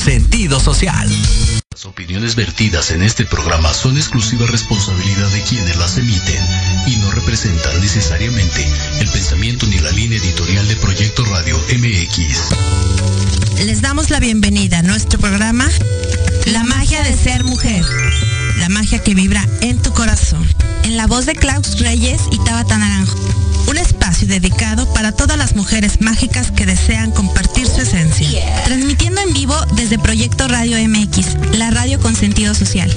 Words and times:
sentido 0.00 0.58
social. 0.58 1.06
Las 1.70 1.84
opiniones 1.84 2.34
vertidas 2.34 2.90
en 2.90 3.02
este 3.02 3.26
programa 3.26 3.74
son 3.74 3.98
exclusiva 3.98 4.46
responsabilidad 4.46 5.28
de 5.28 5.42
quienes 5.42 5.76
las 5.76 5.98
emiten 5.98 6.42
y 6.86 6.96
no 6.96 7.10
representan 7.10 7.78
necesariamente 7.82 8.66
el 8.98 9.10
pensamiento 9.10 9.66
ni 9.66 9.78
la 9.78 9.90
línea 9.90 10.18
editorial 10.18 10.66
de 10.68 10.76
Proyecto 10.76 11.22
Radio 11.26 11.58
MX. 11.58 13.66
Les 13.66 13.82
damos 13.82 14.08
la 14.08 14.20
bienvenida 14.20 14.78
a 14.78 14.82
nuestro 14.82 15.20
programa 15.20 15.68
La 16.46 16.64
magia 16.64 17.02
de 17.02 17.12
ser 17.12 17.44
mujer. 17.44 17.84
La 18.56 18.70
magia 18.70 19.02
que 19.02 19.14
vibra 19.14 19.46
en 19.60 19.82
tu 19.82 19.92
corazón. 19.92 20.48
En 20.82 20.96
la 20.96 21.06
voz 21.06 21.26
de 21.26 21.34
Klaus 21.34 21.78
Reyes 21.78 22.22
y 22.32 22.38
Tabata 22.38 22.78
Naranjo 22.78 23.49
un 23.70 23.78
espacio 23.78 24.26
dedicado 24.26 24.92
para 24.92 25.12
todas 25.12 25.38
las 25.38 25.54
mujeres 25.54 26.00
mágicas 26.00 26.50
que 26.50 26.66
desean 26.66 27.12
compartir 27.12 27.68
su 27.68 27.82
esencia. 27.82 28.64
Transmitiendo 28.64 29.20
en 29.20 29.32
vivo 29.32 29.54
desde 29.76 29.96
Proyecto 29.96 30.48
Radio 30.48 30.76
MX, 30.88 31.56
la 31.56 31.70
radio 31.70 32.00
con 32.00 32.16
sentido 32.16 32.52
social. 32.54 32.90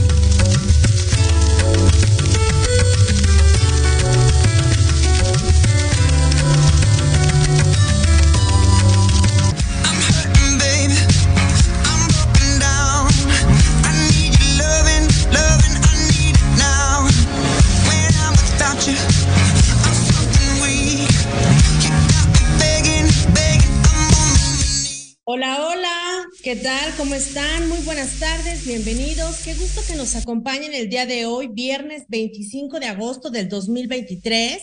¿Qué 26.54 26.60
tal? 26.60 26.94
¿Cómo 26.98 27.16
están? 27.16 27.68
Muy 27.68 27.80
buenas 27.80 28.20
tardes, 28.20 28.64
bienvenidos. 28.64 29.38
Qué 29.44 29.56
gusto 29.56 29.82
que 29.88 29.96
nos 29.96 30.16
acompañen 30.16 30.76
el 30.76 30.88
día 30.88 31.08
de 31.08 31.26
hoy, 31.26 31.48
viernes 31.48 32.04
25 32.10 32.80
de 32.80 32.86
agosto 32.86 33.31
del 33.31 33.50
2023. 33.50 34.62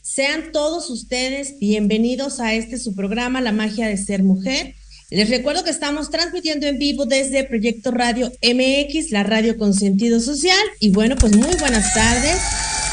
Sean 0.00 0.52
todos 0.52 0.90
ustedes 0.90 1.58
bienvenidos 1.58 2.38
a 2.38 2.54
este 2.54 2.78
su 2.78 2.94
programa, 2.94 3.40
La 3.40 3.50
magia 3.50 3.88
de 3.88 3.96
ser 3.96 4.22
mujer. 4.22 4.76
Les 5.10 5.28
recuerdo 5.28 5.64
que 5.64 5.70
estamos 5.70 6.08
transmitiendo 6.08 6.68
en 6.68 6.78
vivo 6.78 7.04
desde 7.04 7.42
Proyecto 7.42 7.90
Radio 7.90 8.30
MX, 8.40 9.10
la 9.10 9.24
radio 9.24 9.58
con 9.58 9.74
sentido 9.74 10.20
social. 10.20 10.64
Y 10.78 10.90
bueno, 10.90 11.16
pues 11.16 11.34
muy 11.34 11.56
buenas 11.58 11.92
tardes. 11.94 12.38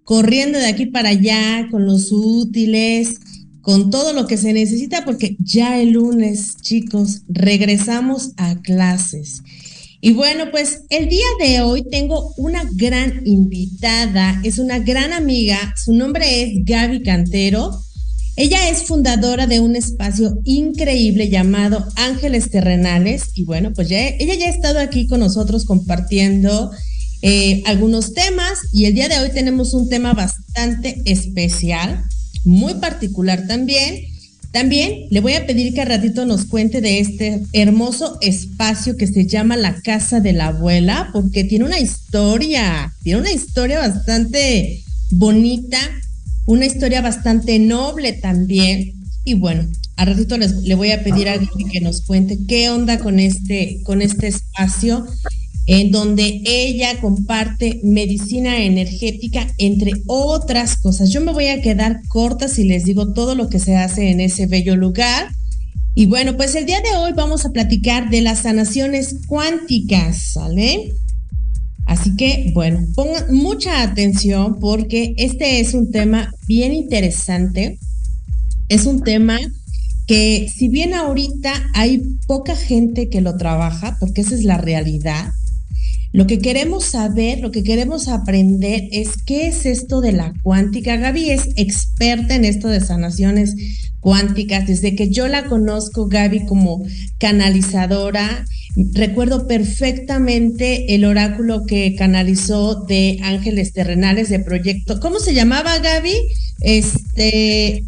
corriendo 0.04 0.59
de 0.59 0.66
aquí 0.66 0.87
para 0.87 1.11
allá 1.11 1.68
con 1.71 1.87
los 1.87 2.12
útiles, 2.12 3.21
con 3.62 3.90
todo 3.90 4.12
lo 4.12 4.26
que 4.26 4.37
se 4.37 4.52
necesita 4.52 5.04
porque 5.04 5.37
ya 5.40 5.80
el 5.80 5.92
lunes, 5.92 6.56
chicos, 6.61 7.23
regresamos 7.28 8.33
a 8.37 8.61
clases. 8.61 9.42
Y 10.02 10.12
bueno, 10.12 10.50
pues 10.50 10.83
el 10.90 11.09
día 11.09 11.25
de 11.40 11.62
hoy 11.62 11.83
tengo 11.90 12.35
una 12.37 12.68
gran 12.75 13.23
invitada, 13.26 14.38
es 14.44 14.59
una 14.59 14.78
gran 14.78 15.14
amiga, 15.14 15.75
su 15.83 15.94
nombre 15.94 16.42
es 16.42 16.62
Gaby 16.62 17.02
Cantero. 17.02 17.71
Ella 18.36 18.68
es 18.68 18.82
fundadora 18.82 19.46
de 19.46 19.60
un 19.60 19.76
espacio 19.76 20.40
increíble 20.44 21.28
llamado 21.28 21.86
Ángeles 21.94 22.50
Terrenales. 22.50 23.30
Y 23.34 23.44
bueno, 23.44 23.72
pues 23.72 23.88
ya, 23.88 24.08
ella 24.08 24.34
ya 24.34 24.46
ha 24.46 24.50
estado 24.50 24.80
aquí 24.80 25.06
con 25.06 25.20
nosotros 25.20 25.64
compartiendo 25.64 26.72
eh, 27.22 27.62
algunos 27.66 28.12
temas. 28.12 28.58
Y 28.72 28.86
el 28.86 28.94
día 28.94 29.08
de 29.08 29.20
hoy 29.20 29.30
tenemos 29.30 29.72
un 29.72 29.88
tema 29.88 30.14
bastante 30.14 31.00
especial, 31.04 32.04
muy 32.44 32.74
particular 32.74 33.46
también. 33.46 34.04
También 34.50 35.06
le 35.10 35.20
voy 35.20 35.34
a 35.34 35.46
pedir 35.46 35.72
que 35.72 35.80
a 35.80 35.84
ratito 35.84 36.26
nos 36.26 36.44
cuente 36.44 36.80
de 36.80 37.00
este 37.00 37.42
hermoso 37.52 38.18
espacio 38.20 38.96
que 38.96 39.06
se 39.06 39.26
llama 39.26 39.56
la 39.56 39.80
Casa 39.82 40.20
de 40.20 40.32
la 40.32 40.48
Abuela, 40.48 41.10
porque 41.12 41.44
tiene 41.44 41.64
una 41.64 41.80
historia, 41.80 42.92
tiene 43.02 43.20
una 43.20 43.32
historia 43.32 43.78
bastante 43.78 44.84
bonita, 45.10 45.78
una 46.46 46.66
historia 46.66 47.00
bastante 47.00 47.58
noble 47.58 48.12
también. 48.12 48.92
Y 49.24 49.34
bueno, 49.34 49.66
a 49.96 50.04
ratito 50.04 50.36
les, 50.36 50.52
le 50.62 50.74
voy 50.74 50.90
a 50.90 51.02
pedir 51.02 51.28
a 51.28 51.36
Gaby 51.36 51.64
que 51.72 51.80
nos 51.80 52.02
cuente 52.02 52.38
qué 52.46 52.70
onda 52.70 52.98
con 52.98 53.18
este, 53.18 53.80
con 53.84 54.02
este 54.02 54.28
espacio 54.28 55.06
en 55.66 55.90
donde 55.90 56.42
ella 56.44 57.00
comparte 57.00 57.80
medicina 57.82 58.64
energética, 58.64 59.46
entre 59.58 59.92
otras 60.06 60.76
cosas. 60.76 61.10
Yo 61.10 61.20
me 61.22 61.32
voy 61.32 61.46
a 61.46 61.62
quedar 61.62 62.02
corta 62.08 62.48
si 62.48 62.64
les 62.64 62.84
digo 62.84 63.14
todo 63.14 63.34
lo 63.34 63.48
que 63.48 63.58
se 63.58 63.76
hace 63.76 64.10
en 64.10 64.20
ese 64.20 64.46
bello 64.46 64.76
lugar. 64.76 65.28
Y 65.94 66.06
bueno, 66.06 66.36
pues 66.36 66.54
el 66.54 66.66
día 66.66 66.80
de 66.80 66.96
hoy 66.96 67.12
vamos 67.14 67.46
a 67.46 67.52
platicar 67.52 68.10
de 68.10 68.20
las 68.20 68.40
sanaciones 68.40 69.20
cuánticas, 69.26 70.32
¿sale? 70.32 70.92
Así 71.86 72.16
que, 72.16 72.50
bueno, 72.54 72.80
pongan 72.94 73.34
mucha 73.34 73.82
atención 73.82 74.58
porque 74.60 75.14
este 75.18 75.60
es 75.60 75.74
un 75.74 75.90
tema 75.90 76.32
bien 76.46 76.72
interesante. 76.72 77.78
Es 78.68 78.86
un 78.86 79.02
tema 79.02 79.38
que 80.06 80.48
si 80.54 80.68
bien 80.68 80.94
ahorita 80.94 81.52
hay 81.74 82.02
poca 82.26 82.56
gente 82.56 83.08
que 83.08 83.20
lo 83.20 83.36
trabaja, 83.36 83.96
porque 84.00 84.22
esa 84.22 84.34
es 84.34 84.44
la 84.44 84.58
realidad, 84.58 85.32
lo 86.12 86.28
que 86.28 86.38
queremos 86.38 86.84
saber, 86.84 87.40
lo 87.40 87.50
que 87.50 87.64
queremos 87.64 88.06
aprender 88.06 88.88
es 88.92 89.16
qué 89.26 89.48
es 89.48 89.66
esto 89.66 90.00
de 90.00 90.12
la 90.12 90.32
cuántica. 90.44 90.96
Gaby 90.96 91.30
es 91.30 91.48
experta 91.56 92.36
en 92.36 92.44
esto 92.44 92.68
de 92.68 92.80
sanaciones 92.80 93.56
cuánticas. 94.04 94.66
Desde 94.66 94.94
que 94.94 95.08
yo 95.08 95.26
la 95.26 95.46
conozco, 95.46 96.06
Gaby, 96.08 96.44
como 96.44 96.84
canalizadora, 97.18 98.44
recuerdo 98.92 99.49
perfectamente 99.49 100.94
el 100.94 101.06
oráculo 101.06 101.64
que 101.66 101.96
canalizó 101.96 102.84
de 102.84 103.18
Ángeles 103.23 103.73
Terrenales 103.73 104.28
de 104.28 104.40
Proyecto. 104.40 105.00
¿Cómo 105.00 105.18
se 105.18 105.32
llamaba, 105.32 105.78
Gaby? 105.78 106.14
Este, 106.61 107.84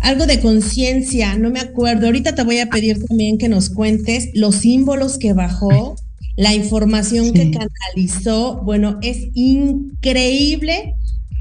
algo 0.00 0.26
de 0.26 0.38
conciencia, 0.38 1.36
no 1.36 1.50
me 1.50 1.58
acuerdo. 1.58 2.06
Ahorita 2.06 2.36
te 2.36 2.44
voy 2.44 2.60
a 2.60 2.70
pedir 2.70 3.04
también 3.04 3.38
que 3.38 3.48
nos 3.48 3.70
cuentes 3.70 4.28
los 4.34 4.54
símbolos 4.54 5.18
que 5.18 5.32
bajó 5.32 5.96
la 6.36 6.54
información 6.54 7.32
que 7.32 7.50
canalizó, 7.50 8.62
bueno, 8.62 9.00
es 9.02 9.26
increíble. 9.34 10.94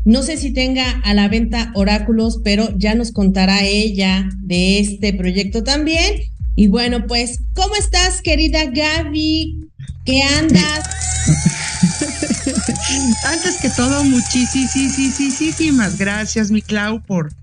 No 0.07 0.23
sé 0.23 0.37
si 0.37 0.51
tenga 0.51 0.89
a 1.03 1.13
la 1.13 1.27
venta 1.27 1.73
oráculos, 1.75 2.39
pero 2.41 2.73
ya 2.77 2.95
nos 2.95 3.11
contará 3.11 3.65
ella 3.65 4.29
de 4.37 4.79
este 4.79 5.11
proyecto 5.11 5.63
también. 5.65 6.21
Y 6.55 6.67
bueno, 6.67 7.07
pues, 7.07 7.41
¿cómo 7.53 7.75
estás, 7.75 8.21
querida 8.21 8.67
Gaby? 8.67 9.67
¿Qué 10.05 10.23
andas? 10.23 10.85
Antes 13.25 13.57
que 13.61 13.69
todo, 13.69 14.05
muchísimas 14.05 15.97
gracias, 15.97 16.51
mi 16.51 16.61
Clau, 16.61 17.03
por, 17.03 17.33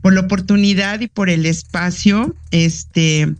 por 0.00 0.12
la 0.12 0.20
oportunidad 0.20 1.00
y 1.00 1.08
por 1.08 1.28
el 1.28 1.44
espacio. 1.44 2.36
Este, 2.52 3.34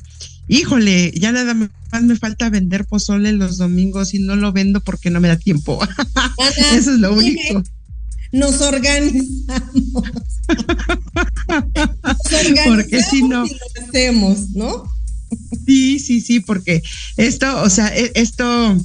híjole, 0.48 1.12
ya 1.12 1.30
nada 1.30 1.54
más 1.54 1.70
me 2.02 2.16
falta 2.16 2.50
vender 2.50 2.84
pozole 2.86 3.30
los 3.30 3.58
domingos 3.58 4.12
y 4.12 4.18
no 4.18 4.34
lo 4.34 4.50
vendo 4.50 4.80
porque 4.80 5.08
no 5.10 5.20
me 5.20 5.28
da 5.28 5.36
tiempo. 5.36 5.78
Eso 6.74 6.94
es 6.94 6.98
lo 6.98 7.14
único. 7.14 7.62
Nos 8.32 8.60
organizamos. 8.60 10.04
porque 12.64 13.02
si 13.02 13.22
no. 13.22 13.44
lo 13.44 13.86
hacemos, 13.86 14.50
¿no? 14.50 14.84
Sí, 15.66 15.98
sí, 15.98 16.20
sí, 16.20 16.40
porque 16.40 16.82
esto, 17.16 17.62
o 17.62 17.70
sea, 17.70 17.88
e, 17.96 18.12
esto, 18.14 18.76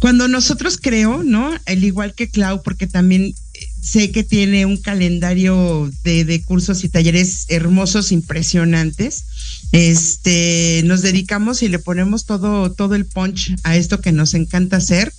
cuando 0.00 0.28
nosotros 0.28 0.78
creo, 0.80 1.22
¿no? 1.22 1.50
Al 1.66 1.84
igual 1.84 2.14
que 2.14 2.28
Clau, 2.28 2.62
porque 2.62 2.86
también 2.86 3.34
sé 3.80 4.10
que 4.10 4.24
tiene 4.24 4.66
un 4.66 4.76
calendario 4.76 5.90
de, 6.04 6.24
de 6.24 6.42
cursos 6.42 6.84
y 6.84 6.88
talleres 6.88 7.46
hermosos, 7.48 8.12
impresionantes 8.12 9.24
este, 9.72 10.82
nos 10.84 11.00
dedicamos 11.00 11.62
y 11.62 11.68
le 11.68 11.78
ponemos 11.78 12.26
todo, 12.26 12.70
todo 12.72 12.94
el 12.94 13.06
punch 13.06 13.54
a 13.64 13.74
esto 13.74 14.00
que 14.00 14.12
nos 14.12 14.34
encanta 14.34 14.76
hacer. 14.76 15.12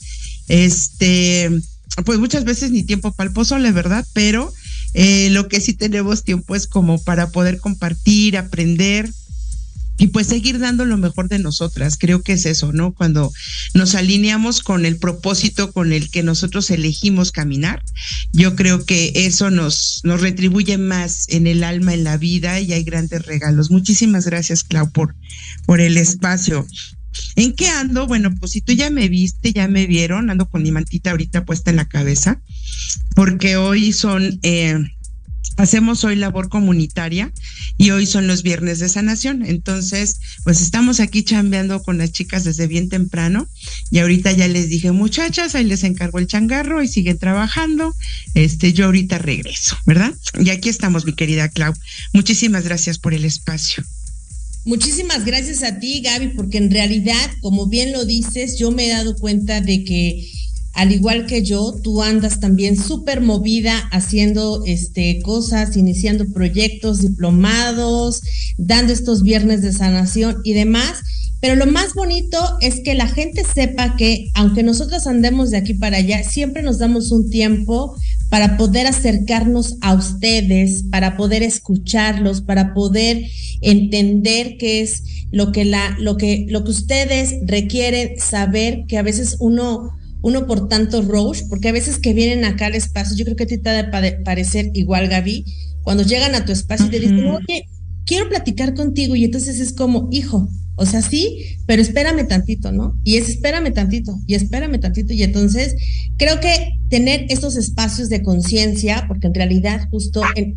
Este, 0.47 1.49
pues 2.05 2.19
muchas 2.19 2.43
veces 2.43 2.71
ni 2.71 2.83
tiempo 2.83 3.11
para 3.11 3.29
el 3.29 3.73
¿verdad? 3.73 4.05
Pero 4.13 4.51
eh, 4.93 5.29
lo 5.31 5.47
que 5.47 5.61
sí 5.61 5.73
tenemos 5.73 6.23
tiempo 6.23 6.55
es 6.55 6.67
como 6.67 7.01
para 7.01 7.29
poder 7.29 7.59
compartir, 7.59 8.37
aprender, 8.37 9.09
y 9.97 10.07
pues 10.07 10.27
seguir 10.27 10.59
dando 10.59 10.85
lo 10.85 10.97
mejor 10.97 11.29
de 11.29 11.39
nosotras. 11.39 11.97
Creo 11.97 12.21
que 12.21 12.33
es 12.33 12.45
eso, 12.45 12.73
¿no? 12.73 12.93
Cuando 12.93 13.31
nos 13.73 13.95
alineamos 13.95 14.61
con 14.61 14.85
el 14.85 14.97
propósito 14.97 15.71
con 15.71 15.93
el 15.93 16.09
que 16.09 16.23
nosotros 16.23 16.69
elegimos 16.71 17.31
caminar, 17.31 17.81
yo 18.31 18.55
creo 18.55 18.85
que 18.85 19.11
eso 19.15 19.51
nos, 19.51 20.01
nos 20.03 20.21
retribuye 20.21 20.77
más 20.77 21.25
en 21.29 21.47
el 21.47 21.63
alma, 21.63 21.93
en 21.93 22.03
la 22.03 22.17
vida 22.17 22.59
y 22.59 22.73
hay 22.73 22.83
grandes 22.83 23.25
regalos. 23.25 23.69
Muchísimas 23.69 24.25
gracias, 24.25 24.63
Clau, 24.63 24.91
por, 24.91 25.15
por 25.65 25.79
el 25.79 25.97
espacio. 25.97 26.65
¿En 27.35 27.53
qué 27.53 27.67
ando? 27.67 28.07
Bueno, 28.07 28.33
pues 28.39 28.51
si 28.51 28.61
tú 28.61 28.73
ya 28.73 28.89
me 28.89 29.09
viste, 29.09 29.53
ya 29.53 29.67
me 29.67 29.87
vieron, 29.87 30.29
ando 30.29 30.47
con 30.47 30.63
mi 30.63 30.71
mantita 30.71 31.11
ahorita 31.11 31.45
puesta 31.45 31.71
en 31.71 31.77
la 31.77 31.87
cabeza, 31.87 32.41
porque 33.15 33.57
hoy 33.57 33.93
son 33.93 34.39
eh, 34.43 34.77
hacemos 35.57 36.03
hoy 36.03 36.15
labor 36.15 36.49
comunitaria 36.49 37.31
y 37.77 37.91
hoy 37.91 38.05
son 38.05 38.27
los 38.27 38.43
viernes 38.43 38.79
de 38.79 38.89
sanación. 38.89 39.43
Entonces, 39.45 40.19
pues 40.43 40.61
estamos 40.61 40.99
aquí 40.99 41.23
chambeando 41.23 41.81
con 41.81 41.97
las 41.97 42.11
chicas 42.11 42.43
desde 42.43 42.67
bien 42.67 42.89
temprano 42.89 43.47
y 43.91 43.99
ahorita 43.99 44.31
ya 44.31 44.47
les 44.47 44.69
dije, 44.69 44.91
muchachas, 44.91 45.55
ahí 45.55 45.63
les 45.63 45.83
encargo 45.83 46.19
el 46.19 46.27
changarro 46.27 46.81
y 46.81 46.87
siguen 46.87 47.17
trabajando. 47.17 47.95
Este, 48.33 48.73
yo 48.73 48.85
ahorita 48.85 49.17
regreso, 49.17 49.77
¿verdad? 49.85 50.13
Y 50.39 50.49
aquí 50.49 50.69
estamos, 50.69 51.05
mi 51.05 51.13
querida 51.13 51.49
Clau. 51.49 51.73
Muchísimas 52.13 52.63
gracias 52.63 52.99
por 52.99 53.13
el 53.13 53.25
espacio. 53.25 53.83
Muchísimas 54.65 55.25
gracias 55.25 55.61
a 55.63 55.79
ti, 55.79 56.01
Gaby, 56.01 56.29
porque 56.35 56.57
en 56.57 56.71
realidad, 56.71 57.29
como 57.41 57.67
bien 57.67 57.91
lo 57.91 58.05
dices, 58.05 58.57
yo 58.57 58.71
me 58.71 58.87
he 58.87 58.89
dado 58.89 59.15
cuenta 59.15 59.59
de 59.59 59.83
que 59.83 60.25
al 60.73 60.91
igual 60.91 61.27
que 61.27 61.43
yo, 61.43 61.79
tú 61.83 62.01
andas 62.01 62.39
también 62.39 62.77
súper 62.77 63.21
movida 63.21 63.77
haciendo 63.91 64.63
este, 64.65 65.21
cosas, 65.21 65.77
iniciando 65.77 66.27
proyectos, 66.29 67.01
diplomados, 67.01 68.21
dando 68.57 68.91
estos 68.91 69.21
viernes 69.21 69.61
de 69.61 69.71
sanación 69.71 70.41
y 70.43 70.53
demás. 70.53 71.01
Pero 71.41 71.57
lo 71.57 71.67
más 71.67 71.93
bonito 71.93 72.39
es 72.61 72.79
que 72.79 72.95
la 72.95 73.07
gente 73.07 73.43
sepa 73.43 73.95
que 73.97 74.31
aunque 74.33 74.63
nosotros 74.63 75.05
andemos 75.05 75.51
de 75.51 75.57
aquí 75.57 75.73
para 75.73 75.97
allá, 75.97 76.23
siempre 76.23 76.63
nos 76.63 76.79
damos 76.79 77.11
un 77.11 77.29
tiempo 77.29 77.95
para 78.33 78.57
poder 78.57 78.87
acercarnos 78.87 79.77
a 79.81 79.93
ustedes, 79.93 80.85
para 80.89 81.17
poder 81.17 81.43
escucharlos, 81.43 82.41
para 82.41 82.73
poder 82.73 83.27
entender 83.61 84.57
qué 84.57 84.81
es 84.81 85.27
lo 85.31 85.51
que 85.51 85.65
la, 85.65 85.95
lo 85.99 86.17
que, 86.17 86.47
lo 86.49 86.63
que 86.63 86.71
ustedes 86.71 87.35
requieren 87.45 88.19
saber, 88.19 88.85
que 88.87 88.97
a 88.97 89.03
veces 89.03 89.37
uno 89.39 89.91
uno 90.23 90.47
por 90.47 90.67
tanto 90.67 91.03
rush, 91.03 91.41
porque 91.47 91.69
a 91.69 91.73
veces 91.73 91.99
que 91.99 92.15
vienen 92.15 92.43
acá 92.43 92.65
al 92.65 92.73
espacio, 92.73 93.15
yo 93.15 93.23
creo 93.23 93.35
que 93.35 93.43
a 93.43 93.47
ti 93.47 93.59
te 93.59 93.69
ha 93.69 94.01
de 94.01 94.13
parecer 94.25 94.71
igual, 94.73 95.09
Gaby, 95.09 95.45
cuando 95.83 96.01
llegan 96.01 96.33
a 96.33 96.43
tu 96.43 96.51
espacio 96.51 96.87
y 96.87 96.89
te 96.89 97.01
dicen, 97.01 97.27
oye, 97.27 97.67
quiero 98.03 98.29
platicar 98.29 98.73
contigo, 98.73 99.15
y 99.15 99.25
entonces 99.25 99.59
es 99.59 99.73
como, 99.73 100.09
hijo, 100.11 100.49
o 100.75 100.87
sea, 100.87 101.03
sí, 101.03 101.57
pero 101.67 101.83
espérame 101.83 102.27
tantito, 102.27 102.71
¿no? 102.71 102.99
Y 103.03 103.17
es 103.17 103.29
espérame 103.29 103.71
tantito, 103.73 104.19
y 104.25 104.33
espérame 104.33 104.79
tantito, 104.79 105.13
y 105.13 105.21
entonces 105.21 105.75
creo 106.17 106.39
que 106.39 106.69
tener 106.93 107.25
estos 107.29 107.55
espacios 107.55 108.07
de 108.09 108.21
conciencia, 108.21 109.05
porque 109.07 109.25
en 109.25 109.33
realidad 109.33 109.87
justo 109.89 110.21
en, 110.35 110.55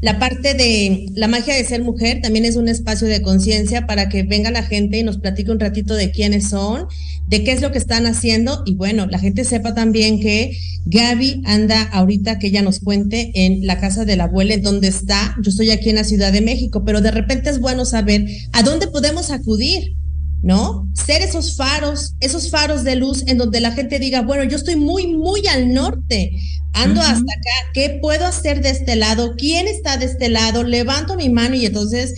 la 0.00 0.18
parte 0.18 0.54
de 0.54 1.04
la 1.14 1.28
magia 1.28 1.54
de 1.54 1.62
ser 1.64 1.84
mujer 1.84 2.22
también 2.22 2.46
es 2.46 2.56
un 2.56 2.66
espacio 2.66 3.06
de 3.06 3.20
conciencia 3.20 3.86
para 3.86 4.08
que 4.08 4.22
venga 4.22 4.50
la 4.50 4.62
gente 4.62 4.96
y 4.96 5.02
nos 5.02 5.18
platique 5.18 5.50
un 5.50 5.60
ratito 5.60 5.92
de 5.96 6.12
quiénes 6.12 6.48
son, 6.48 6.86
de 7.28 7.44
qué 7.44 7.52
es 7.52 7.60
lo 7.60 7.72
que 7.72 7.76
están 7.76 8.06
haciendo 8.06 8.62
y 8.64 8.74
bueno, 8.74 9.06
la 9.06 9.18
gente 9.18 9.44
sepa 9.44 9.74
también 9.74 10.18
que 10.18 10.56
Gaby 10.86 11.42
anda 11.44 11.82
ahorita 11.82 12.38
que 12.38 12.46
ella 12.46 12.62
nos 12.62 12.80
cuente 12.80 13.30
en 13.34 13.66
la 13.66 13.78
casa 13.78 14.06
de 14.06 14.16
la 14.16 14.24
abuela, 14.24 14.54
en 14.54 14.62
dónde 14.62 14.88
está. 14.88 15.36
Yo 15.42 15.50
estoy 15.50 15.72
aquí 15.72 15.90
en 15.90 15.96
la 15.96 16.04
Ciudad 16.04 16.32
de 16.32 16.40
México, 16.40 16.84
pero 16.86 17.02
de 17.02 17.10
repente 17.10 17.50
es 17.50 17.60
bueno 17.60 17.84
saber 17.84 18.24
a 18.52 18.62
dónde 18.62 18.86
podemos 18.86 19.30
acudir 19.30 19.94
¿no? 20.42 20.88
Ser 20.94 21.22
esos 21.22 21.56
faros, 21.56 22.14
esos 22.20 22.50
faros 22.50 22.84
de 22.84 22.96
luz 22.96 23.24
en 23.26 23.38
donde 23.38 23.60
la 23.60 23.72
gente 23.72 23.98
diga, 23.98 24.22
bueno, 24.22 24.44
yo 24.44 24.56
estoy 24.56 24.76
muy, 24.76 25.06
muy 25.06 25.46
al 25.46 25.72
norte, 25.72 26.32
ando 26.72 27.00
hasta 27.00 27.32
acá, 27.32 27.70
¿qué 27.74 27.98
puedo 28.00 28.26
hacer 28.26 28.62
de 28.62 28.70
este 28.70 28.96
lado? 28.96 29.34
¿Quién 29.36 29.68
está 29.68 29.96
de 29.96 30.06
este 30.06 30.28
lado? 30.28 30.62
Levanto 30.62 31.16
mi 31.16 31.28
mano 31.28 31.54
y 31.56 31.66
entonces 31.66 32.14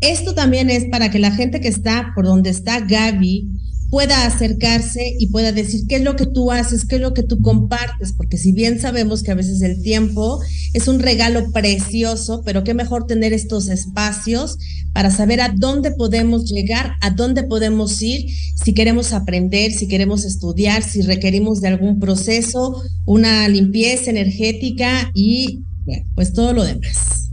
esto 0.00 0.34
también 0.34 0.70
es 0.70 0.86
para 0.86 1.10
que 1.10 1.18
la 1.18 1.32
gente 1.32 1.60
que 1.60 1.68
está 1.68 2.12
por 2.14 2.24
donde 2.24 2.50
está 2.50 2.80
Gaby, 2.80 3.48
pueda 3.90 4.26
acercarse 4.26 5.14
y 5.18 5.28
pueda 5.28 5.52
decir 5.52 5.86
qué 5.88 5.96
es 5.96 6.02
lo 6.02 6.16
que 6.16 6.26
tú 6.26 6.50
haces, 6.50 6.84
qué 6.84 6.96
es 6.96 7.02
lo 7.02 7.14
que 7.14 7.22
tú 7.22 7.40
compartes, 7.40 8.12
porque 8.12 8.36
si 8.36 8.52
bien 8.52 8.80
sabemos 8.80 9.22
que 9.22 9.30
a 9.30 9.36
veces 9.36 9.62
el 9.62 9.82
tiempo 9.82 10.40
es 10.72 10.88
un 10.88 10.98
regalo 10.98 11.52
precioso, 11.52 12.42
pero 12.44 12.64
qué 12.64 12.74
mejor 12.74 13.06
tener 13.06 13.32
estos 13.32 13.68
espacios 13.68 14.58
para 14.92 15.10
saber 15.10 15.40
a 15.40 15.54
dónde 15.56 15.92
podemos 15.92 16.50
llegar, 16.50 16.92
a 17.00 17.10
dónde 17.10 17.42
podemos 17.42 18.00
ir, 18.02 18.26
si 18.62 18.72
queremos 18.74 19.12
aprender, 19.12 19.72
si 19.72 19.88
queremos 19.88 20.24
estudiar, 20.24 20.82
si 20.82 21.02
requerimos 21.02 21.60
de 21.60 21.68
algún 21.68 22.00
proceso, 22.00 22.82
una 23.04 23.48
limpieza 23.48 24.10
energética 24.10 25.10
y 25.14 25.60
pues 26.14 26.32
todo 26.32 26.52
lo 26.52 26.64
demás. 26.64 27.25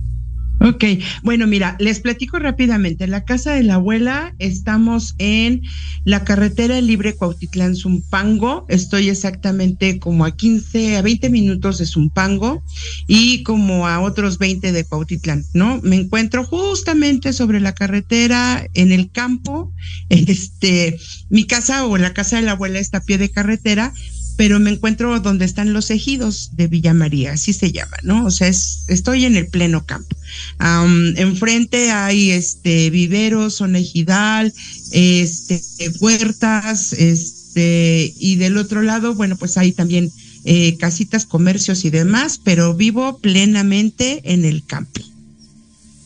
Ok, 0.63 0.85
bueno, 1.23 1.45
mira, 1.45 1.75
les 1.77 1.99
platico 1.99 2.39
rápidamente. 2.39 3.05
La 3.05 3.25
casa 3.25 3.51
de 3.51 3.63
la 3.63 3.73
abuela, 3.73 4.33
estamos 4.39 5.13
en 5.17 5.61
la 6.05 6.23
carretera 6.23 6.79
libre 6.79 7.15
Cuautitlán 7.15 7.75
Zumpango. 7.75 8.65
Estoy 8.69 9.09
exactamente 9.09 9.99
como 9.99 10.23
a 10.23 10.37
15, 10.37 10.95
a 10.95 11.01
20 11.01 11.29
minutos 11.29 11.79
de 11.79 11.85
Zumpango 11.85 12.63
y 13.07 13.43
como 13.43 13.89
a 13.89 13.99
otros 13.99 14.37
20 14.37 14.71
de 14.71 14.85
Cuautitlán, 14.85 15.43
¿no? 15.53 15.81
Me 15.83 15.97
encuentro 15.97 16.45
justamente 16.45 17.33
sobre 17.33 17.59
la 17.59 17.73
carretera 17.73 18.65
en 18.73 18.93
el 18.93 19.11
campo. 19.11 19.73
Este, 20.09 20.97
mi 21.29 21.45
casa 21.45 21.85
o 21.85 21.97
la 21.97 22.13
casa 22.13 22.37
de 22.37 22.43
la 22.43 22.51
abuela 22.51 22.79
está 22.79 22.99
a 22.99 23.03
pie 23.03 23.17
de 23.17 23.29
carretera, 23.29 23.93
pero 24.35 24.59
me 24.59 24.71
encuentro 24.71 25.19
donde 25.19 25.45
están 25.45 25.73
los 25.73 25.91
ejidos 25.91 26.51
de 26.53 26.67
Villa 26.67 26.93
María, 26.93 27.33
así 27.33 27.53
se 27.53 27.71
llama, 27.71 27.97
¿no? 28.03 28.25
O 28.25 28.31
sea, 28.31 28.47
estoy 28.47 29.25
en 29.25 29.35
el 29.35 29.47
pleno 29.47 29.85
campo. 29.85 30.15
enfrente 30.59 31.91
hay 31.91 32.31
este 32.31 32.89
viveros, 32.89 33.55
zona 33.55 33.79
ejidal, 33.79 34.53
este, 34.91 35.61
huertas, 35.99 36.93
este, 36.93 38.13
y 38.17 38.35
del 38.37 38.57
otro 38.57 38.81
lado, 38.81 39.13
bueno, 39.13 39.35
pues 39.37 39.57
hay 39.57 39.71
también 39.71 40.11
eh, 40.45 40.77
casitas, 40.77 41.25
comercios 41.25 41.85
y 41.85 41.91
demás, 41.91 42.39
pero 42.43 42.73
vivo 42.73 43.19
plenamente 43.19 44.21
en 44.33 44.45
el 44.45 44.65
campo. 44.65 45.01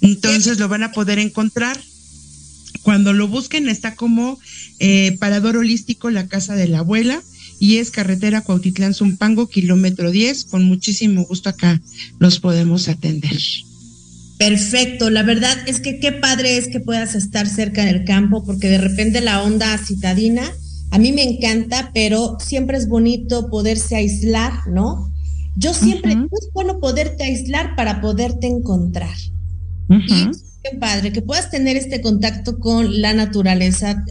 Entonces 0.01 0.59
lo 0.59 0.67
van 0.67 0.83
a 0.83 0.91
poder 0.91 1.17
encontrar. 1.19 1.79
Cuando 2.83 3.13
lo 3.13 3.27
busquen 3.27 3.67
está 3.67 3.95
como 3.95 4.39
eh, 4.79 5.17
Parador 5.19 5.57
Holístico, 5.57 6.09
la 6.09 6.27
casa 6.27 6.55
de 6.55 6.67
la 6.67 6.79
abuela 6.79 7.21
y 7.59 7.77
es 7.77 7.91
carretera 7.91 8.41
Cuautitlán 8.41 8.93
Zumpango, 8.93 9.47
kilómetro 9.47 10.11
10. 10.11 10.45
Con 10.45 10.65
muchísimo 10.65 11.25
gusto 11.25 11.49
acá 11.49 11.81
los 12.19 12.39
podemos 12.39 12.87
atender. 12.87 13.37
Perfecto, 14.37 15.09
la 15.09 15.23
verdad 15.23 15.57
es 15.65 15.79
que 15.79 15.99
qué 15.99 16.11
padre 16.11 16.57
es 16.57 16.67
que 16.67 16.79
puedas 16.79 17.15
estar 17.15 17.47
cerca 17.47 17.85
del 17.85 18.05
campo, 18.05 18.43
porque 18.45 18.69
de 18.69 18.77
repente 18.77 19.19
la 19.21 19.41
onda 19.41 19.77
citadina, 19.79 20.43
a 20.91 20.99
mí 20.99 21.11
me 21.11 21.23
encanta, 21.23 21.91
pero 21.93 22.37
siempre 22.39 22.77
es 22.77 22.87
bonito 22.87 23.49
poderse 23.49 23.95
aislar, 23.95 24.53
¿no? 24.67 25.11
Yo 25.55 25.73
siempre, 25.73 26.11
es 26.13 26.49
bueno 26.53 26.79
poderte 26.79 27.23
aislar 27.23 27.75
para 27.75 27.99
poderte 27.99 28.45
encontrar 28.45 29.15
padre, 30.79 31.11
que 31.11 31.21
puedas 31.21 31.49
tener 31.49 31.77
este 31.77 32.01
contacto 32.01 32.59
con 32.59 33.01
la 33.01 33.13
naturaleza, 33.13 34.03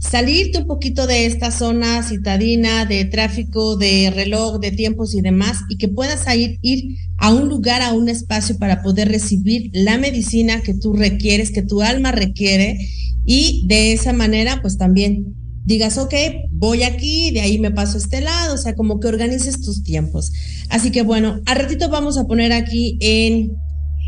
salirte 0.00 0.58
un 0.58 0.66
poquito 0.66 1.06
de 1.06 1.26
esta 1.26 1.50
zona 1.50 2.02
citadina 2.02 2.84
de 2.84 3.04
tráfico, 3.04 3.76
de 3.76 4.12
reloj, 4.14 4.60
de 4.60 4.70
tiempos 4.70 5.14
y 5.14 5.20
demás, 5.20 5.58
y 5.68 5.76
que 5.76 5.88
puedas 5.88 6.24
ir, 6.36 6.58
ir 6.62 6.96
a 7.18 7.32
un 7.32 7.48
lugar, 7.48 7.82
a 7.82 7.92
un 7.92 8.08
espacio 8.08 8.58
para 8.58 8.82
poder 8.82 9.08
recibir 9.08 9.70
la 9.72 9.98
medicina 9.98 10.60
que 10.62 10.74
tú 10.74 10.92
requieres, 10.92 11.50
que 11.50 11.62
tu 11.62 11.82
alma 11.82 12.12
requiere, 12.12 12.78
y 13.26 13.64
de 13.66 13.92
esa 13.92 14.12
manera, 14.12 14.60
pues 14.60 14.76
también 14.76 15.34
digas, 15.64 15.96
ok, 15.96 16.14
voy 16.50 16.82
aquí, 16.82 17.30
de 17.30 17.40
ahí 17.40 17.58
me 17.58 17.70
paso 17.70 17.96
a 17.96 18.00
este 18.00 18.20
lado, 18.20 18.54
o 18.54 18.58
sea, 18.58 18.74
como 18.74 19.00
que 19.00 19.08
organices 19.08 19.60
tus 19.62 19.82
tiempos. 19.82 20.30
Así 20.68 20.90
que 20.90 21.02
bueno, 21.02 21.40
al 21.46 21.56
ratito 21.56 21.88
vamos 21.88 22.18
a 22.18 22.26
poner 22.26 22.52
aquí 22.52 22.98
en 23.00 23.52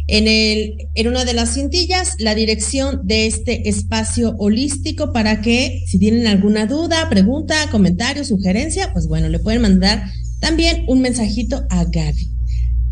en, 0.09 0.29
el, 0.29 0.89
en 0.95 1.09
una 1.09 1.25
de 1.25 1.35
las 1.35 1.55
cintillas 1.55 2.15
la 2.19 2.35
dirección 2.35 3.01
de 3.05 3.27
este 3.27 3.69
espacio 3.69 4.37
holístico 4.39 5.13
para 5.13 5.41
que 5.41 5.83
si 5.87 5.99
tienen 5.99 6.27
alguna 6.27 6.67
duda, 6.67 7.09
pregunta, 7.09 7.69
comentario, 7.71 8.25
sugerencia, 8.25 8.93
pues 8.93 9.09
bueno, 9.09 9.29
le 9.29 9.39
pueden 9.41 9.63
mandar 9.63 10.05
también 10.41 10.85
un 10.87 11.01
mensajito 11.01 11.67
a 11.71 11.85
Gaby. 11.85 12.31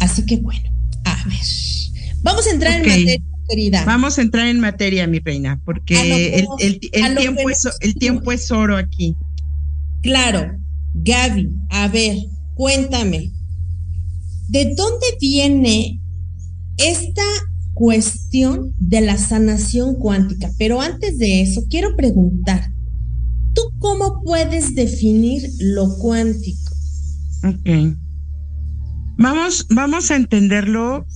Así 0.00 0.27
que 0.27 0.38
bueno, 0.38 0.68
a 1.05 1.22
ver, 1.29 1.38
vamos 2.22 2.46
a 2.46 2.50
entrar 2.50 2.81
en 2.81 2.88
materia. 2.88 3.20
Querida. 3.46 3.85
Vamos 3.85 4.18
a 4.18 4.22
entrar 4.22 4.48
en 4.48 4.59
materia, 4.59 5.07
mi 5.07 5.18
reina, 5.18 5.61
porque 5.66 6.38
el, 6.38 6.48
el, 6.61 7.14
tiempo 7.14 7.50
es, 7.50 7.68
el 7.81 7.94
tiempo 7.96 8.33
es 8.33 8.50
oro 8.50 8.74
aquí. 8.74 9.14
Claro, 10.03 10.59
Gaby, 10.94 11.50
a 11.68 11.88
ver, 11.88 12.16
cuéntame, 12.55 13.33
¿de 14.48 14.74
dónde 14.74 15.07
viene 15.20 16.00
esta 16.76 17.22
cuestión 17.74 18.72
de 18.78 19.00
la 19.00 19.18
sanación 19.18 19.96
cuántica. 19.96 20.50
Pero 20.58 20.80
antes 20.80 21.18
de 21.18 21.42
eso, 21.42 21.64
quiero 21.68 21.96
preguntar, 21.96 22.70
¿tú 23.54 23.62
cómo 23.78 24.22
puedes 24.22 24.74
definir 24.74 25.42
lo 25.58 25.96
cuántico? 25.98 26.74
Ok. 27.44 27.96
Vamos, 29.18 29.66
vamos 29.70 30.10
a 30.10 30.16
entenderlo. 30.16 31.06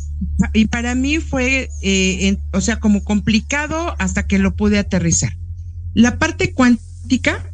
Y 0.53 0.66
para 0.66 0.94
mí 0.94 1.18
fue, 1.18 1.68
eh, 1.83 2.37
o 2.53 2.61
sea, 2.61 2.81
como 2.81 3.05
complicado 3.05 3.94
hasta 3.99 4.27
que 4.27 4.38
lo 4.38 4.57
pude 4.57 4.79
aterrizar. 4.79 5.33
La 5.94 6.18
parte 6.18 6.53
cuántica 6.55 7.53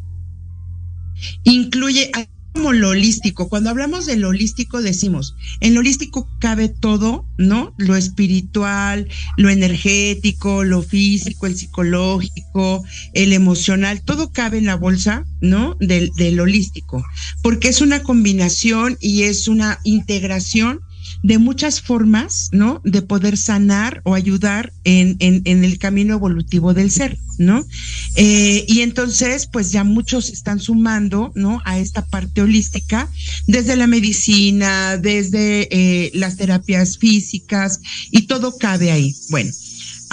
incluye 1.44 2.10
como 2.54 2.72
lo 2.72 2.90
holístico. 2.90 3.48
Cuando 3.48 3.70
hablamos 3.70 4.06
de 4.06 4.24
holístico 4.24 4.80
decimos, 4.80 5.34
en 5.60 5.74
lo 5.74 5.80
holístico 5.80 6.28
cabe 6.38 6.68
todo, 6.68 7.26
¿no? 7.36 7.74
Lo 7.76 7.96
espiritual, 7.96 9.08
lo 9.36 9.50
energético, 9.50 10.62
lo 10.64 10.82
físico, 10.82 11.46
el 11.46 11.56
psicológico, 11.56 12.84
el 13.12 13.32
emocional, 13.32 14.02
todo 14.02 14.32
cabe 14.32 14.58
en 14.58 14.66
la 14.66 14.76
bolsa, 14.76 15.24
¿no? 15.40 15.76
Del, 15.80 16.10
del 16.16 16.40
holístico, 16.40 17.04
porque 17.42 17.68
es 17.68 17.80
una 17.80 18.02
combinación 18.02 18.96
y 19.00 19.24
es 19.24 19.48
una 19.48 19.80
integración 19.82 20.80
de 21.24 21.38
muchas 21.38 21.80
formas, 21.80 22.50
¿no? 22.52 22.82
De 22.84 23.00
poder 23.00 23.38
sanar 23.38 24.02
o 24.04 24.14
ayudar 24.14 24.74
en, 24.84 25.16
en, 25.20 25.40
en 25.46 25.64
el 25.64 25.78
camino 25.78 26.12
evolutivo 26.12 26.74
del 26.74 26.90
ser, 26.90 27.16
¿no? 27.38 27.64
Eh, 28.16 28.66
y 28.68 28.82
entonces, 28.82 29.46
pues 29.46 29.72
ya 29.72 29.84
muchos 29.84 30.28
están 30.28 30.60
sumando, 30.60 31.32
¿no? 31.34 31.62
A 31.64 31.78
esta 31.78 32.04
parte 32.04 32.42
holística, 32.42 33.08
desde 33.46 33.74
la 33.74 33.86
medicina, 33.86 34.98
desde 34.98 35.68
eh, 35.70 36.10
las 36.12 36.36
terapias 36.36 36.98
físicas, 36.98 37.80
y 38.10 38.26
todo 38.26 38.58
cabe 38.58 38.92
ahí. 38.92 39.16
Bueno, 39.30 39.50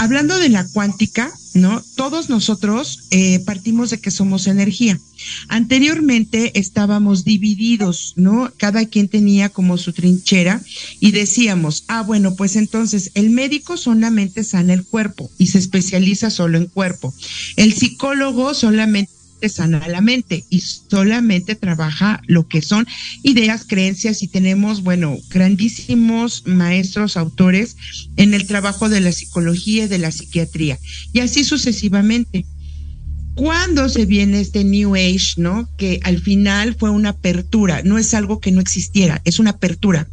hablando 0.01 0.39
de 0.39 0.49
la 0.49 0.67
cuántica, 0.67 1.31
¿no? 1.53 1.79
Todos 1.95 2.27
nosotros 2.27 3.03
eh, 3.11 3.39
partimos 3.45 3.91
de 3.91 3.99
que 3.99 4.09
somos 4.09 4.47
energía. 4.47 4.99
Anteriormente 5.47 6.59
estábamos 6.59 7.23
divididos, 7.23 8.13
¿no? 8.15 8.51
Cada 8.57 8.83
quien 8.85 9.09
tenía 9.09 9.49
como 9.49 9.77
su 9.77 9.93
trinchera 9.93 10.59
y 10.99 11.11
decíamos, 11.11 11.83
ah, 11.87 12.01
bueno, 12.01 12.33
pues 12.33 12.55
entonces 12.55 13.11
el 13.13 13.29
médico 13.29 13.77
solamente 13.77 14.43
sana 14.43 14.73
el 14.73 14.85
cuerpo 14.85 15.29
y 15.37 15.47
se 15.47 15.59
especializa 15.59 16.31
solo 16.31 16.57
en 16.57 16.65
cuerpo. 16.65 17.13
El 17.55 17.71
psicólogo 17.71 18.55
solamente 18.55 19.11
sana 19.49 19.87
la 19.87 20.01
mente 20.01 20.45
y 20.49 20.59
solamente 20.61 21.55
trabaja 21.55 22.21
lo 22.27 22.47
que 22.47 22.61
son 22.61 22.87
ideas, 23.23 23.65
creencias 23.67 24.23
y 24.23 24.27
tenemos, 24.27 24.83
bueno, 24.83 25.17
grandísimos 25.29 26.43
maestros, 26.45 27.17
autores 27.17 27.75
en 28.17 28.33
el 28.33 28.47
trabajo 28.47 28.89
de 28.89 29.01
la 29.01 29.11
psicología 29.11 29.85
y 29.85 29.87
de 29.87 29.97
la 29.97 30.11
psiquiatría 30.11 30.77
y 31.13 31.19
así 31.19 31.43
sucesivamente. 31.43 32.45
cuando 33.33 33.87
se 33.87 34.05
viene 34.05 34.41
este 34.41 34.65
New 34.65 34.93
Age, 34.95 35.35
¿no? 35.37 35.69
Que 35.77 36.01
al 36.03 36.19
final 36.19 36.75
fue 36.77 36.89
una 36.89 37.09
apertura, 37.09 37.81
no 37.81 37.97
es 37.97 38.13
algo 38.13 38.41
que 38.41 38.51
no 38.51 38.59
existiera, 38.59 39.21
es 39.23 39.39
una 39.39 39.51
apertura. 39.51 40.09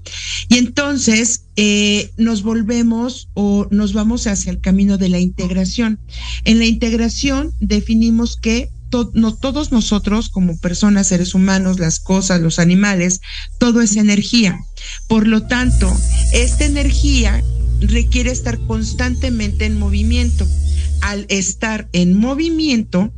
Y 0.48 0.56
entonces 0.56 1.46
eh, 1.56 2.10
nos 2.16 2.42
volvemos 2.42 3.28
o 3.34 3.66
nos 3.72 3.92
vamos 3.92 4.28
hacia 4.28 4.52
el 4.52 4.60
camino 4.60 4.98
de 4.98 5.08
la 5.08 5.18
integración. 5.18 5.98
En 6.44 6.60
la 6.60 6.66
integración 6.66 7.52
definimos 7.60 8.36
que 8.36 8.70
no, 9.12 9.34
todos 9.34 9.72
nosotros 9.72 10.28
como 10.28 10.58
personas, 10.58 11.08
seres 11.08 11.34
humanos, 11.34 11.78
las 11.78 12.00
cosas, 12.00 12.40
los 12.40 12.58
animales, 12.58 13.20
todo 13.58 13.80
es 13.80 13.96
energía. 13.96 14.58
Por 15.08 15.26
lo 15.26 15.42
tanto, 15.42 15.92
esta 16.32 16.64
energía 16.64 17.42
requiere 17.80 18.30
estar 18.30 18.58
constantemente 18.66 19.66
en 19.66 19.78
movimiento 19.78 20.46
al 21.00 21.26
estar 21.28 21.88
en 21.92 22.16
movimiento, 22.16 23.12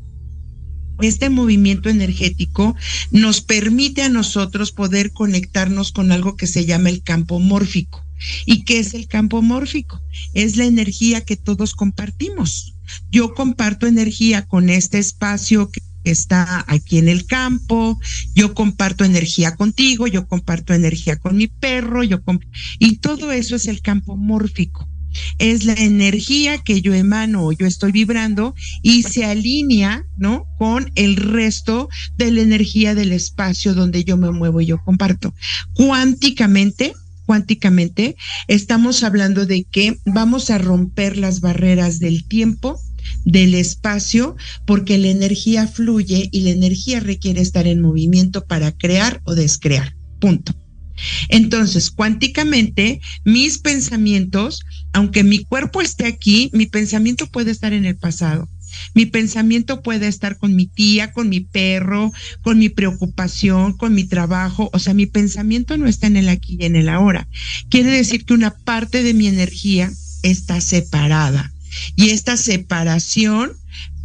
este 1.00 1.30
movimiento 1.30 1.88
energético 1.88 2.76
nos 3.10 3.40
permite 3.40 4.02
a 4.02 4.10
nosotros 4.10 4.72
poder 4.72 5.12
conectarnos 5.12 5.92
con 5.92 6.12
algo 6.12 6.36
que 6.36 6.46
se 6.46 6.66
llama 6.66 6.90
el 6.90 7.02
campo 7.02 7.38
mórfico. 7.38 8.04
¿Y 8.44 8.64
qué 8.64 8.80
es 8.80 8.92
el 8.92 9.08
campo 9.08 9.40
mórfico? 9.40 10.02
Es 10.34 10.56
la 10.56 10.66
energía 10.66 11.22
que 11.22 11.36
todos 11.36 11.74
compartimos. 11.74 12.74
Yo 13.10 13.34
comparto 13.34 13.86
energía 13.86 14.46
con 14.46 14.70
este 14.70 14.98
espacio 14.98 15.70
que 15.70 15.80
está 16.04 16.64
aquí 16.66 16.98
en 16.98 17.08
el 17.08 17.26
campo, 17.26 18.00
yo 18.34 18.54
comparto 18.54 19.04
energía 19.04 19.54
contigo, 19.56 20.06
yo 20.06 20.26
comparto 20.26 20.72
energía 20.72 21.16
con 21.16 21.36
mi 21.36 21.46
perro, 21.46 22.02
yo 22.02 22.20
y 22.78 22.96
todo 22.96 23.32
eso 23.32 23.56
es 23.56 23.66
el 23.66 23.82
campo 23.82 24.16
mórfico 24.16 24.88
es 25.38 25.64
la 25.64 25.74
energía 25.74 26.58
que 26.58 26.82
yo 26.82 26.94
emano 26.94 27.46
o 27.46 27.52
yo 27.52 27.66
estoy 27.66 27.92
vibrando 27.92 28.54
y 28.82 29.02
se 29.02 29.24
alinea, 29.24 30.04
¿no? 30.16 30.46
Con 30.58 30.90
el 30.94 31.16
resto 31.16 31.88
de 32.16 32.30
la 32.30 32.42
energía 32.42 32.94
del 32.94 33.12
espacio 33.12 33.74
donde 33.74 34.04
yo 34.04 34.16
me 34.16 34.30
muevo 34.30 34.60
y 34.60 34.66
yo 34.66 34.82
comparto. 34.82 35.34
Cuánticamente, 35.74 36.94
cuánticamente, 37.30 38.16
estamos 38.48 39.04
hablando 39.04 39.46
de 39.46 39.62
que 39.62 40.00
vamos 40.04 40.50
a 40.50 40.58
romper 40.58 41.16
las 41.16 41.40
barreras 41.40 42.00
del 42.00 42.26
tiempo, 42.26 42.80
del 43.24 43.54
espacio, 43.54 44.34
porque 44.66 44.98
la 44.98 45.10
energía 45.10 45.68
fluye 45.68 46.28
y 46.32 46.40
la 46.40 46.50
energía 46.50 46.98
requiere 46.98 47.40
estar 47.40 47.68
en 47.68 47.80
movimiento 47.80 48.46
para 48.46 48.72
crear 48.72 49.20
o 49.22 49.36
descrear. 49.36 49.94
Punto. 50.18 50.56
Entonces, 51.28 51.92
cuánticamente, 51.92 53.00
mis 53.24 53.58
pensamientos, 53.58 54.64
aunque 54.92 55.22
mi 55.22 55.44
cuerpo 55.44 55.82
esté 55.82 56.06
aquí, 56.06 56.50
mi 56.52 56.66
pensamiento 56.66 57.28
puede 57.28 57.52
estar 57.52 57.72
en 57.72 57.84
el 57.84 57.96
pasado. 57.96 58.48
Mi 58.94 59.06
pensamiento 59.06 59.82
puede 59.82 60.08
estar 60.08 60.38
con 60.38 60.54
mi 60.54 60.66
tía, 60.66 61.12
con 61.12 61.28
mi 61.28 61.40
perro, 61.40 62.12
con 62.42 62.58
mi 62.58 62.68
preocupación, 62.68 63.76
con 63.76 63.94
mi 63.94 64.04
trabajo. 64.04 64.70
O 64.72 64.78
sea, 64.78 64.94
mi 64.94 65.06
pensamiento 65.06 65.76
no 65.76 65.86
está 65.86 66.06
en 66.06 66.16
el 66.16 66.28
aquí 66.28 66.56
y 66.58 66.64
en 66.64 66.76
el 66.76 66.88
ahora. 66.88 67.28
Quiere 67.68 67.90
decir 67.90 68.24
que 68.24 68.34
una 68.34 68.50
parte 68.50 69.02
de 69.02 69.14
mi 69.14 69.26
energía 69.26 69.90
está 70.22 70.60
separada. 70.60 71.52
Y 71.96 72.10
esta 72.10 72.36
separación 72.36 73.52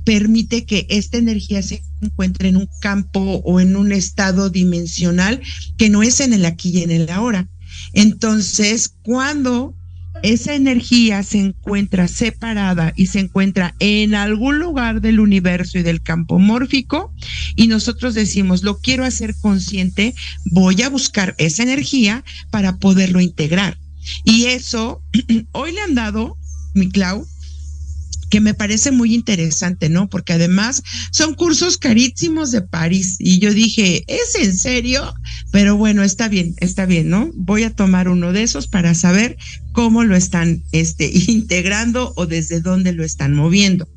permite 0.04 0.66
que 0.66 0.86
esta 0.90 1.18
energía 1.18 1.62
se 1.64 1.84
encuentre 2.02 2.50
en 2.50 2.58
un 2.58 2.70
campo 2.80 3.42
o 3.44 3.60
en 3.60 3.76
un 3.76 3.92
estado 3.92 4.50
dimensional 4.50 5.42
que 5.78 5.90
no 5.90 6.04
es 6.04 6.20
en 6.20 6.34
el 6.34 6.46
aquí 6.46 6.70
y 6.70 6.84
en 6.84 6.92
el 6.92 7.10
ahora. 7.10 7.50
Entonces, 7.94 8.94
cuando 9.04 9.76
esa 10.26 10.56
energía 10.56 11.22
se 11.22 11.38
encuentra 11.38 12.08
separada 12.08 12.94
y 12.96 13.08
se 13.08 13.20
encuentra 13.20 13.76
en 13.80 14.16
algún 14.16 14.58
lugar 14.58 15.00
del 15.00 15.20
universo 15.20 15.78
y 15.78 15.84
del 15.84 16.02
campo 16.02 16.40
mórfico 16.40 17.14
y 17.56 17.68
nosotros 17.68 18.16
decimos, 18.16 18.64
lo 18.64 18.80
quiero 18.80 19.06
hacer 19.06 19.36
consciente, 19.40 20.16
voy 20.46 20.82
a 20.82 20.90
buscar 20.90 21.36
esa 21.38 21.62
energía 21.62 22.24
para 22.50 22.78
poderlo 22.78 23.22
integrar. 23.22 23.78
Y 24.24 24.46
eso, 24.46 25.04
hoy 25.52 25.74
le 25.74 25.82
han 25.82 25.94
dado, 25.94 26.38
mi 26.74 26.90
Clau, 26.90 27.28
que 28.30 28.42
me 28.42 28.54
parece 28.54 28.92
muy 28.92 29.14
interesante, 29.14 29.90
¿no? 29.90 30.10
Porque 30.10 30.34
además 30.34 30.84
son 31.12 31.36
cursos 31.36 31.78
carísimos 31.78 32.52
de 32.52 32.62
París 32.62 33.16
y 33.20 33.40
yo 33.40 33.54
dije, 33.54 34.04
¿es 34.08 34.36
en 34.36 34.58
serio? 34.58 35.14
Pero 35.52 35.78
bueno, 35.78 36.04
está 36.04 36.28
bien, 36.28 36.56
está 36.58 36.86
bien, 36.86 37.10
¿no? 37.10 37.32
Voy 37.34 37.64
a 37.64 37.74
tomar 37.74 38.10
uno 38.10 38.34
de 38.34 38.44
esos 38.44 38.68
para 38.68 38.96
saber 38.96 39.38
cómo 39.72 40.04
lo 40.04 40.16
están 40.16 40.64
este, 40.72 41.10
integrando 41.28 42.14
o 42.16 42.26
desde 42.26 42.62
dónde 42.62 42.94
lo 42.94 43.04
están 43.04 43.34
moviendo. 43.34 43.88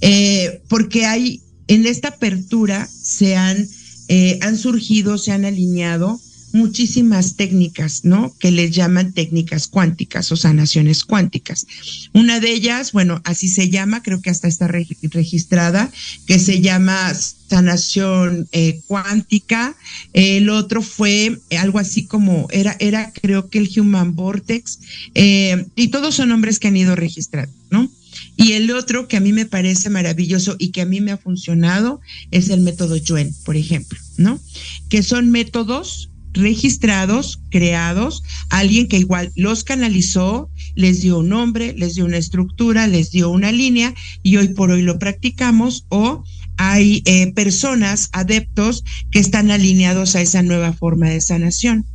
Eh, 0.00 0.62
porque 0.68 1.06
hay, 1.06 1.42
en 1.68 1.86
esta 1.86 2.08
apertura 2.08 2.86
se 2.86 3.36
han, 3.36 3.68
eh, 4.08 4.38
han 4.42 4.58
surgido, 4.58 5.16
se 5.16 5.32
han 5.32 5.44
alineado 5.44 6.20
muchísimas 6.52 7.36
técnicas, 7.36 8.04
¿no? 8.04 8.34
Que 8.38 8.50
les 8.50 8.72
llaman 8.72 9.12
técnicas 9.12 9.66
cuánticas 9.66 10.30
o 10.32 10.36
sanaciones 10.36 11.04
cuánticas. 11.04 11.66
Una 12.12 12.40
de 12.40 12.52
ellas, 12.52 12.92
bueno, 12.92 13.20
así 13.24 13.48
se 13.48 13.70
llama, 13.70 14.02
creo 14.02 14.20
que 14.20 14.30
hasta 14.30 14.48
está 14.48 14.68
registrada, 14.68 15.90
que 16.26 16.38
se 16.38 16.60
llama 16.60 17.12
sanación 17.48 18.48
eh, 18.52 18.80
cuántica. 18.86 19.76
El 20.12 20.48
otro 20.48 20.82
fue 20.82 21.38
algo 21.58 21.78
así 21.78 22.04
como, 22.06 22.48
era, 22.50 22.76
era 22.80 23.12
creo 23.12 23.48
que 23.48 23.58
el 23.58 23.70
Human 23.76 24.14
Vortex, 24.14 24.78
eh, 25.14 25.66
y 25.76 25.88
todos 25.88 26.14
son 26.14 26.30
nombres 26.30 26.58
que 26.58 26.68
han 26.68 26.76
ido 26.76 26.96
registrados, 26.96 27.54
¿no? 27.70 27.90
Y 28.36 28.52
el 28.52 28.70
otro 28.70 29.08
que 29.08 29.16
a 29.16 29.20
mí 29.20 29.32
me 29.32 29.46
parece 29.46 29.90
maravilloso 29.90 30.56
y 30.58 30.70
que 30.70 30.82
a 30.82 30.86
mí 30.86 31.00
me 31.00 31.12
ha 31.12 31.16
funcionado 31.16 32.00
es 32.30 32.50
el 32.50 32.60
método 32.60 32.96
Yuen, 32.96 33.34
por 33.44 33.56
ejemplo, 33.56 33.98
¿no? 34.16 34.40
Que 34.88 35.02
son 35.02 35.30
métodos 35.30 36.10
registrados, 36.32 37.40
creados, 37.50 38.22
alguien 38.50 38.88
que 38.88 38.98
igual 38.98 39.32
los 39.36 39.64
canalizó, 39.64 40.50
les 40.74 41.02
dio 41.02 41.18
un 41.18 41.28
nombre, 41.28 41.74
les 41.76 41.94
dio 41.94 42.04
una 42.04 42.16
estructura, 42.16 42.86
les 42.86 43.10
dio 43.10 43.30
una 43.30 43.52
línea 43.52 43.94
y 44.22 44.36
hoy 44.36 44.48
por 44.48 44.70
hoy 44.70 44.82
lo 44.82 44.98
practicamos 44.98 45.86
o 45.88 46.24
hay 46.56 47.02
eh, 47.06 47.32
personas, 47.32 48.08
adeptos 48.12 48.84
que 49.10 49.18
están 49.18 49.50
alineados 49.50 50.16
a 50.16 50.20
esa 50.20 50.42
nueva 50.42 50.72
forma 50.72 51.08
de 51.08 51.20
sanación. 51.20 51.86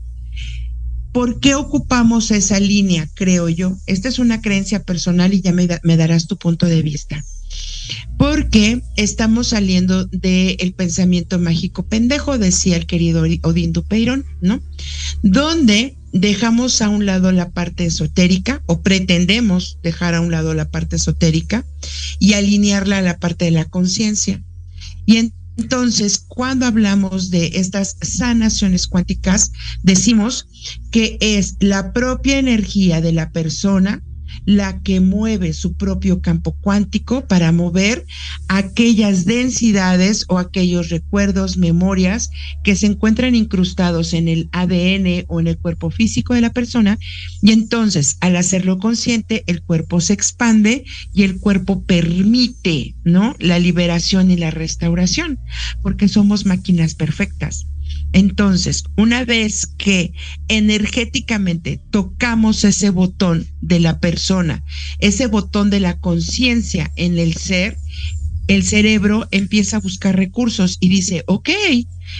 ¿Por 1.11 1.39
qué 1.39 1.55
ocupamos 1.55 2.31
esa 2.31 2.59
línea, 2.59 3.09
creo 3.13 3.49
yo? 3.49 3.77
Esta 3.85 4.09
es 4.09 4.19
una 4.19 4.41
creencia 4.41 4.83
personal 4.83 5.33
y 5.33 5.41
ya 5.41 5.51
me, 5.51 5.67
me 5.83 5.97
darás 5.97 6.27
tu 6.27 6.37
punto 6.37 6.65
de 6.65 6.81
vista 6.81 7.23
porque 8.17 8.81
estamos 8.95 9.49
saliendo 9.49 10.05
del 10.05 10.73
pensamiento 10.73 11.39
mágico 11.39 11.85
pendejo, 11.85 12.37
decía 12.37 12.77
el 12.77 12.85
querido 12.85 13.23
Odín 13.43 13.73
Dupeyron, 13.73 14.25
¿no? 14.41 14.61
Donde 15.23 15.95
dejamos 16.11 16.81
a 16.81 16.89
un 16.89 17.05
lado 17.05 17.31
la 17.31 17.51
parte 17.51 17.85
esotérica 17.85 18.61
o 18.65 18.81
pretendemos 18.81 19.77
dejar 19.83 20.15
a 20.15 20.21
un 20.21 20.31
lado 20.31 20.53
la 20.53 20.69
parte 20.69 20.95
esotérica 20.95 21.65
y 22.19 22.33
alinearla 22.33 22.99
a 22.99 23.01
la 23.01 23.19
parte 23.19 23.45
de 23.45 23.51
la 23.51 23.65
conciencia. 23.65 24.41
Y 25.05 25.31
entonces, 25.57 26.19
cuando 26.27 26.65
hablamos 26.65 27.29
de 27.29 27.51
estas 27.55 27.97
sanaciones 28.01 28.87
cuánticas, 28.87 29.51
decimos 29.81 30.47
que 30.91 31.17
es 31.19 31.55
la 31.59 31.93
propia 31.93 32.37
energía 32.37 33.01
de 33.01 33.11
la 33.11 33.31
persona 33.31 34.03
la 34.45 34.81
que 34.81 34.99
mueve 34.99 35.53
su 35.53 35.73
propio 35.73 36.21
campo 36.21 36.55
cuántico 36.61 37.25
para 37.27 37.51
mover 37.51 38.05
aquellas 38.47 39.25
densidades 39.25 40.25
o 40.27 40.37
aquellos 40.37 40.89
recuerdos, 40.89 41.57
memorias 41.57 42.29
que 42.63 42.75
se 42.75 42.87
encuentran 42.87 43.35
incrustados 43.35 44.13
en 44.13 44.27
el 44.27 44.49
ADN 44.51 45.25
o 45.27 45.39
en 45.39 45.47
el 45.47 45.57
cuerpo 45.57 45.89
físico 45.89 46.33
de 46.33 46.41
la 46.41 46.51
persona. 46.51 46.97
Y 47.41 47.51
entonces, 47.51 48.17
al 48.21 48.35
hacerlo 48.35 48.79
consciente, 48.79 49.43
el 49.47 49.61
cuerpo 49.61 50.01
se 50.01 50.13
expande 50.13 50.85
y 51.13 51.23
el 51.23 51.39
cuerpo 51.39 51.83
permite, 51.83 52.95
¿no? 53.03 53.35
La 53.39 53.59
liberación 53.59 54.31
y 54.31 54.37
la 54.37 54.51
restauración, 54.51 55.39
porque 55.81 56.07
somos 56.07 56.45
máquinas 56.45 56.95
perfectas. 56.95 57.67
Entonces, 58.13 58.83
una 58.95 59.25
vez 59.25 59.67
que 59.77 60.13
energéticamente 60.47 61.79
tocamos 61.91 62.63
ese 62.63 62.89
botón 62.89 63.47
de 63.61 63.79
la 63.79 63.99
persona, 63.99 64.63
ese 64.99 65.27
botón 65.27 65.69
de 65.69 65.79
la 65.79 65.99
conciencia 65.99 66.91
en 66.95 67.17
el 67.19 67.35
ser, 67.35 67.77
el 68.47 68.63
cerebro 68.63 69.27
empieza 69.31 69.77
a 69.77 69.81
buscar 69.81 70.15
recursos 70.15 70.77
y 70.79 70.89
dice, 70.89 71.23
ok, 71.27 71.49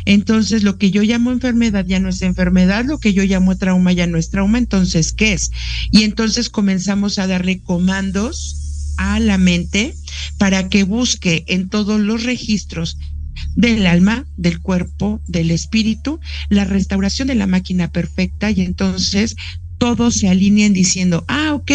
entonces 0.06 0.64
lo 0.64 0.78
que 0.78 0.92
yo 0.92 1.02
llamo 1.02 1.32
enfermedad 1.32 1.86
ya 1.86 2.00
no 2.00 2.10
es 2.10 2.22
enfermedad, 2.22 2.86
lo 2.86 3.00
que 3.00 3.14
yo 3.14 3.24
llamo 3.24 3.58
trauma 3.58 3.94
ya 3.94 4.08
no 4.08 4.18
es 4.18 4.30
trauma, 4.30 4.58
entonces, 4.58 5.14
¿qué 5.14 5.34
es? 5.34 5.52
Y 5.92 6.04
entonces 6.04 6.50
comenzamos 6.50 7.18
a 7.18 7.28
darle 7.28 7.62
comandos 7.62 8.94
a 8.98 9.20
la 9.20 9.38
mente 9.38 9.96
para 10.38 10.70
que 10.70 10.84
busque 10.84 11.46
en 11.48 11.70
todos 11.70 12.00
los 12.00 12.24
registros 12.24 12.98
del 13.56 13.86
alma, 13.86 14.26
del 14.38 14.60
cuerpo, 14.60 15.22
del 15.28 15.52
espíritu, 15.52 16.20
la 16.50 16.66
restauración 16.66 17.28
de 17.28 17.36
la 17.36 17.48
máquina 17.48 17.92
perfecta 17.92 18.52
y 18.52 18.62
entonces 18.62 19.36
todos 19.78 20.16
se 20.16 20.30
alinean 20.30 20.74
diciendo, 20.74 21.26
ah, 21.28 21.54
ok, 21.54 21.72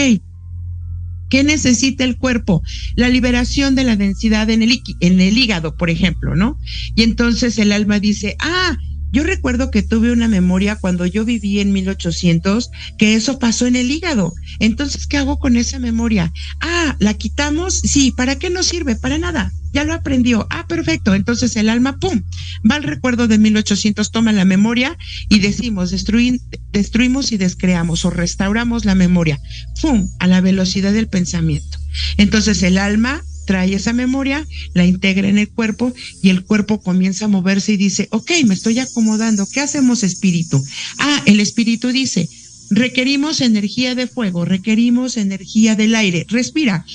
¿Qué 1.33 1.45
necesita 1.45 2.05
el 2.05 2.19
cuerpo? 2.19 2.63
La 2.95 3.09
liberación 3.09 3.75
de 3.75 3.85
la 3.85 3.97
densidad 3.97 4.51
en 4.51 4.63
el, 4.63 4.83
en 5.01 5.19
el 5.19 5.39
hígado, 5.39 5.79
por 5.79 5.89
ejemplo, 5.89 6.37
¿no? 6.37 6.59
Y 6.95 7.05
entonces 7.05 7.57
el 7.57 7.73
alma 7.73 8.01
dice, 8.01 8.37
ah, 8.39 8.77
yo 9.13 9.23
recuerdo 9.25 9.71
que 9.71 9.83
tuve 9.83 10.11
una 10.11 10.27
memoria 10.27 10.77
cuando 10.77 11.05
yo 11.07 11.25
viví 11.25 11.61
en 11.61 11.73
1800 11.73 12.71
que 12.99 13.15
eso 13.15 13.39
pasó 13.39 13.67
en 13.67 13.77
el 13.77 13.91
hígado. 13.91 14.33
Entonces, 14.59 15.07
¿qué 15.07 15.19
hago 15.19 15.39
con 15.39 15.57
esa 15.57 15.79
memoria? 15.79 16.33
Ah, 16.61 16.97
¿la 16.99 17.15
quitamos? 17.15 17.79
Sí, 17.81 18.11
¿para 18.11 18.37
qué 18.37 18.51
nos 18.51 18.67
sirve? 18.67 18.97
Para 18.97 19.19
nada. 19.19 19.53
Ya 19.73 19.85
lo 19.85 19.95
aprendió. 19.95 20.47
Ah, 20.51 20.67
perfecto. 20.67 21.15
Entonces 21.15 21.57
el 21.57 21.69
alma, 21.69 21.99
¡pum! 21.99 22.23
Va 22.71 22.77
al 22.77 22.83
recuerdo 22.83 23.29
de 23.29 23.39
1800, 23.39 24.11
toma 24.11 24.33
la 24.33 24.45
memoria 24.45 24.99
y 25.29 25.39
decimos, 25.41 25.91
destruimos 25.91 27.33
y 27.33 27.37
descreamos 27.37 28.05
o 28.05 28.11
restauramos 28.11 28.85
la 28.85 28.95
memoria. 28.95 29.39
¡Pum! 29.81 30.09
A 30.19 30.27
la 30.27 30.41
velocidad 30.41 30.93
del 30.93 31.09
pensamiento. 31.09 31.79
Entonces 32.17 32.63
el 32.63 32.79
alma 32.79 33.23
trae 33.53 33.75
esa 33.75 33.93
memoria, 33.93 34.49
la 34.73 34.87
integra 34.87 35.29
en 35.29 35.37
el 35.37 35.51
cuerpo 35.51 35.93
y 36.23 36.31
el 36.31 36.43
cuerpo 36.43 36.81
comienza 36.81 37.27
a 37.27 37.29
moverse 37.29 37.75
y 37.75 37.77
dice, 37.77 38.09
ok, 38.11 38.31
me 38.47 38.55
estoy 38.55 38.79
acomodando, 38.79 39.47
¿qué 39.53 39.61
hacemos 39.61 40.03
espíritu? 40.05 40.65
Ah, 40.97 41.23
el 41.27 41.39
espíritu 41.39 41.89
dice, 41.89 42.31
requerimos 42.71 43.43
energía 43.43 43.95
de 43.95 44.07
fuego, 44.07 44.47
requerimos 44.47 45.19
energía 45.19 45.77
del 45.77 45.95
aire, 45.95 46.25
respira, 46.31 46.87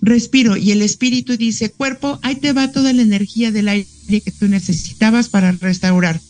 respiro 0.00 0.56
y 0.56 0.72
el 0.72 0.82
espíritu 0.82 1.36
dice, 1.36 1.70
cuerpo, 1.70 2.18
ahí 2.22 2.34
te 2.34 2.52
va 2.52 2.72
toda 2.72 2.92
la 2.92 3.02
energía 3.02 3.52
del 3.52 3.68
aire 3.68 3.86
que 4.08 4.32
tú 4.32 4.48
necesitabas 4.48 5.28
para 5.28 5.52
restaurar. 5.52 6.20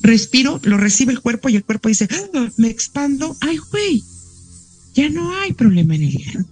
Respiro, 0.00 0.60
lo 0.62 0.76
recibe 0.76 1.10
el 1.10 1.20
cuerpo 1.20 1.48
y 1.48 1.56
el 1.56 1.64
cuerpo 1.64 1.88
dice, 1.88 2.06
ah, 2.08 2.50
me 2.56 2.68
expando, 2.68 3.36
ay, 3.40 3.56
güey, 3.72 4.00
ya 4.94 5.08
no 5.08 5.36
hay 5.38 5.54
problema 5.54 5.96
en 5.96 6.04
el 6.04 6.16
aire 6.18 6.44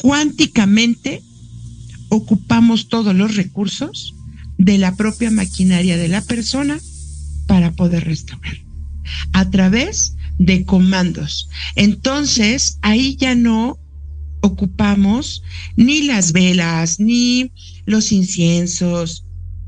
cuánticamente 0.00 1.22
ocupamos 2.08 2.88
todos 2.88 3.14
los 3.14 3.36
recursos 3.36 4.14
de 4.58 4.78
la 4.78 4.96
propia 4.96 5.30
maquinaria 5.30 5.96
de 5.96 6.08
la 6.08 6.22
persona 6.22 6.78
para 7.46 7.72
poder 7.72 8.04
restaurar 8.04 8.56
a 9.32 9.48
través 9.50 10.14
de 10.38 10.64
comandos. 10.64 11.48
Entonces, 11.76 12.78
ahí 12.82 13.16
ya 13.16 13.34
no 13.34 13.78
ocupamos 14.40 15.42
ni 15.76 16.02
las 16.02 16.32
velas, 16.32 16.98
ni 16.98 17.52
los 17.84 18.12
inciensos, 18.12 19.24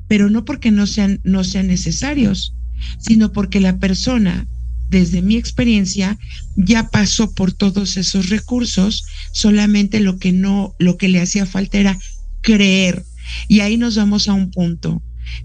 pero 0.08 0.30
no 0.30 0.44
porque 0.44 0.70
no 0.70 0.86
sean, 0.86 1.20
no 1.24 1.44
sean 1.44 1.66
necesarios, 1.66 2.54
sino 2.98 3.32
porque 3.32 3.60
la 3.60 3.78
persona 3.78 4.46
desde 4.92 5.22
mi 5.22 5.36
experiencia, 5.36 6.18
ya 6.54 6.90
pasó 6.90 7.32
por 7.32 7.52
todos 7.52 7.96
esos 7.96 8.28
recursos, 8.28 9.04
solamente 9.32 10.00
lo 10.00 10.18
que 10.18 10.32
no, 10.32 10.74
lo 10.78 10.96
que 10.96 11.08
le 11.08 11.20
hacía 11.20 11.46
falta 11.46 11.78
era 11.78 11.98
creer. 12.40 13.04
Y 13.48 13.60
ahí 13.60 13.76
nos 13.76 13.96
vamos 13.96 14.28
a 14.28 14.34
un 14.34 14.50
punto. 14.50 15.02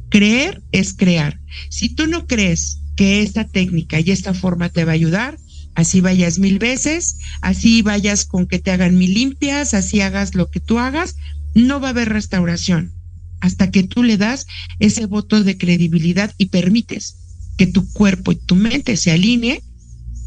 Creer 0.10 0.62
es 0.72 0.94
crear. 0.94 1.40
Si 1.70 1.90
tú 1.90 2.08
no 2.08 2.28
crees 2.28 2.82
que 2.96 3.22
esta 3.22 3.46
técnica 3.46 4.00
y 4.00 4.12
esta 4.12 4.34
forma 4.34 4.70
te 4.70 4.86
va 4.86 4.92
a 4.92 4.96
ayudar, 4.96 5.38
así 5.76 6.02
vayas 6.02 6.40
mil 6.40 6.60
veces, 6.60 7.18
así 7.42 7.82
vayas 7.82 8.26
con 8.26 8.48
que 8.48 8.60
te 8.60 8.72
hagan 8.72 8.98
mil 8.98 9.14
limpias, 9.14 9.74
así 9.74 10.02
hagas 10.02 10.36
lo 10.36 10.50
que 10.50 10.60
tú 10.60 10.80
hagas, 10.80 11.16
no 11.54 11.80
va 11.80 11.88
a 11.88 11.92
haber 11.92 12.10
restauración 12.10 12.94
hasta 13.40 13.72
que 13.72 13.84
tú 13.84 14.04
le 14.04 14.18
das 14.18 14.48
ese 14.80 15.06
voto 15.06 15.44
de 15.44 15.58
credibilidad 15.58 16.34
y 16.38 16.48
permites 16.48 17.18
que 17.58 17.68
tu 17.68 17.92
cuerpo 17.92 18.32
y 18.32 18.36
tu 18.36 18.56
mente 18.56 18.98
se 18.98 19.12
alinee 19.12 19.62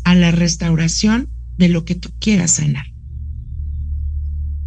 a 0.05 0.15
la 0.15 0.31
restauración 0.31 1.29
de 1.57 1.69
lo 1.69 1.85
que 1.85 1.95
tú 1.95 2.11
quieras 2.19 2.53
sanar. 2.53 2.90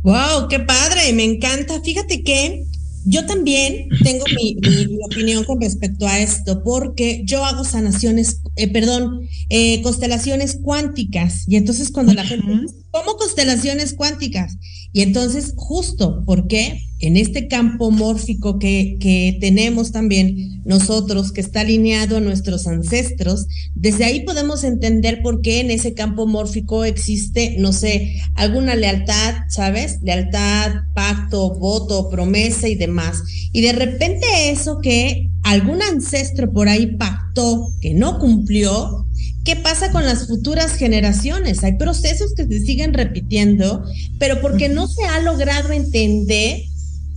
Wow, 0.04 0.50
qué 0.50 0.60
padre, 0.60 1.14
me 1.14 1.24
encanta. 1.24 1.82
Fíjate 1.82 2.24
que 2.24 2.66
yo 3.06 3.26
también 3.26 3.88
tengo 4.04 4.26
mi, 4.36 4.58
opinión 5.06 5.44
con 5.44 5.62
respecto 5.62 6.08
a 6.08 6.20
esto, 6.20 6.64
porque 6.64 7.24
yo 7.26 7.44
hago 7.46 7.64
sanaciones, 7.64 8.42
eh, 8.56 8.68
perdón, 8.68 9.28
eh, 9.50 9.82
constelaciones 9.82 10.60
cuánticas. 10.62 11.46
Y 11.48 11.56
entonces 11.56 11.92
cuando 11.92 12.14
la 12.14 12.26
gente 12.26 12.52
dice, 12.52 12.76
¿cómo 12.94 13.18
constelaciones 13.18 13.96
cuánticas? 13.96 14.58
Y 14.94 15.02
entonces, 15.02 15.54
justo, 15.58 16.24
¿por 16.26 16.48
qué? 16.48 16.80
en 17.04 17.18
este 17.18 17.50
campo 17.50 17.92
mórfico 17.92 18.60
que, 18.60 18.96
que, 18.98 19.38
tenemos 19.42 19.92
también 19.92 20.62
nosotros, 20.64 21.34
que 21.34 21.42
está 21.42 21.60
alineado 21.60 22.16
a 22.16 22.22
nuestros 22.22 22.66
ancestros, 22.66 23.46
desde 23.76 24.06
ahí 24.06 24.22
podemos 24.22 24.64
entender 24.64 25.22
por 25.22 25.42
qué 25.42 25.60
en 25.60 25.70
ese 25.70 25.94
campo 25.94 26.28
mórfico 26.28 26.86
existe, 26.86 27.58
no 27.60 27.74
sé, 27.74 28.22
alguna 28.36 28.76
lealtad, 28.76 29.34
¿sabes? 29.50 30.00
Lealtad, 30.02 30.72
pacto, 30.96 31.54
voto, 31.56 32.10
promesa 32.10 32.70
y 32.70 32.76
demás. 32.76 33.22
Y 33.52 33.60
de 33.64 33.74
repente 33.74 34.26
eso 34.52 34.80
que 34.80 35.30
algún 35.44 35.82
ancestro 35.82 36.54
por 36.54 36.70
ahí 36.70 36.96
pactó, 36.96 37.68
que 37.82 37.94
no 37.94 38.18
cumplió, 38.18 39.06
¿Qué 39.44 39.58
pasa 39.58 39.92
con 39.92 40.06
las 40.06 40.28
futuras 40.28 40.76
generaciones? 40.76 41.64
Hay 41.64 41.78
procesos 41.78 42.34
que 42.34 42.46
se 42.48 42.62
siguen 42.62 42.94
repitiendo, 42.94 43.84
pero 44.18 44.40
porque 44.40 44.70
no 44.70 44.88
se 44.88 45.04
ha 45.04 45.20
logrado 45.20 45.74
entender 45.74 46.62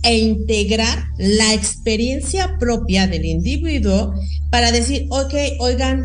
e 0.03 0.17
integrar 0.17 1.05
la 1.17 1.53
experiencia 1.53 2.57
propia 2.59 3.07
del 3.07 3.25
individuo 3.25 4.13
para 4.51 4.71
decir, 4.71 5.07
ok, 5.09 5.33
oigan, 5.59 6.03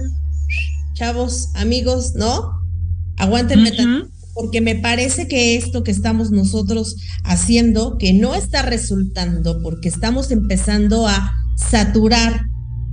chavos, 0.95 1.49
amigos, 1.55 2.15
¿no? 2.15 2.53
Aguántenme, 3.19 3.73
porque 4.35 4.61
me 4.61 4.77
parece 4.77 5.27
que 5.29 5.57
esto 5.57 5.83
que 5.83 5.91
estamos 5.91 6.31
nosotros 6.31 6.97
haciendo, 7.25 7.99
que 7.99 8.13
no 8.13 8.35
está 8.35 8.63
resultando, 8.63 9.61
porque 9.61 9.89
estamos 9.89 10.31
empezando 10.31 11.07
a 11.07 11.35
saturar 11.57 12.47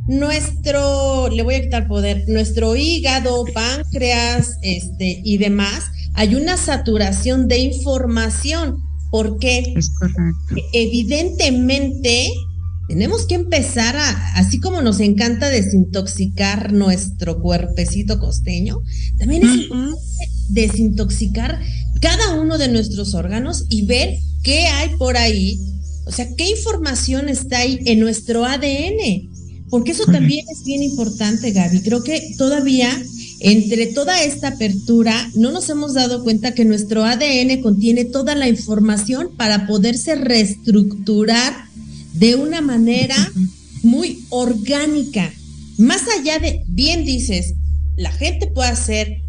nuestro, 0.10 1.30
le 1.30 1.44
voy 1.44 1.56
a 1.56 1.62
quitar 1.62 1.88
poder, 1.88 2.26
nuestro 2.28 2.76
hígado, 2.76 3.46
páncreas, 3.54 4.58
este, 4.62 5.22
y 5.24 5.38
demás, 5.38 5.86
hay 6.16 6.36
una 6.36 6.58
saturación 6.58 7.48
de 7.48 7.60
información. 7.60 8.78
Porque 9.12 9.74
evidentemente 10.72 12.30
tenemos 12.88 13.26
que 13.26 13.34
empezar 13.34 13.96
a, 13.96 14.34
así 14.36 14.60
como 14.60 14.84
nos 14.84 15.00
encanta 15.00 15.50
desintoxicar 15.50 16.74
nuestro 16.74 17.40
cuerpecito 17.42 18.20
costeño, 18.20 18.82
también 19.18 19.44
es 19.48 19.70
desintoxicar 20.50 21.60
cada 22.02 22.40
uno 22.40 22.60
de 22.60 22.68
nuestros 22.68 23.14
órganos 23.16 23.66
y 23.70 23.86
ver 23.86 24.16
qué 24.44 24.68
hay 24.68 24.90
por 24.98 25.18
ahí, 25.18 25.60
o 26.06 26.12
sea, 26.12 26.28
qué 26.36 26.50
información 26.50 27.30
está 27.30 27.60
ahí 27.60 27.80
en 27.86 28.00
nuestro 28.00 28.46
ADN, 28.46 29.30
porque 29.70 29.92
eso 29.92 30.06
también 30.06 30.46
es 30.52 30.64
bien 30.64 30.84
importante, 30.84 31.52
Gaby. 31.52 31.82
Creo 31.82 32.04
que 32.04 32.34
todavía 32.38 32.90
entre 33.40 33.88
toda 33.88 34.22
esta 34.22 34.50
apertura, 34.50 35.30
no 35.34 35.52
nos 35.52 35.70
hemos 35.70 35.94
dado 35.94 36.24
cuenta 36.24 36.54
que 36.54 36.66
nuestro 36.66 37.06
ADN 37.06 37.62
contiene 37.62 38.04
toda 38.04 38.36
la 38.36 38.50
información 38.50 39.30
para 39.38 39.66
poderse 39.66 40.16
reestructurar 40.16 41.54
de 42.14 42.36
una 42.36 42.60
manera 42.60 43.16
muy 43.82 44.26
orgánica. 44.30 45.32
Más 45.78 46.02
allá 46.20 46.40
de, 46.40 46.64
bien 46.68 47.06
dices, 47.06 47.54
la 47.96 48.12
gente 48.12 48.48
puede 48.48 48.70
hacer 48.70 49.22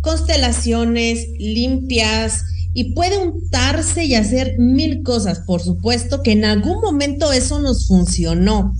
constelaciones 0.00 1.26
limpias 1.38 2.44
y 2.72 2.92
puede 2.92 3.18
untarse 3.18 4.04
y 4.04 4.14
hacer 4.14 4.58
mil 4.58 5.02
cosas. 5.02 5.40
Por 5.40 5.60
supuesto 5.60 6.22
que 6.22 6.32
en 6.32 6.44
algún 6.44 6.80
momento 6.80 7.32
eso 7.32 7.58
nos 7.58 7.88
funcionó. 7.88 8.76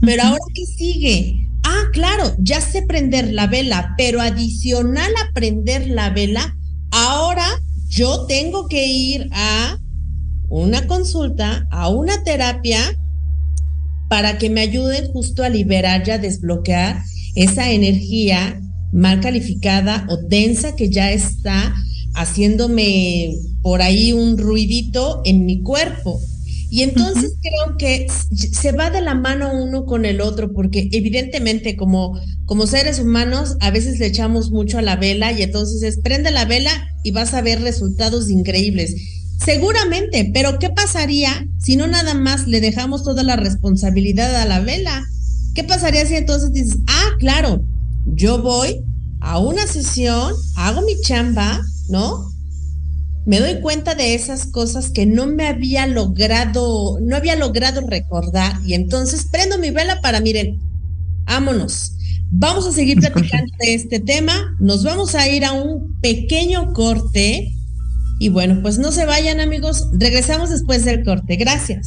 Pero 0.00 0.22
ahora, 0.22 0.40
¿qué 0.54 0.66
sigue? 0.66 1.46
Ah, 1.62 1.84
claro, 1.92 2.34
ya 2.38 2.60
sé 2.60 2.82
prender 2.82 3.32
la 3.32 3.46
vela, 3.46 3.94
pero 3.96 4.20
adicional 4.20 5.12
a 5.22 5.32
prender 5.34 5.88
la 5.88 6.10
vela, 6.10 6.56
ahora 6.90 7.46
yo 7.88 8.26
tengo 8.26 8.68
que 8.68 8.86
ir 8.86 9.28
a 9.32 9.78
una 10.48 10.86
consulta, 10.86 11.66
a 11.70 11.88
una 11.88 12.24
terapia, 12.24 12.80
para 14.08 14.38
que 14.38 14.50
me 14.50 14.62
ayuden 14.62 15.12
justo 15.12 15.44
a 15.44 15.48
liberar 15.48 16.02
y 16.06 16.10
a 16.10 16.18
desbloquear 16.18 17.00
esa 17.36 17.70
energía 17.70 18.60
mal 18.92 19.20
calificada 19.20 20.04
o 20.10 20.16
densa 20.16 20.74
que 20.74 20.90
ya 20.90 21.12
está 21.12 21.72
haciéndome 22.14 23.32
por 23.62 23.82
ahí 23.82 24.12
un 24.12 24.36
ruidito 24.36 25.22
en 25.24 25.46
mi 25.46 25.62
cuerpo. 25.62 26.20
Y 26.70 26.82
entonces 26.82 27.34
creo 27.42 27.76
que 27.76 28.06
se 28.36 28.70
va 28.72 28.90
de 28.90 29.00
la 29.00 29.14
mano 29.14 29.50
uno 29.52 29.86
con 29.86 30.04
el 30.04 30.20
otro, 30.20 30.52
porque 30.52 30.88
evidentemente 30.92 31.76
como, 31.76 32.18
como 32.46 32.68
seres 32.68 33.00
humanos 33.00 33.56
a 33.60 33.72
veces 33.72 33.98
le 33.98 34.06
echamos 34.06 34.52
mucho 34.52 34.78
a 34.78 34.82
la 34.82 34.94
vela 34.94 35.32
y 35.32 35.42
entonces 35.42 35.82
es 35.82 35.98
prende 35.98 36.30
la 36.30 36.44
vela 36.44 36.70
y 37.02 37.10
vas 37.10 37.34
a 37.34 37.42
ver 37.42 37.60
resultados 37.60 38.30
increíbles. 38.30 38.94
Seguramente, 39.44 40.30
pero 40.32 40.58
¿qué 40.60 40.70
pasaría 40.70 41.46
si 41.58 41.74
no 41.74 41.88
nada 41.88 42.14
más 42.14 42.46
le 42.46 42.60
dejamos 42.60 43.02
toda 43.02 43.24
la 43.24 43.36
responsabilidad 43.36 44.36
a 44.36 44.44
la 44.44 44.60
vela? 44.60 45.02
¿Qué 45.54 45.64
pasaría 45.64 46.06
si 46.06 46.14
entonces 46.14 46.52
dices, 46.52 46.78
ah, 46.86 47.10
claro, 47.18 47.64
yo 48.06 48.40
voy 48.42 48.84
a 49.20 49.38
una 49.38 49.66
sesión, 49.66 50.32
hago 50.56 50.82
mi 50.82 50.94
chamba, 51.00 51.60
¿no? 51.88 52.29
Me 53.30 53.38
doy 53.38 53.60
cuenta 53.60 53.94
de 53.94 54.16
esas 54.16 54.44
cosas 54.44 54.90
que 54.90 55.06
no 55.06 55.24
me 55.28 55.46
había 55.46 55.86
logrado, 55.86 56.98
no 57.00 57.14
había 57.14 57.36
logrado 57.36 57.80
recordar 57.86 58.56
y 58.66 58.74
entonces 58.74 59.28
prendo 59.30 59.56
mi 59.56 59.70
vela 59.70 60.00
para, 60.00 60.18
miren, 60.18 60.58
vámonos. 61.26 61.92
Vamos 62.32 62.66
a 62.66 62.72
seguir 62.72 62.98
platicando 62.98 63.52
de 63.60 63.74
este 63.74 64.00
tema, 64.00 64.56
nos 64.58 64.82
vamos 64.82 65.14
a 65.14 65.28
ir 65.28 65.44
a 65.44 65.52
un 65.52 66.00
pequeño 66.00 66.72
corte 66.72 67.54
y 68.18 68.30
bueno, 68.30 68.62
pues 68.62 68.80
no 68.80 68.90
se 68.90 69.06
vayan 69.06 69.38
amigos, 69.38 69.86
regresamos 69.92 70.50
después 70.50 70.84
del 70.84 71.04
corte. 71.04 71.36
Gracias. 71.36 71.86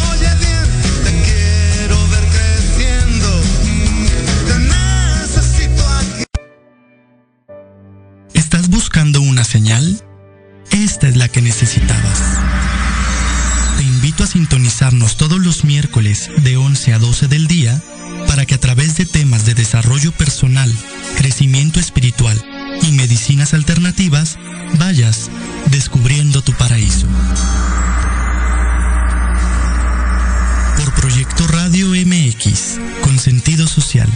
buscando 8.91 9.21
una 9.21 9.45
señal? 9.45 10.03
Esta 10.69 11.07
es 11.07 11.15
la 11.15 11.29
que 11.29 11.41
necesitabas. 11.41 12.19
Te 13.77 13.83
invito 13.83 14.25
a 14.25 14.27
sintonizarnos 14.27 15.15
todos 15.15 15.39
los 15.39 15.63
miércoles 15.63 16.29
de 16.43 16.57
11 16.57 16.95
a 16.95 16.99
12 16.99 17.29
del 17.29 17.47
día 17.47 17.81
para 18.27 18.45
que 18.45 18.55
a 18.55 18.57
través 18.57 18.97
de 18.97 19.05
temas 19.05 19.45
de 19.45 19.53
desarrollo 19.53 20.11
personal, 20.11 20.69
crecimiento 21.15 21.79
espiritual 21.79 22.37
y 22.81 22.91
medicinas 22.91 23.53
alternativas 23.53 24.37
vayas 24.77 25.31
descubriendo 25.67 26.41
tu 26.41 26.51
paraíso. 26.51 27.07
Por 30.75 30.93
Proyecto 30.95 31.47
Radio 31.47 31.91
MX, 31.91 32.77
con 33.03 33.17
sentido 33.19 33.67
social. 33.67 34.09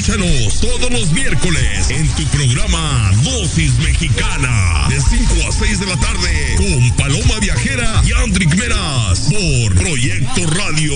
Escúchanos 0.00 0.60
todos 0.60 0.90
los 0.90 1.12
miércoles 1.12 1.90
en 1.90 2.08
tu 2.14 2.24
programa 2.28 3.12
Dosis 3.22 3.78
Mexicana 3.80 4.86
de 4.88 4.98
5 4.98 5.34
a 5.46 5.52
6 5.52 5.78
de 5.78 5.86
la 5.86 5.96
tarde 5.98 6.54
con 6.56 6.96
Paloma 6.96 7.38
Viajera 7.38 8.02
y 8.06 8.12
Andrick 8.14 8.54
Meras 8.54 9.28
por 9.28 9.74
Proyecto 9.74 10.46
Radio 10.54 10.94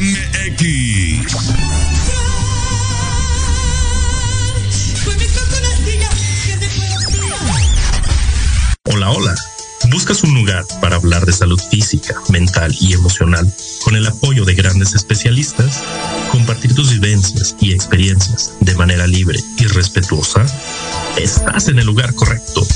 MX. 0.00 1.36
Hola, 8.84 9.10
hola. 9.10 9.57
¿Buscas 9.90 10.22
un 10.22 10.34
lugar 10.34 10.64
para 10.80 10.96
hablar 10.96 11.24
de 11.24 11.32
salud 11.32 11.58
física, 11.70 12.14
mental 12.28 12.74
y 12.80 12.92
emocional 12.92 13.50
con 13.84 13.96
el 13.96 14.06
apoyo 14.06 14.44
de 14.44 14.54
grandes 14.54 14.94
especialistas? 14.94 15.82
¿Compartir 16.30 16.74
tus 16.74 16.90
vivencias 16.90 17.56
y 17.60 17.72
experiencias 17.72 18.52
de 18.60 18.74
manera 18.74 19.06
libre 19.06 19.38
y 19.56 19.64
respetuosa? 19.64 20.44
Estás 21.16 21.68
en 21.68 21.78
el 21.78 21.86
lugar 21.86 22.14
correcto. 22.14 22.66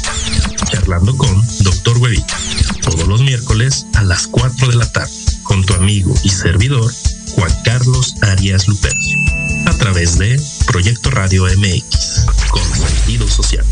Charlando 0.70 1.16
con 1.16 1.42
Dr. 1.61 1.98
Huevita. 1.98 2.37
Todos 2.83 3.07
los 3.07 3.20
miércoles 3.20 3.87
a 3.94 4.03
las 4.03 4.27
4 4.27 4.68
de 4.68 4.77
la 4.77 4.90
tarde 4.90 5.12
con 5.42 5.64
tu 5.64 5.75
amigo 5.75 6.14
y 6.25 6.31
servidor 6.31 6.90
Juan 7.33 7.53
Carlos 7.64 8.14
Arias 8.22 8.68
Lupercio. 8.68 9.18
A 9.66 9.77
través 9.77 10.18
de 10.18 10.40
Proyecto 10.66 11.11
Radio 11.11 11.44
MX 11.44 12.27
con 12.51 12.64
sentido 12.75 13.29
social. 13.29 13.64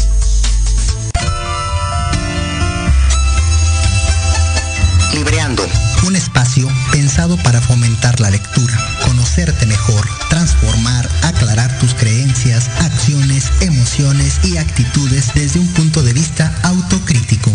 Libreando, 5.12 5.66
un 6.06 6.14
espacio 6.14 6.68
pensado 6.92 7.36
para 7.38 7.60
fomentar 7.60 8.20
la 8.20 8.30
lectura, 8.30 8.74
conocerte 9.06 9.66
mejor, 9.66 10.06
transformar, 10.28 11.08
aclarar 11.22 11.76
tus 11.78 11.94
creencias, 11.94 12.68
acciones, 12.78 13.50
emociones 13.60 14.38
y 14.44 14.56
actitudes 14.56 15.32
desde 15.34 15.58
un 15.58 15.66
punto 15.68 16.02
de 16.02 16.12
vista 16.12 16.54
autocrítico. 16.62 17.50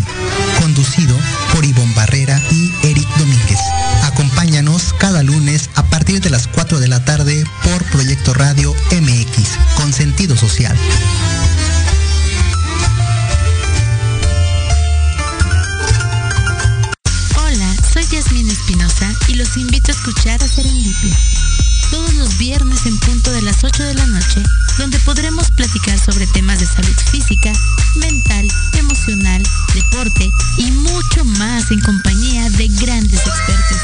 Conducido 0.61 1.15
por 1.53 1.63
Ivonne 1.63 1.93
Barrera 1.95 2.41
y 2.51 2.73
Eric 2.83 3.07
Domínguez. 3.17 3.59
Acompáñanos 4.03 4.93
cada 4.99 5.23
lunes 5.23 5.69
a 5.75 5.83
partir 5.83 6.21
de 6.21 6.29
las 6.29 6.47
4 6.47 6.79
de 6.79 6.87
la 6.87 7.03
tarde 7.05 7.45
por 7.63 7.83
Proyecto 7.85 8.33
Radio 8.33 8.75
MX, 8.91 9.49
con 9.75 9.93
sentido 9.93 10.35
social. 10.35 10.75
Los 19.35 19.57
invito 19.57 19.91
a 19.91 19.95
escuchar 19.95 20.41
a 20.41 20.47
Serendipia. 20.47 21.17
Todos 21.91 22.13
los 22.13 22.37
viernes 22.37 22.85
en 22.85 22.97
punto 22.99 23.31
de 23.31 23.41
las 23.41 23.63
8 23.63 23.83
de 23.83 23.93
la 23.93 24.05
noche, 24.05 24.41
donde 24.77 24.97
podremos 24.99 25.51
platicar 25.51 25.99
sobre 25.99 26.25
temas 26.27 26.59
de 26.59 26.65
salud 26.65 26.95
física, 27.11 27.51
mental, 27.95 28.47
emocional, 28.73 29.43
deporte 29.73 30.29
y 30.57 30.71
mucho 30.71 31.25
más 31.25 31.69
en 31.71 31.81
compañía 31.81 32.49
de 32.51 32.67
grandes 32.67 33.19
expertos. 33.19 33.77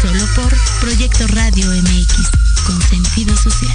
Solo 0.00 0.24
por 0.34 0.56
Proyecto 0.80 1.26
Radio 1.28 1.68
MX, 1.70 2.30
con 2.66 2.80
sentido 2.82 3.36
social. 3.36 3.74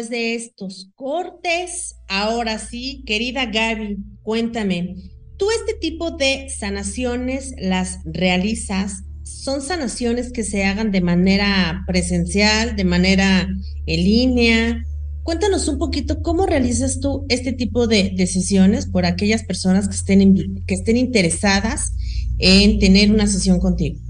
Después 0.00 0.10
de 0.10 0.34
estos 0.34 0.90
cortes. 0.94 1.96
Ahora 2.08 2.58
sí, 2.58 3.02
querida 3.06 3.46
Gaby, 3.46 3.98
cuéntame, 4.22 4.94
¿tú 5.36 5.46
este 5.50 5.74
tipo 5.80 6.12
de 6.12 6.48
sanaciones 6.48 7.54
las 7.58 7.98
realizas? 8.04 9.04
¿Son 9.22 9.60
sanaciones 9.60 10.32
que 10.32 10.42
se 10.42 10.64
hagan 10.64 10.90
de 10.90 11.00
manera 11.00 11.84
presencial, 11.86 12.76
de 12.76 12.84
manera 12.84 13.48
en 13.86 14.04
línea? 14.04 14.84
Cuéntanos 15.22 15.68
un 15.68 15.78
poquito 15.78 16.22
cómo 16.22 16.46
realizas 16.46 17.00
tú 17.00 17.26
este 17.28 17.52
tipo 17.52 17.86
de, 17.86 18.12
de 18.16 18.26
sesiones 18.26 18.86
por 18.86 19.04
aquellas 19.04 19.44
personas 19.44 19.88
que 19.88 19.96
estén, 19.96 20.64
que 20.66 20.74
estén 20.74 20.96
interesadas 20.96 21.92
en 22.38 22.78
tener 22.78 23.12
una 23.12 23.26
sesión 23.26 23.60
contigo. 23.60 24.00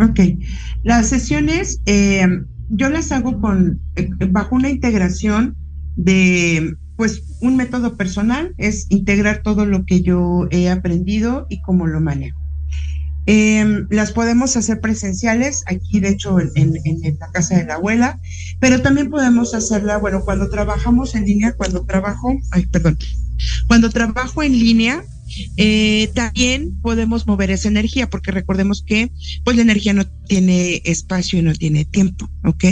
Ok. 0.00 0.20
Las 0.82 1.08
sesiones 1.08 1.80
eh, 1.86 2.26
yo 2.68 2.88
las 2.90 3.12
hago 3.12 3.40
con 3.40 3.80
eh, 3.96 4.08
bajo 4.30 4.54
una 4.56 4.68
integración 4.70 5.56
de 5.96 6.74
pues 6.96 7.22
un 7.40 7.56
método 7.56 7.96
personal, 7.96 8.54
es 8.58 8.86
integrar 8.90 9.42
todo 9.44 9.66
lo 9.66 9.84
que 9.84 10.02
yo 10.02 10.48
he 10.50 10.68
aprendido 10.68 11.46
y 11.48 11.62
cómo 11.62 11.86
lo 11.86 12.00
manejo. 12.00 12.40
Eh, 13.26 13.84
las 13.90 14.10
podemos 14.12 14.56
hacer 14.56 14.80
presenciales, 14.80 15.62
aquí 15.66 16.00
de 16.00 16.08
hecho 16.08 16.40
en- 16.40 16.50
en 16.56 17.18
la 17.20 17.30
casa 17.30 17.56
de 17.56 17.66
la 17.66 17.74
abuela, 17.74 18.18
pero 18.58 18.80
también 18.82 19.10
podemos 19.10 19.54
hacerla, 19.54 19.98
bueno, 19.98 20.22
cuando 20.24 20.48
trabajamos 20.50 21.14
en 21.14 21.24
línea, 21.26 21.52
cuando 21.52 21.84
trabajo, 21.84 22.34
ay, 22.50 22.66
perdón, 22.66 22.98
cuando 23.68 23.90
trabajo 23.90 24.42
en 24.42 24.52
línea, 24.58 25.04
eh, 25.56 26.10
también 26.14 26.80
podemos 26.80 27.26
mover 27.26 27.50
esa 27.50 27.68
energía, 27.68 28.08
porque 28.10 28.30
recordemos 28.32 28.82
que 28.86 29.10
pues 29.44 29.56
la 29.56 29.62
energía 29.62 29.92
no 29.92 30.06
tiene 30.06 30.82
espacio 30.84 31.38
y 31.38 31.42
no 31.42 31.54
tiene 31.54 31.84
tiempo, 31.84 32.30
¿ok? 32.44 32.64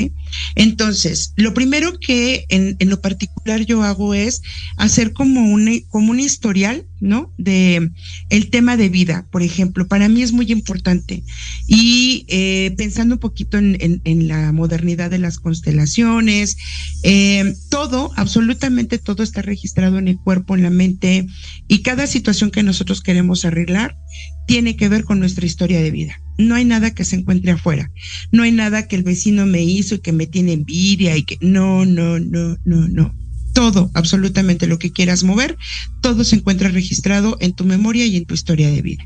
Entonces, 0.55 1.33
lo 1.37 1.55
primero 1.55 1.99
que 1.99 2.45
en, 2.49 2.77
en 2.79 2.91
lo 2.91 3.01
particular 3.01 3.65
yo 3.65 3.83
hago 3.83 4.15
es 4.15 4.43
hacer 4.77 5.13
como 5.13 5.53
un, 5.53 5.81
como 5.89 6.11
un 6.11 6.21
historial, 6.21 6.87
¿no? 7.01 7.33
De 7.39 7.91
el 8.31 8.51
tema 8.51 8.77
de 8.77 8.89
vida, 8.89 9.27
por 9.31 9.43
ejemplo, 9.43 9.87
para 9.87 10.09
mí 10.09 10.23
es 10.23 10.33
muy 10.33 10.51
importante. 10.53 11.23
Y 11.67 12.25
eh, 12.29 12.75
pensando 12.77 13.17
un 13.17 13.21
poquito 13.21 13.59
en, 13.59 13.77
en- 13.81 14.29
la 14.29 14.51
modernidad 14.53 15.11
de 15.11 15.19
las 15.19 15.39
constelaciones, 15.39 16.57
eh, 17.03 17.55
todo, 17.71 18.13
absolutamente 18.17 18.99
todo 18.99 19.23
está 19.23 19.43
registrado 19.43 19.99
en 19.99 20.09
el 20.09 20.19
cuerpo, 20.19 20.55
en 20.57 20.63
la 20.63 20.71
mente, 20.71 21.27
y 21.69 21.83
cada 21.83 22.07
situación 22.07 22.51
que 22.57 22.63
nosotros 22.63 23.03
queremos 23.03 23.45
arreglar 23.45 23.99
tiene 24.47 24.77
que 24.77 24.89
ver 24.89 25.05
con 25.05 25.21
nuestra 25.21 25.45
historia 25.45 25.83
de 25.83 25.91
vida. 25.91 26.19
No 26.39 26.55
hay 26.55 26.65
nada 26.65 26.95
que 26.95 27.05
se 27.05 27.17
encuentre 27.17 27.53
afuera. 27.53 27.91
No 28.33 28.45
hay 28.45 28.51
nada 28.53 28.89
que 28.89 28.97
el 28.97 29.03
vecino 29.03 29.45
me 29.45 29.63
hizo 29.63 29.97
y 29.97 29.99
que 29.99 30.13
me 30.13 30.27
tiene 30.27 30.55
envidia 30.55 31.15
y 31.19 31.25
que 31.25 31.37
no, 31.43 31.85
no, 31.85 32.19
no, 32.19 32.57
no, 32.65 32.89
no. 32.89 33.15
Todo, 33.53 33.91
absolutamente 33.93 34.67
lo 34.67 34.79
que 34.79 34.91
quieras 34.91 35.23
mover, 35.23 35.59
todo 36.01 36.25
se 36.25 36.37
encuentra 36.37 36.71
registrado 36.71 37.37
en 37.41 37.53
tu 37.53 37.65
memoria 37.67 38.07
y 38.07 38.17
en 38.17 38.25
tu 38.25 38.33
historia 38.33 38.71
de 38.71 38.81
vida. 38.81 39.05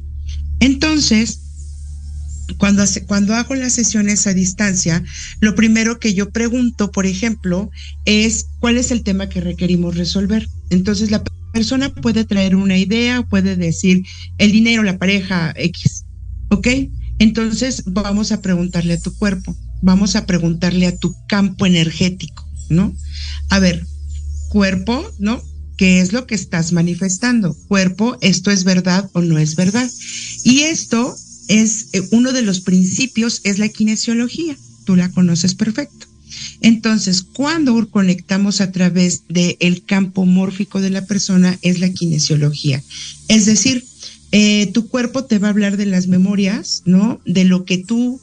Entonces, 0.61 1.40
cuando, 2.57 2.82
hace- 2.82 3.05
cuando 3.05 3.34
hago 3.34 3.57
las 3.57 3.72
sesiones 3.72 4.28
a 4.28 4.32
distancia, 4.34 5.03
lo 5.40 5.57
primero 5.57 5.98
que 5.98 6.14
yo 6.14 6.30
pregunto, 6.30 6.92
por 6.92 7.05
ejemplo, 7.05 7.70
es 8.05 8.46
cuál 8.61 8.76
es 8.78 8.92
el 8.92 9.03
tema 9.03 9.28
que 9.28 9.40
requerimos 9.40 9.96
resolver. 9.96 10.46
Entonces, 10.70 11.11
la 11.11 11.24
persona 11.53 11.92
puede 11.92 12.24
traer 12.24 12.57
una 12.57 12.78
idea, 12.78 13.22
puede 13.22 13.57
decir 13.57 14.05
el 14.38 14.53
dinero, 14.53 14.82
la 14.82 14.98
pareja, 14.98 15.53
X. 15.57 16.05
¿Ok? 16.51 16.68
Entonces, 17.18 17.84
vamos 17.86 18.32
a 18.32 18.40
preguntarle 18.40 18.94
a 18.94 19.01
tu 19.01 19.14
cuerpo, 19.14 19.57
vamos 19.82 20.16
a 20.16 20.26
preguntarle 20.26 20.86
a 20.86 20.96
tu 20.96 21.14
campo 21.28 21.66
energético, 21.66 22.48
¿no? 22.70 22.94
A 23.51 23.59
ver, 23.59 23.86
cuerpo, 24.48 25.07
¿no? 25.18 25.42
¿Qué 25.76 26.01
es 26.01 26.12
lo 26.12 26.26
que 26.26 26.34
estás 26.34 26.72
manifestando? 26.72 27.57
Cuerpo, 27.68 28.16
¿esto 28.20 28.51
es 28.51 28.64
verdad 28.64 29.11
o 29.12 29.22
no 29.22 29.38
es 29.38 29.57
verdad? 29.57 29.88
Y 30.44 30.61
esto 30.61 31.16
es 31.48 31.88
eh, 31.92 32.03
uno 32.11 32.32
de 32.32 32.42
los 32.42 32.61
principios, 32.61 33.40
es 33.44 33.59
la 33.59 33.68
kinesiología. 33.68 34.57
Tú 34.84 34.96
la 34.96 35.11
conoces 35.11 35.55
perfecto. 35.55 36.07
Entonces, 36.61 37.22
cuando 37.22 37.89
conectamos 37.89 38.61
a 38.61 38.72
través 38.72 39.24
del 39.28 39.83
campo 39.85 40.26
mórfico 40.26 40.81
de 40.81 40.91
la 40.91 41.07
persona, 41.07 41.59
es 41.62 41.81
la 41.81 41.91
kinesiología. 41.91 42.83
Es 43.28 43.47
decir, 43.47 43.85
eh, 44.33 44.70
tu 44.72 44.89
cuerpo 44.89 45.24
te 45.24 45.39
va 45.39 45.49
a 45.49 45.51
hablar 45.51 45.76
de 45.76 45.87
las 45.87 46.07
memorias, 46.07 46.83
¿no? 46.85 47.20
De 47.24 47.45
lo 47.45 47.64
que 47.64 47.78
tú 47.78 48.20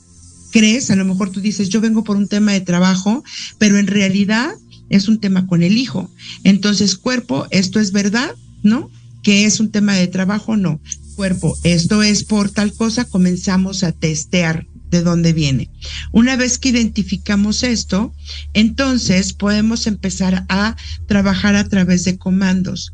crees. 0.52 0.90
A 0.90 0.96
lo 0.96 1.06
mejor 1.06 1.32
tú 1.32 1.42
dices, 1.42 1.70
yo 1.70 1.82
vengo 1.82 2.04
por 2.04 2.18
un 2.18 2.28
tema 2.28 2.54
de 2.54 2.62
trabajo, 2.62 3.24
pero 3.58 3.78
en 3.78 3.88
realidad 3.88 4.52
es 4.90 5.08
un 5.08 5.20
tema 5.20 5.48
con 5.48 5.64
el 5.64 5.78
hijo. 5.78 6.10
Entonces, 6.44 6.96
cuerpo, 6.96 7.48
esto 7.52 7.80
es 7.80 7.92
verdad, 7.92 8.36
¿no? 8.64 8.90
Que 9.24 9.46
es 9.46 9.60
un 9.60 9.70
tema 9.70 9.96
de 9.96 10.08
trabajo, 10.08 10.56
no. 10.56 10.80
Cuerpo, 11.16 11.58
esto 11.64 12.04
es 12.04 12.24
por 12.24 12.52
tal 12.52 12.74
cosa, 12.74 13.06
comenzamos 13.06 13.84
a 13.84 13.92
testear 13.92 14.68
de 14.90 15.02
dónde 15.02 15.34
viene. 15.34 15.70
Una 16.12 16.36
vez 16.36 16.58
que 16.58 16.70
identificamos 16.70 17.64
esto, 17.64 18.14
entonces 18.54 19.34
podemos 19.34 19.88
empezar 19.88 20.46
a 20.50 20.76
trabajar 21.08 21.56
a 21.56 21.68
través 21.68 22.04
de 22.04 22.18
comandos. 22.18 22.94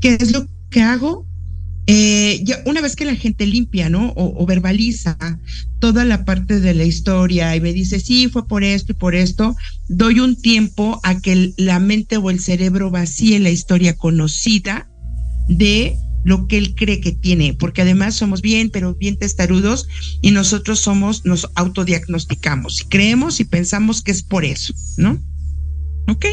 ¿Qué 0.00 0.16
es 0.20 0.32
lo 0.32 0.46
que 0.70 0.82
hago? 0.82 1.26
Eh, 1.88 2.40
ya 2.44 2.62
una 2.64 2.80
vez 2.80 2.94
que 2.94 3.04
la 3.04 3.16
gente 3.16 3.44
limpia, 3.44 3.88
¿no? 3.88 4.10
O, 4.10 4.40
o 4.40 4.46
verbaliza 4.46 5.16
toda 5.80 6.04
la 6.04 6.24
parte 6.24 6.60
de 6.60 6.74
la 6.74 6.84
historia 6.84 7.56
y 7.56 7.60
me 7.60 7.72
dice, 7.72 7.98
sí, 7.98 8.28
fue 8.28 8.46
por 8.46 8.62
esto 8.62 8.92
y 8.92 8.94
por 8.94 9.16
esto, 9.16 9.56
doy 9.88 10.20
un 10.20 10.40
tiempo 10.40 11.00
a 11.02 11.20
que 11.20 11.52
la 11.56 11.80
mente 11.80 12.18
o 12.18 12.30
el 12.30 12.38
cerebro 12.38 12.90
vacíe 12.90 13.40
la 13.40 13.50
historia 13.50 13.96
conocida 13.96 14.88
de 15.48 15.96
lo 16.24 16.46
que 16.46 16.58
él 16.58 16.74
cree 16.74 17.00
que 17.00 17.12
tiene, 17.12 17.54
porque 17.54 17.82
además 17.82 18.14
somos 18.14 18.42
bien, 18.42 18.70
pero 18.70 18.94
bien 18.94 19.18
testarudos 19.18 19.88
y 20.20 20.30
nosotros 20.30 20.80
somos, 20.80 21.24
nos 21.24 21.48
autodiagnosticamos 21.54 22.82
y 22.82 22.84
creemos 22.84 23.40
y 23.40 23.44
pensamos 23.44 24.02
que 24.02 24.12
es 24.12 24.22
por 24.22 24.44
eso, 24.44 24.74
¿no? 24.96 25.22
¿Ok? 26.08 26.26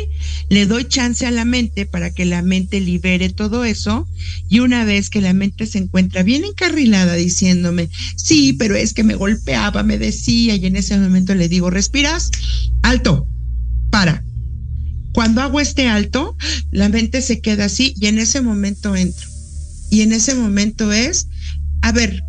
Le 0.49 0.65
doy 0.65 0.85
chance 0.85 1.25
a 1.25 1.31
la 1.31 1.45
mente 1.45 1.85
para 1.85 2.11
que 2.11 2.25
la 2.25 2.41
mente 2.41 2.81
libere 2.81 3.29
todo 3.29 3.63
eso 3.65 4.07
y 4.49 4.59
una 4.59 4.83
vez 4.83 5.09
que 5.09 5.21
la 5.21 5.33
mente 5.33 5.67
se 5.67 5.77
encuentra 5.77 6.23
bien 6.23 6.43
encarrilada 6.43 7.13
diciéndome, 7.13 7.89
sí, 8.15 8.53
pero 8.53 8.75
es 8.75 8.93
que 8.93 9.03
me 9.03 9.15
golpeaba, 9.15 9.83
me 9.83 9.99
decía 9.99 10.55
y 10.55 10.65
en 10.65 10.75
ese 10.75 10.97
momento 10.97 11.35
le 11.35 11.49
digo, 11.49 11.69
respiras, 11.69 12.31
alto, 12.81 13.27
para. 13.91 14.23
Cuando 15.13 15.41
hago 15.41 15.59
este 15.59 15.87
alto, 15.87 16.35
la 16.71 16.89
mente 16.89 17.21
se 17.21 17.39
queda 17.39 17.65
así 17.65 17.93
y 17.99 18.07
en 18.07 18.19
ese 18.19 18.41
momento 18.41 18.95
entro. 18.95 19.29
Y 19.89 20.01
en 20.01 20.13
ese 20.13 20.35
momento 20.35 20.91
es, 20.91 21.27
a 21.81 21.91
ver, 21.91 22.23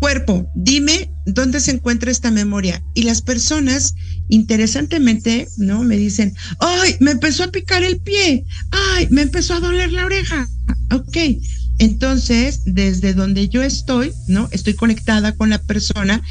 cuerpo, 0.00 0.50
dime 0.54 1.10
dónde 1.26 1.60
se 1.60 1.70
encuentra 1.70 2.10
esta 2.10 2.30
memoria. 2.30 2.82
Y 2.94 3.02
las 3.02 3.22
personas, 3.22 3.94
interesantemente, 4.28 5.46
¿no? 5.58 5.82
Me 5.84 5.96
dicen, 5.96 6.34
ay, 6.58 6.96
me 7.00 7.12
empezó 7.12 7.44
a 7.44 7.52
picar 7.52 7.84
el 7.84 8.00
pie, 8.00 8.44
ay, 8.70 9.06
me 9.10 9.22
empezó 9.22 9.54
a 9.54 9.60
doler 9.60 9.92
la 9.92 10.04
oreja. 10.04 10.48
Ok. 10.92 11.16
Entonces, 11.78 12.62
desde 12.64 13.14
donde 13.14 13.48
yo 13.48 13.62
estoy, 13.62 14.12
¿no? 14.28 14.48
Estoy 14.52 14.74
conectada 14.74 15.32
con 15.32 15.50
la 15.50 15.58
persona, 15.58 16.22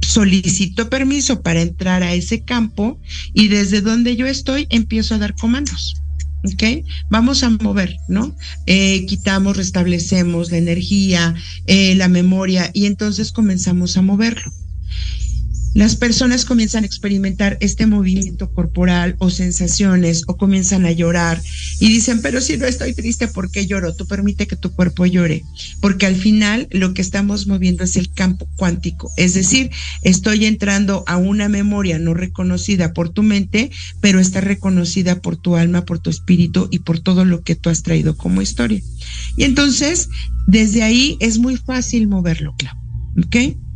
solicito 0.00 0.88
permiso 0.88 1.42
para 1.42 1.62
entrar 1.62 2.02
a 2.02 2.14
ese 2.14 2.44
campo 2.44 3.00
y 3.34 3.48
desde 3.48 3.80
donde 3.80 4.16
yo 4.16 4.26
estoy 4.26 4.66
empiezo 4.70 5.14
a 5.14 5.18
dar 5.18 5.34
comandos. 5.34 5.94
¿Ok? 6.44 6.84
Vamos 7.10 7.42
a 7.42 7.50
mover, 7.50 7.96
¿no? 8.08 8.34
Eh, 8.66 9.06
quitamos, 9.06 9.56
restablecemos 9.56 10.50
la 10.50 10.58
energía, 10.58 11.34
eh, 11.66 11.94
la 11.96 12.08
memoria 12.08 12.70
y 12.72 12.86
entonces 12.86 13.32
comenzamos 13.32 13.96
a 13.96 14.02
moverlo. 14.02 14.52
Las 15.78 15.94
personas 15.94 16.44
comienzan 16.44 16.82
a 16.82 16.88
experimentar 16.88 17.56
este 17.60 17.86
movimiento 17.86 18.52
corporal 18.52 19.14
o 19.20 19.30
sensaciones 19.30 20.24
o 20.26 20.36
comienzan 20.36 20.84
a 20.86 20.90
llorar 20.90 21.40
y 21.78 21.86
dicen, 21.86 22.20
pero 22.20 22.40
si 22.40 22.56
no 22.56 22.66
estoy 22.66 22.94
triste, 22.94 23.28
¿por 23.28 23.48
qué 23.52 23.64
lloro? 23.64 23.94
Tú 23.94 24.04
permite 24.04 24.48
que 24.48 24.56
tu 24.56 24.72
cuerpo 24.72 25.06
llore, 25.06 25.44
porque 25.80 26.06
al 26.06 26.16
final 26.16 26.66
lo 26.72 26.94
que 26.94 27.00
estamos 27.00 27.46
moviendo 27.46 27.84
es 27.84 27.94
el 27.94 28.12
campo 28.12 28.48
cuántico, 28.56 29.12
es 29.16 29.34
decir, 29.34 29.70
estoy 30.02 30.46
entrando 30.46 31.04
a 31.06 31.16
una 31.16 31.48
memoria 31.48 32.00
no 32.00 32.12
reconocida 32.12 32.92
por 32.92 33.10
tu 33.10 33.22
mente, 33.22 33.70
pero 34.00 34.18
está 34.18 34.40
reconocida 34.40 35.22
por 35.22 35.36
tu 35.36 35.54
alma, 35.54 35.84
por 35.84 36.00
tu 36.00 36.10
espíritu 36.10 36.66
y 36.72 36.80
por 36.80 36.98
todo 36.98 37.24
lo 37.24 37.42
que 37.42 37.54
tú 37.54 37.70
has 37.70 37.84
traído 37.84 38.16
como 38.16 38.42
historia. 38.42 38.82
Y 39.36 39.44
entonces, 39.44 40.08
desde 40.48 40.82
ahí 40.82 41.16
es 41.20 41.38
muy 41.38 41.56
fácil 41.56 42.08
moverlo, 42.08 42.56
Clau, 42.58 42.74
¿ok? 43.24 43.67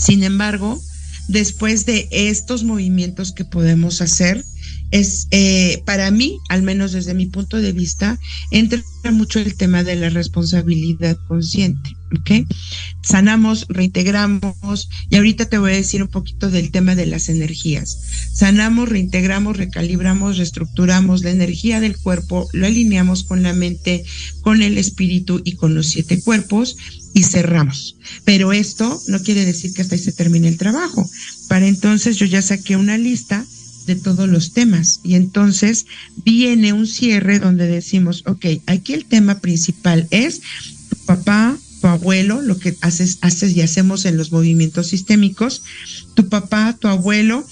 Sin 0.00 0.24
embargo, 0.24 0.80
después 1.28 1.84
de 1.84 2.08
estos 2.10 2.64
movimientos 2.64 3.32
que 3.32 3.44
podemos 3.44 4.00
hacer, 4.00 4.44
es 4.90 5.28
eh, 5.30 5.82
para 5.84 6.10
mí, 6.10 6.38
al 6.48 6.62
menos 6.62 6.92
desde 6.92 7.14
mi 7.14 7.26
punto 7.26 7.58
de 7.58 7.72
vista, 7.72 8.18
entra 8.50 8.82
mucho 9.12 9.38
el 9.38 9.54
tema 9.54 9.84
de 9.84 9.96
la 9.96 10.08
responsabilidad 10.08 11.16
consciente. 11.28 11.94
Sanamos, 13.02 13.66
reintegramos, 13.68 14.88
y 15.08 15.16
ahorita 15.16 15.44
te 15.48 15.58
voy 15.58 15.72
a 15.72 15.76
decir 15.76 16.02
un 16.02 16.08
poquito 16.08 16.50
del 16.50 16.72
tema 16.72 16.96
de 16.96 17.06
las 17.06 17.28
energías. 17.28 18.00
Sanamos, 18.34 18.88
reintegramos, 18.88 19.56
recalibramos, 19.56 20.38
reestructuramos 20.38 21.22
la 21.22 21.30
energía 21.30 21.78
del 21.78 21.96
cuerpo, 21.96 22.48
lo 22.52 22.66
alineamos 22.66 23.22
con 23.22 23.44
la 23.44 23.52
mente, 23.52 24.04
con 24.40 24.62
el 24.62 24.76
espíritu 24.76 25.40
y 25.44 25.52
con 25.52 25.74
los 25.74 25.86
siete 25.86 26.20
cuerpos 26.20 26.76
y 27.12 27.24
cerramos. 27.24 27.96
Pero 28.24 28.52
esto 28.52 29.00
no 29.08 29.20
quiere 29.22 29.44
decir 29.44 29.72
que 29.72 29.82
hasta 29.82 29.94
ahí 29.94 30.00
se 30.00 30.12
termine 30.12 30.48
el 30.48 30.58
trabajo. 30.58 31.08
Para 31.48 31.66
entonces 31.66 32.16
yo 32.16 32.26
ya 32.26 32.42
saqué 32.42 32.76
una 32.76 32.98
lista 32.98 33.44
de 33.86 33.96
todos 33.96 34.28
los 34.28 34.52
temas 34.52 35.00
y 35.02 35.14
entonces 35.14 35.86
viene 36.24 36.72
un 36.72 36.86
cierre 36.86 37.38
donde 37.38 37.66
decimos, 37.66 38.22
ok, 38.26 38.46
aquí 38.66 38.92
el 38.92 39.06
tema 39.06 39.40
principal 39.40 40.06
es 40.10 40.40
tu 40.88 40.96
papá, 41.06 41.58
tu 41.80 41.86
abuelo, 41.88 42.42
lo 42.42 42.58
que 42.58 42.76
haces, 42.82 43.18
haces 43.22 43.56
y 43.56 43.62
hacemos 43.62 44.04
en 44.04 44.16
los 44.16 44.32
movimientos 44.32 44.88
sistémicos, 44.88 45.62
tu 46.14 46.28
papá, 46.28 46.76
tu 46.78 46.88
abuelo, 46.88 47.46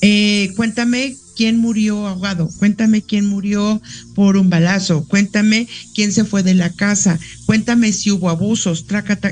eh, 0.00 0.52
cuéntame 0.56 1.16
quién 1.36 1.58
murió 1.58 2.06
ahogado, 2.06 2.48
cuéntame 2.58 3.02
quién 3.02 3.26
murió 3.26 3.80
por 4.14 4.36
un 4.36 4.50
balazo, 4.50 5.04
cuéntame 5.06 5.68
quién 5.94 6.12
se 6.12 6.24
fue 6.24 6.42
de 6.42 6.54
la 6.54 6.70
casa, 6.70 7.18
cuéntame 7.46 7.92
si 7.92 8.10
hubo 8.10 8.30
abusos, 8.30 8.84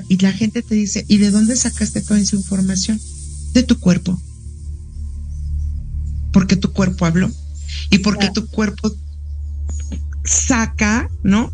y 0.09 0.17
la 0.19 0.33
gente 0.33 0.63
te 0.63 0.75
dice, 0.75 1.05
¿y 1.09 1.19
de 1.19 1.31
dónde 1.31 1.57
sacaste 1.57 2.03
toda 2.03 2.21
esa 2.21 2.37
información? 2.37 3.01
De 3.53 3.63
tu 3.63 3.79
cuerpo. 3.79 4.21
Porque 6.33 6.57
tu 6.57 6.73
cuerpo 6.73 7.05
habló 7.05 7.31
y 7.91 7.99
porque 7.99 8.31
tu 8.31 8.47
cuerpo 8.47 8.95
saca, 10.25 11.11
¿no? 11.23 11.53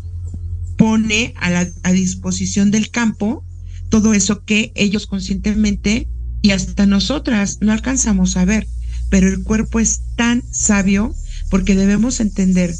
pone 0.79 1.33
a, 1.35 1.49
la, 1.49 1.67
a 1.83 1.91
disposición 1.91 2.71
del 2.71 2.89
campo 2.89 3.43
todo 3.89 4.13
eso 4.13 4.45
que 4.45 4.71
ellos 4.75 5.07
conscientemente 5.07 6.07
y 6.41 6.51
hasta 6.51 6.85
nosotras 6.85 7.57
no 7.59 7.73
alcanzamos 7.73 8.37
a 8.37 8.45
ver. 8.45 8.65
Pero 9.09 9.27
el 9.27 9.43
cuerpo 9.43 9.79
es 9.79 10.01
tan 10.15 10.43
sabio 10.51 11.13
porque 11.49 11.75
debemos 11.75 12.19
entender 12.19 12.73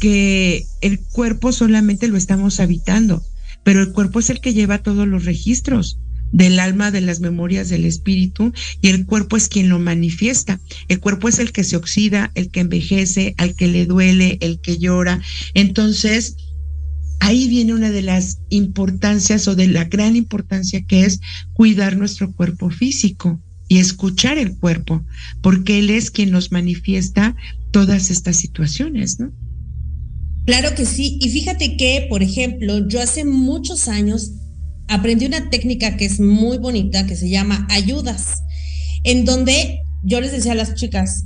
que 0.00 0.66
el 0.80 1.00
cuerpo 1.00 1.52
solamente 1.52 2.08
lo 2.08 2.16
estamos 2.16 2.60
habitando, 2.60 3.22
pero 3.62 3.80
el 3.80 3.92
cuerpo 3.92 4.20
es 4.20 4.30
el 4.30 4.40
que 4.40 4.54
lleva 4.54 4.82
todos 4.82 5.08
los 5.08 5.24
registros 5.24 5.98
del 6.32 6.58
alma, 6.58 6.90
de 6.90 7.00
las 7.00 7.20
memorias 7.20 7.68
del 7.68 7.84
espíritu, 7.84 8.52
y 8.82 8.88
el 8.88 9.06
cuerpo 9.06 9.36
es 9.36 9.48
quien 9.48 9.68
lo 9.68 9.78
manifiesta. 9.78 10.60
El 10.88 10.98
cuerpo 10.98 11.28
es 11.28 11.38
el 11.38 11.52
que 11.52 11.62
se 11.62 11.76
oxida, 11.76 12.32
el 12.34 12.50
que 12.50 12.60
envejece, 12.60 13.34
al 13.38 13.54
que 13.54 13.68
le 13.68 13.86
duele, 13.86 14.38
el 14.40 14.60
que 14.60 14.78
llora. 14.78 15.22
Entonces, 15.54 16.36
ahí 17.20 17.46
viene 17.48 17.72
una 17.72 17.90
de 17.90 18.02
las 18.02 18.40
importancias 18.48 19.46
o 19.46 19.54
de 19.54 19.68
la 19.68 19.84
gran 19.84 20.16
importancia 20.16 20.84
que 20.84 21.04
es 21.04 21.20
cuidar 21.52 21.96
nuestro 21.96 22.32
cuerpo 22.32 22.68
físico 22.68 23.40
y 23.74 23.78
escuchar 23.78 24.38
el 24.38 24.56
cuerpo, 24.56 25.04
porque 25.42 25.80
él 25.80 25.90
es 25.90 26.12
quien 26.12 26.30
nos 26.30 26.52
manifiesta 26.52 27.34
todas 27.72 28.08
estas 28.08 28.36
situaciones, 28.36 29.18
¿no? 29.18 29.32
Claro 30.46 30.76
que 30.76 30.86
sí. 30.86 31.18
Y 31.20 31.28
fíjate 31.30 31.76
que, 31.76 32.06
por 32.08 32.22
ejemplo, 32.22 32.86
yo 32.86 33.00
hace 33.00 33.24
muchos 33.24 33.88
años 33.88 34.30
aprendí 34.86 35.26
una 35.26 35.50
técnica 35.50 35.96
que 35.96 36.04
es 36.04 36.20
muy 36.20 36.58
bonita, 36.58 37.04
que 37.08 37.16
se 37.16 37.28
llama 37.28 37.66
ayudas, 37.68 38.44
en 39.02 39.24
donde 39.24 39.80
yo 40.04 40.20
les 40.20 40.30
decía 40.30 40.52
a 40.52 40.54
las 40.54 40.76
chicas, 40.76 41.24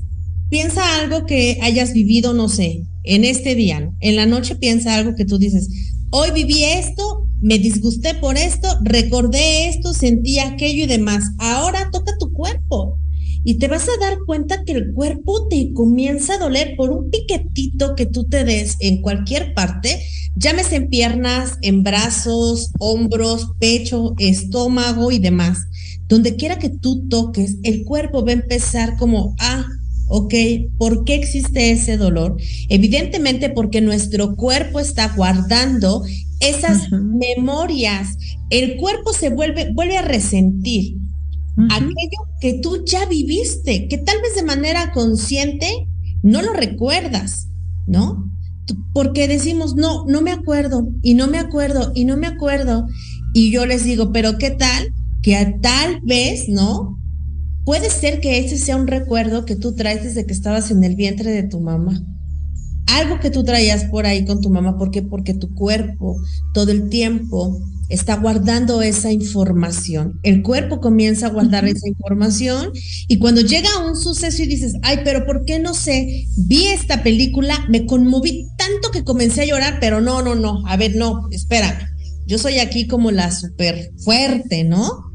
piensa 0.49 1.03
algo 1.03 1.27
que 1.27 1.59
hayas 1.61 1.93
vivido, 1.93 2.33
no 2.33 2.49
sé, 2.49 2.87
en 3.05 3.27
este 3.27 3.57
día, 3.57 3.93
en 4.01 4.17
la 4.17 4.25
noche 4.25 4.57
piensa 4.57 4.95
algo 4.95 5.15
que 5.17 5.27
tú 5.27 5.37
dices, 5.37 5.69
hoy 6.13 6.31
viví 6.31 6.65
esto, 6.65 7.18
me 7.41 7.59
disgusté 7.59 8.15
por 8.15 8.37
esto, 8.37 8.69
recordé 8.83 9.69
esto, 9.69 9.93
sentí 9.93 10.39
aquello 10.39 10.85
y 10.85 10.89
demás. 10.89 11.25
Ahora 11.39 11.91
toca 11.91 12.17
tu 12.19 12.33
cuerpo 12.33 12.99
y 13.45 13.59
te 13.59 13.69
vas 13.69 13.89
a 13.89 14.01
dar 14.01 14.19
cuenta 14.27 14.65
que 14.65 14.73
el 14.73 14.93
cuerpo 14.93 15.49
te 15.49 15.73
comienza 15.73 16.35
a 16.35 16.39
doler 16.39 16.75
por 16.77 16.91
un 16.91 17.11
piquetito 17.11 17.95
que 17.95 18.07
tú 18.07 18.25
te 18.25 18.45
des 18.45 18.77
en 18.81 19.01
cualquier 19.01 19.55
parte, 19.55 20.03
llámese 20.37 20.77
en 20.77 20.89
piernas, 20.89 21.59
en 21.63 21.83
brazos, 21.83 22.73
hombros, 22.79 23.53
pecho, 23.59 24.15
estómago 24.19 25.13
y 25.13 25.19
demás. 25.19 25.59
Donde 26.09 26.37
quiera 26.37 26.59
que 26.59 26.71
tú 26.71 27.07
toques, 27.09 27.57
el 27.63 27.85
cuerpo 27.85 28.25
va 28.25 28.31
a 28.31 28.35
empezar 28.35 28.97
como, 28.97 29.37
ah, 29.39 29.67
ok, 30.09 30.35
¿por 30.79 31.05
qué 31.05 31.15
existe 31.15 31.71
ese 31.71 31.97
dolor? 31.97 32.37
Evidentemente 32.69 33.51
porque 33.51 33.81
nuestro 33.81 34.35
cuerpo 34.37 34.81
está 34.81 35.13
guardando 35.15 36.03
esas 36.41 36.91
memorias. 36.91 38.17
El 38.51 38.77
cuerpo 38.77 39.13
se 39.13 39.31
vuelve, 39.31 39.73
vuelve 39.73 39.99
a 39.99 40.03
resentir 40.03 40.97
aquello 41.71 42.29
que 42.41 42.61
tú 42.63 42.85
ya 42.85 43.07
viviste, 43.07 43.89
que 43.89 43.99
tal 43.99 44.21
vez 44.23 44.37
de 44.37 44.45
manera 44.45 44.93
consciente 44.93 45.89
no 46.23 46.43
lo 46.43 46.53
recuerdas, 46.53 47.49
¿no? 47.87 48.33
Porque 48.93 49.27
decimos, 49.27 49.75
no, 49.75 50.05
no 50.07 50.21
me 50.21 50.31
acuerdo, 50.31 50.89
y 51.03 51.15
no 51.15 51.27
me 51.27 51.39
acuerdo, 51.39 51.91
y 51.95 52.05
no 52.05 52.17
me 52.17 52.27
acuerdo. 52.27 52.87
Y 53.35 53.51
yo 53.51 53.67
les 53.67 53.85
digo, 53.85 54.13
pero 54.13 54.39
¿qué 54.39 54.51
tal? 54.51 54.93
Que 55.23 55.59
tal 55.61 56.01
vez, 56.03 56.49
¿no? 56.49 56.99
Puede 57.65 57.91
ser 57.91 58.21
que 58.21 58.39
ese 58.39 58.57
sea 58.57 58.77
un 58.77 58.87
recuerdo 58.87 59.45
que 59.45 59.57
tú 59.57 59.75
traes 59.75 60.05
desde 60.05 60.27
que 60.27 60.33
estabas 60.33 60.71
en 60.71 60.85
el 60.85 60.97
vientre 60.97 61.31
de 61.31 61.43
tu 61.43 61.61
mamá. 61.61 62.03
Algo 62.89 63.21
que 63.21 63.31
tú 63.31 63.45
traías 63.45 63.85
por 63.85 64.07
ahí 64.07 64.25
con 64.25 64.41
tu 64.41 64.51
mamá, 64.51 64.77
¿por 64.79 64.91
qué? 64.91 65.03
Porque 65.03 65.35
tu 65.35 65.55
cuerpo 65.55 66.17
todo 66.53 66.73
el 66.73 66.89
tiempo 66.89 67.61
está 67.89 68.17
guardando 68.17 68.83
esa 68.83 69.13
información. 69.13 70.19
El 70.23 70.43
cuerpo 70.43 70.81
comienza 70.81 71.27
a 71.27 71.31
guardar 71.31 71.67
esa 71.67 71.89
información 71.89 72.71
y 73.09 73.19
cuando 73.19 73.41
llega 73.41 73.87
un 73.87 73.97
suceso 73.97 74.43
y 74.43 74.47
dices, 74.47 74.75
ay, 74.83 74.99
pero 75.05 75.25
¿por 75.25 75.45
qué 75.45 75.59
no 75.59 75.75
sé? 75.75 76.27
Vi 76.37 76.67
esta 76.67 77.03
película, 77.03 77.67
me 77.69 77.87
conmoví 77.87 78.47
tanto 78.57 78.91
que 78.91 79.05
comencé 79.05 79.43
a 79.43 79.47
llorar, 79.47 79.79
pero 79.81 80.01
no, 80.01 80.23
no, 80.23 80.35
no, 80.35 80.67
a 80.67 80.77
ver, 80.77 80.97
no, 80.97 81.29
espera, 81.31 81.91
yo 82.27 82.39
soy 82.39 82.59
aquí 82.59 82.87
como 82.87 83.11
la 83.11 83.31
súper 83.31 83.91
fuerte, 84.05 84.65
¿no? 84.65 85.09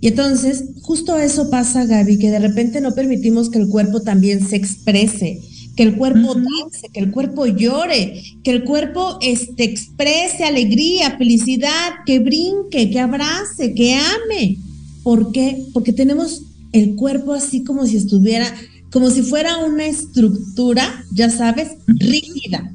Y 0.00 0.08
entonces, 0.08 0.64
justo 0.82 1.16
eso 1.16 1.48
pasa, 1.48 1.86
Gaby, 1.86 2.18
que 2.18 2.30
de 2.30 2.38
repente 2.38 2.80
no 2.80 2.94
permitimos 2.94 3.50
que 3.50 3.58
el 3.58 3.68
cuerpo 3.68 4.02
también 4.02 4.46
se 4.46 4.56
exprese 4.56 5.40
que 5.76 5.82
el 5.82 5.96
cuerpo 5.96 6.34
dance, 6.34 6.88
que 6.92 7.00
el 7.00 7.10
cuerpo 7.10 7.46
llore, 7.46 8.22
que 8.42 8.50
el 8.50 8.64
cuerpo 8.64 9.18
este, 9.20 9.64
exprese 9.64 10.44
alegría, 10.44 11.16
felicidad, 11.18 11.96
que 12.06 12.18
brinque, 12.18 12.90
que 12.90 12.98
abrace, 12.98 13.74
que 13.74 13.94
ame. 13.94 14.58
¿Por 15.02 15.32
qué? 15.32 15.62
Porque 15.74 15.92
tenemos 15.92 16.42
el 16.72 16.96
cuerpo 16.96 17.34
así 17.34 17.62
como 17.62 17.86
si 17.86 17.98
estuviera, 17.98 18.52
como 18.90 19.10
si 19.10 19.22
fuera 19.22 19.58
una 19.58 19.86
estructura, 19.86 21.04
ya 21.12 21.30
sabes, 21.30 21.72
rígida. 21.86 22.72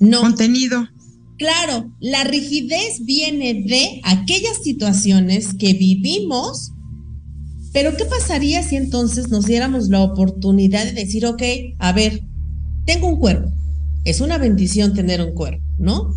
No. 0.00 0.20
Contenido. 0.20 0.88
Claro, 1.38 1.90
la 2.00 2.24
rigidez 2.24 3.04
viene 3.04 3.54
de 3.54 4.00
aquellas 4.04 4.62
situaciones 4.62 5.54
que 5.54 5.72
vivimos 5.72 6.73
pero 7.74 7.96
¿qué 7.96 8.04
pasaría 8.04 8.62
si 8.62 8.76
entonces 8.76 9.28
nos 9.28 9.46
diéramos 9.46 9.88
la 9.88 10.00
oportunidad 10.00 10.84
de 10.84 10.92
decir, 10.92 11.26
ok, 11.26 11.42
a 11.80 11.92
ver, 11.92 12.22
tengo 12.86 13.08
un 13.08 13.18
cuerpo. 13.18 13.50
Es 14.04 14.20
una 14.20 14.38
bendición 14.38 14.94
tener 14.94 15.20
un 15.20 15.32
cuerpo, 15.32 15.64
¿no? 15.78 16.14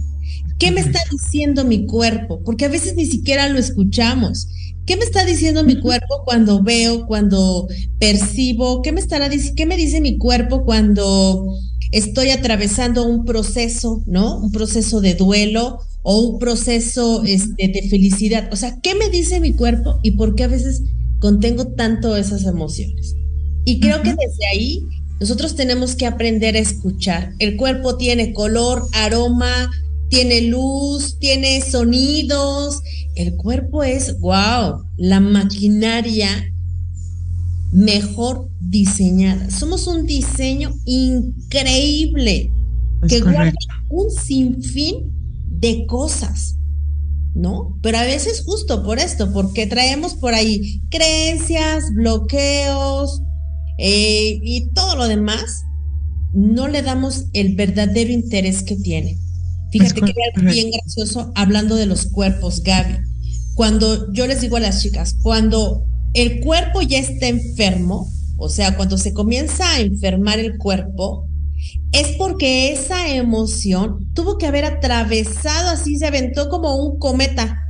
¿Qué 0.60 0.70
me 0.70 0.82
está 0.82 0.99
diciendo 1.12 1.66
mi 1.66 1.88
cuerpo? 1.88 2.43
Porque 2.45 2.66
a 2.66 2.70
veces 2.70 2.95
ni 2.95 3.08
siquiera 3.08 3.49
lo 3.49 3.58
escuchamos. 3.58 4.47
¿Qué 4.86 4.97
me 4.97 5.03
está 5.03 5.26
diciendo 5.26 5.64
mi 5.64 5.80
cuerpo 5.80 6.22
cuando 6.26 6.62
veo, 6.62 7.08
cuando 7.08 7.68
percibo? 7.99 8.84
¿Qué 8.84 8.91
me 8.91 9.01
estará 9.01 9.28
qué 9.55 9.66
me 9.66 9.78
dice 9.78 9.99
mi 9.99 10.20
cuerpo 10.20 10.64
cuando 10.64 11.58
estoy 11.91 12.30
atravesando 12.30 13.08
un 13.08 13.26
proceso, 13.26 14.03
¿no? 14.05 14.38
Un 14.38 14.51
proceso 14.51 15.01
de 15.01 15.16
duelo 15.16 15.80
o 16.03 16.20
un 16.20 16.39
proceso 16.39 17.24
este, 17.26 17.68
de 17.68 17.89
felicidad. 17.89 18.47
O 18.51 18.55
sea, 18.55 18.80
¿qué 18.82 18.93
me 18.93 19.10
dice 19.10 19.39
mi 19.39 19.53
cuerpo 19.53 19.99
y 20.03 20.12
por 20.12 20.36
qué 20.36 20.43
a 20.43 20.47
veces 20.47 20.84
contengo 21.20 21.68
tanto 21.68 22.15
esas 22.15 22.45
emociones. 22.45 23.15
Y 23.65 23.80
creo 23.80 24.01
que 24.01 24.11
desde 24.11 24.47
ahí 24.51 24.84
nosotros 25.20 25.55
tenemos 25.55 25.95
que 25.95 26.05
aprender 26.05 26.55
a 26.55 26.59
escuchar. 26.59 27.34
El 27.39 27.57
cuerpo 27.57 27.97
tiene 27.97 28.34
color, 28.34 28.88
aroma, 28.93 29.70
tiene 30.09 30.41
luz, 30.41 31.18
tiene 31.20 31.61
sonidos. 31.61 32.82
El 33.15 33.36
cuerpo 33.36 33.84
es, 33.84 34.20
wow, 34.20 34.84
la 34.97 35.20
maquinaria 35.20 36.30
mejor 37.72 38.49
diseñada. 38.61 39.49
Somos 39.49 39.88
un 39.88 40.05
diseño 40.05 40.74
increíble 40.86 42.51
que 43.07 43.22
guarda 43.22 43.53
un 43.89 44.09
sinfín 44.11 45.11
de 45.47 45.86
cosas. 45.88 46.57
¿No? 47.38 47.77
Pero 47.83 47.99
a 47.99 48.03
veces 48.03 48.43
justo 48.43 48.83
por 48.83 48.99
esto, 48.99 49.31
porque 49.31 49.67
traemos 49.67 50.15
por 50.15 50.33
ahí 50.33 50.81
creencias, 50.89 51.85
bloqueos 51.93 53.21
eh, 53.77 54.39
y 54.41 54.69
todo 54.73 54.95
lo 54.95 55.07
demás, 55.07 55.63
no 56.33 56.67
le 56.67 56.81
damos 56.81 57.25
el 57.33 57.55
verdadero 57.55 58.11
interés 58.11 58.63
que 58.63 58.75
tiene. 58.75 59.19
Fíjate 59.71 60.01
que 60.01 60.13
es 60.35 60.43
bien 60.43 60.71
gracioso 60.71 61.31
hablando 61.35 61.75
de 61.75 61.85
los 61.85 62.07
cuerpos, 62.07 62.63
Gaby. 62.63 62.97
Cuando 63.53 64.11
yo 64.13 64.25
les 64.25 64.41
digo 64.41 64.57
a 64.57 64.61
las 64.61 64.81
chicas, 64.81 65.15
cuando 65.21 65.83
el 66.13 66.39
cuerpo 66.39 66.81
ya 66.81 66.99
está 66.99 67.27
enfermo, 67.27 68.09
o 68.38 68.49
sea, 68.49 68.75
cuando 68.75 68.97
se 68.97 69.13
comienza 69.13 69.69
a 69.69 69.79
enfermar 69.79 70.39
el 70.39 70.57
cuerpo, 70.57 71.27
es 71.91 72.15
porque 72.17 72.71
esa 72.71 73.09
emoción 73.09 74.11
tuvo 74.13 74.38
que 74.38 74.47
haber 74.47 74.65
atravesado 74.65 75.69
así, 75.69 75.97
se 75.97 76.07
aventó 76.07 76.49
como 76.49 76.75
un 76.75 76.99
cometa, 76.99 77.63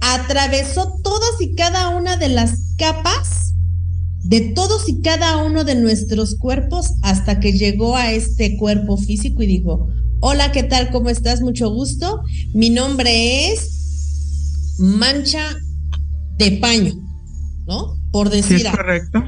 atravesó 0.00 1.00
todas 1.02 1.40
y 1.40 1.54
cada 1.54 1.90
una 1.90 2.16
de 2.16 2.28
las 2.28 2.74
capas 2.76 3.54
de 4.24 4.40
todos 4.52 4.88
y 4.88 5.00
cada 5.00 5.42
uno 5.44 5.64
de 5.64 5.74
nuestros 5.74 6.36
cuerpos 6.36 6.94
hasta 7.02 7.40
que 7.40 7.52
llegó 7.52 7.96
a 7.96 8.12
este 8.12 8.56
cuerpo 8.56 8.96
físico 8.96 9.42
y 9.42 9.46
dijo, 9.46 9.88
hola, 10.20 10.52
¿qué 10.52 10.62
tal? 10.62 10.90
¿Cómo 10.90 11.08
estás? 11.08 11.40
Mucho 11.40 11.70
gusto. 11.70 12.20
Mi 12.52 12.70
nombre 12.70 13.52
es 13.52 14.76
mancha 14.78 15.56
de 16.36 16.52
paño, 16.52 16.94
¿no? 17.66 17.96
Por 18.12 18.30
decir 18.30 18.60
Sí, 18.60 18.66
es 18.66 18.72
correcto. 18.72 19.22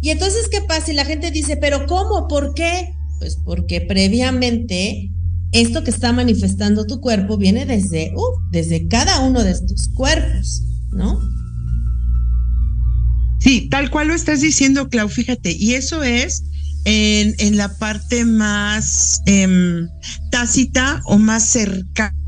Y 0.00 0.10
entonces, 0.10 0.48
¿qué 0.48 0.60
pasa? 0.60 0.90
Y 0.90 0.94
la 0.96 1.04
gente 1.04 1.30
dice, 1.30 1.56
pero 1.56 1.86
¿cómo? 1.86 2.26
¿Por 2.26 2.54
qué? 2.54 2.92
Pues 3.22 3.36
porque 3.44 3.80
previamente 3.80 5.08
esto 5.52 5.84
que 5.84 5.90
está 5.90 6.12
manifestando 6.12 6.86
tu 6.86 7.00
cuerpo 7.00 7.38
viene 7.38 7.64
desde, 7.66 8.12
uh, 8.16 8.50
desde 8.50 8.88
cada 8.88 9.20
uno 9.20 9.44
de 9.44 9.52
estos 9.52 9.90
cuerpos, 9.94 10.60
¿no? 10.90 11.20
Sí, 13.38 13.68
tal 13.70 13.92
cual 13.92 14.08
lo 14.08 14.14
estás 14.14 14.40
diciendo, 14.40 14.88
Clau, 14.88 15.08
fíjate, 15.08 15.52
y 15.56 15.74
eso 15.74 16.02
es 16.02 16.42
en, 16.84 17.56
la 17.56 17.76
parte 17.78 18.24
más 18.24 19.20
em, 19.26 19.88
tácita 20.30 21.00
o 21.04 21.18
más 21.18 21.44
cercana 21.44 22.22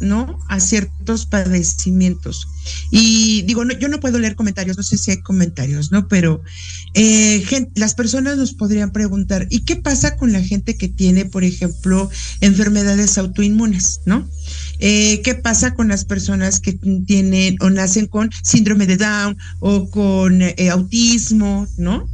¿no? 0.00 0.38
A 0.48 0.60
ciertos 0.60 1.26
padecimientos. 1.26 2.46
Y 2.90 3.42
digo, 3.42 3.64
no, 3.64 3.72
yo 3.78 3.88
no 3.88 3.98
puedo 3.98 4.18
leer 4.18 4.34
comentarios, 4.34 4.76
no 4.76 4.82
sé 4.82 4.98
si 4.98 5.10
hay 5.10 5.20
comentarios, 5.22 5.90
¿no? 5.90 6.06
Pero 6.06 6.42
eh, 6.94 7.42
gen- 7.46 7.70
las 7.74 7.94
personas 7.94 8.36
nos 8.36 8.52
podrían 8.52 8.92
preguntar, 8.92 9.46
¿y 9.48 9.64
qué 9.64 9.76
pasa 9.76 10.16
con 10.16 10.32
la 10.32 10.42
gente 10.42 10.76
que 10.76 10.88
tiene, 10.88 11.24
por 11.24 11.44
ejemplo, 11.44 12.10
enfermedades 12.42 13.16
autoinmunes, 13.16 14.00
¿no? 14.04 14.28
Eh, 14.80 15.22
¿Qué 15.24 15.34
pasa 15.34 15.74
con 15.74 15.88
las 15.88 16.04
personas 16.04 16.60
que 16.60 16.74
tienen 17.06 17.56
o 17.60 17.70
nacen 17.70 18.06
con 18.06 18.30
síndrome 18.42 18.86
de 18.86 18.98
Down 18.98 19.36
o 19.60 19.88
con 19.88 20.42
eh, 20.42 20.68
autismo, 20.70 21.66
¿no? 21.78 22.06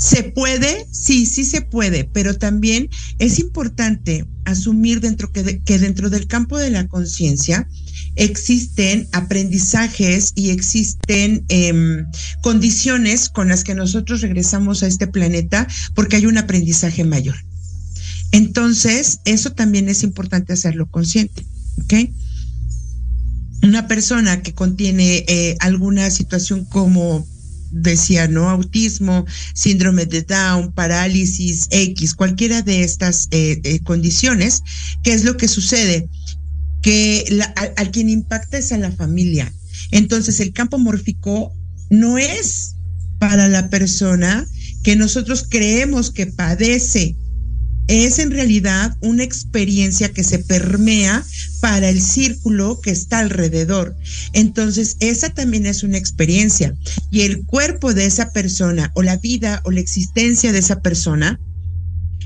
¿Se 0.00 0.22
puede? 0.22 0.86
Sí, 0.90 1.26
sí 1.26 1.44
se 1.44 1.60
puede, 1.60 2.04
pero 2.04 2.38
también 2.38 2.88
es 3.18 3.38
importante 3.38 4.24
asumir 4.46 5.00
dentro 5.00 5.30
que, 5.30 5.42
de- 5.42 5.62
que 5.62 5.78
dentro 5.78 6.08
del 6.08 6.26
campo 6.26 6.56
de 6.56 6.70
la 6.70 6.88
conciencia 6.88 7.68
existen 8.16 9.06
aprendizajes 9.12 10.32
y 10.34 10.50
existen 10.50 11.44
em, 11.48 12.06
condiciones 12.42 13.28
con 13.28 13.48
las 13.48 13.62
que 13.62 13.74
nosotros 13.74 14.22
regresamos 14.22 14.82
a 14.82 14.86
este 14.86 15.06
planeta 15.06 15.68
porque 15.94 16.16
hay 16.16 16.24
un 16.24 16.38
aprendizaje 16.38 17.04
mayor. 17.04 17.36
Entonces, 18.32 19.20
eso 19.26 19.52
también 19.52 19.90
es 19.90 20.02
importante 20.02 20.54
hacerlo 20.54 20.90
consciente. 20.90 21.44
Una 23.62 23.86
persona 23.86 24.42
que 24.42 24.54
contiene 24.54 25.24
eh, 25.28 25.56
alguna 25.60 26.10
situación 26.10 26.64
como 26.64 27.26
decía, 27.70 28.28
¿no? 28.28 28.50
Autismo, 28.50 29.26
síndrome 29.54 30.06
de 30.06 30.22
Down, 30.22 30.72
parálisis 30.72 31.66
X, 31.70 32.14
cualquiera 32.14 32.62
de 32.62 32.82
estas 32.82 33.28
eh, 33.30 33.60
eh, 33.64 33.80
condiciones, 33.80 34.62
¿qué 35.02 35.12
es 35.12 35.24
lo 35.24 35.36
que 35.36 35.48
sucede? 35.48 36.08
Que 36.82 37.24
la, 37.30 37.44
al, 37.76 37.90
quien 37.90 38.08
impacta 38.08 38.58
es 38.58 38.72
a 38.72 38.78
la 38.78 38.90
familia. 38.90 39.52
Entonces, 39.90 40.40
el 40.40 40.52
campo 40.52 40.78
mórfico 40.78 41.52
no 41.90 42.18
es 42.18 42.76
para 43.18 43.48
la 43.48 43.68
persona 43.68 44.46
que 44.82 44.96
nosotros 44.96 45.46
creemos 45.48 46.10
que 46.10 46.26
padece 46.26 47.16
es 47.90 48.20
en 48.20 48.30
realidad 48.30 48.96
una 49.00 49.24
experiencia 49.24 50.12
que 50.12 50.22
se 50.22 50.38
permea 50.38 51.24
para 51.60 51.88
el 51.88 52.00
círculo 52.00 52.80
que 52.80 52.90
está 52.90 53.18
alrededor. 53.18 53.96
Entonces, 54.32 54.96
esa 55.00 55.30
también 55.30 55.66
es 55.66 55.82
una 55.82 55.98
experiencia. 55.98 56.74
Y 57.10 57.22
el 57.22 57.44
cuerpo 57.44 57.94
de 57.94 58.06
esa 58.06 58.32
persona 58.32 58.90
o 58.94 59.02
la 59.02 59.16
vida 59.16 59.60
o 59.64 59.70
la 59.70 59.80
existencia 59.80 60.52
de 60.52 60.58
esa 60.58 60.80
persona, 60.80 61.38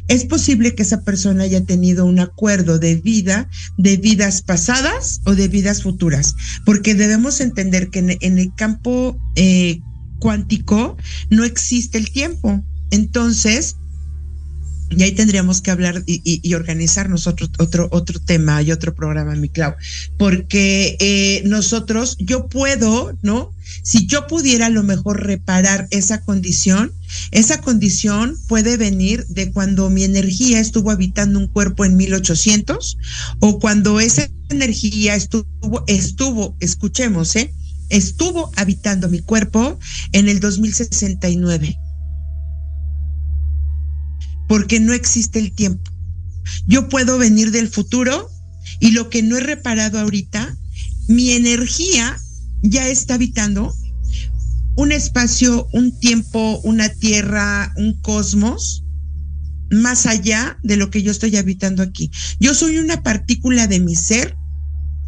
es 0.08 0.24
posible 0.26 0.74
que 0.74 0.82
esa 0.82 1.02
persona 1.02 1.44
haya 1.44 1.64
tenido 1.64 2.04
un 2.04 2.20
acuerdo 2.20 2.78
de 2.78 2.96
vida, 2.96 3.48
de 3.78 3.96
vidas 3.96 4.42
pasadas 4.42 5.20
o 5.24 5.34
de 5.34 5.48
vidas 5.48 5.82
futuras, 5.82 6.34
porque 6.66 6.94
debemos 6.94 7.40
entender 7.40 7.88
que 7.88 8.00
en, 8.00 8.38
el 8.38 8.54
campo 8.54 9.18
eh, 9.34 9.80
cuántico 10.18 10.96
no 11.30 11.44
existe 11.44 11.96
el 11.96 12.10
tiempo. 12.10 12.62
Entonces, 12.90 13.76
y 14.96 15.02
ahí 15.02 15.12
tendríamos 15.12 15.60
que 15.60 15.70
hablar 15.70 16.02
y, 16.06 16.20
y, 16.24 16.54
organizar 16.54 17.08
nosotros 17.08 17.50
otro, 17.58 17.88
otro 17.90 18.20
tema 18.20 18.62
y 18.62 18.72
otro 18.72 18.94
programa, 18.94 19.34
mi 19.34 19.48
Clau, 19.48 19.74
porque 20.18 20.96
eh, 21.00 21.42
nosotros, 21.46 22.16
yo 22.18 22.48
puedo, 22.48 23.16
¿no? 23.22 23.52
Si 23.82 24.06
yo 24.06 24.26
pudiera 24.26 24.66
a 24.66 24.70
lo 24.70 24.82
mejor 24.82 25.24
reparar 25.24 25.88
esa 25.90 26.22
condición, 26.22 26.92
esa 27.30 27.60
condición 27.60 28.36
puede 28.48 28.76
venir 28.76 29.26
de 29.26 29.52
cuando 29.52 29.90
mi 29.90 30.04
energía 30.04 30.60
estuvo 30.60 30.90
habitando 30.90 31.38
un 31.38 31.48
cuerpo 31.48 31.84
en 31.84 31.96
1800 31.96 32.98
o 33.40 33.58
cuando 33.58 34.00
esa 34.00 34.28
energía 34.50 35.14
estuvo, 35.14 35.84
estuvo, 35.86 36.56
escuchemos, 36.60 37.36
¿eh? 37.36 37.52
Estuvo 37.90 38.50
habitando 38.56 39.08
mi 39.08 39.20
cuerpo 39.20 39.78
en 40.12 40.28
el 40.28 40.40
2069 40.40 41.78
porque 44.54 44.78
no 44.78 44.92
existe 44.92 45.40
el 45.40 45.50
tiempo. 45.50 45.90
Yo 46.68 46.88
puedo 46.88 47.18
venir 47.18 47.50
del 47.50 47.68
futuro 47.68 48.30
y 48.78 48.92
lo 48.92 49.10
que 49.10 49.20
no 49.20 49.36
he 49.36 49.40
reparado 49.40 49.98
ahorita, 49.98 50.56
mi 51.08 51.32
energía 51.32 52.16
ya 52.62 52.86
está 52.86 53.14
habitando 53.14 53.74
un 54.76 54.92
espacio, 54.92 55.66
un 55.72 55.98
tiempo, 55.98 56.60
una 56.62 56.88
tierra, 56.88 57.74
un 57.76 58.00
cosmos 58.00 58.84
más 59.72 60.06
allá 60.06 60.56
de 60.62 60.76
lo 60.76 60.88
que 60.88 61.02
yo 61.02 61.10
estoy 61.10 61.36
habitando 61.36 61.82
aquí. 61.82 62.12
Yo 62.38 62.54
soy 62.54 62.78
una 62.78 63.02
partícula 63.02 63.66
de 63.66 63.80
mi 63.80 63.96
ser 63.96 64.36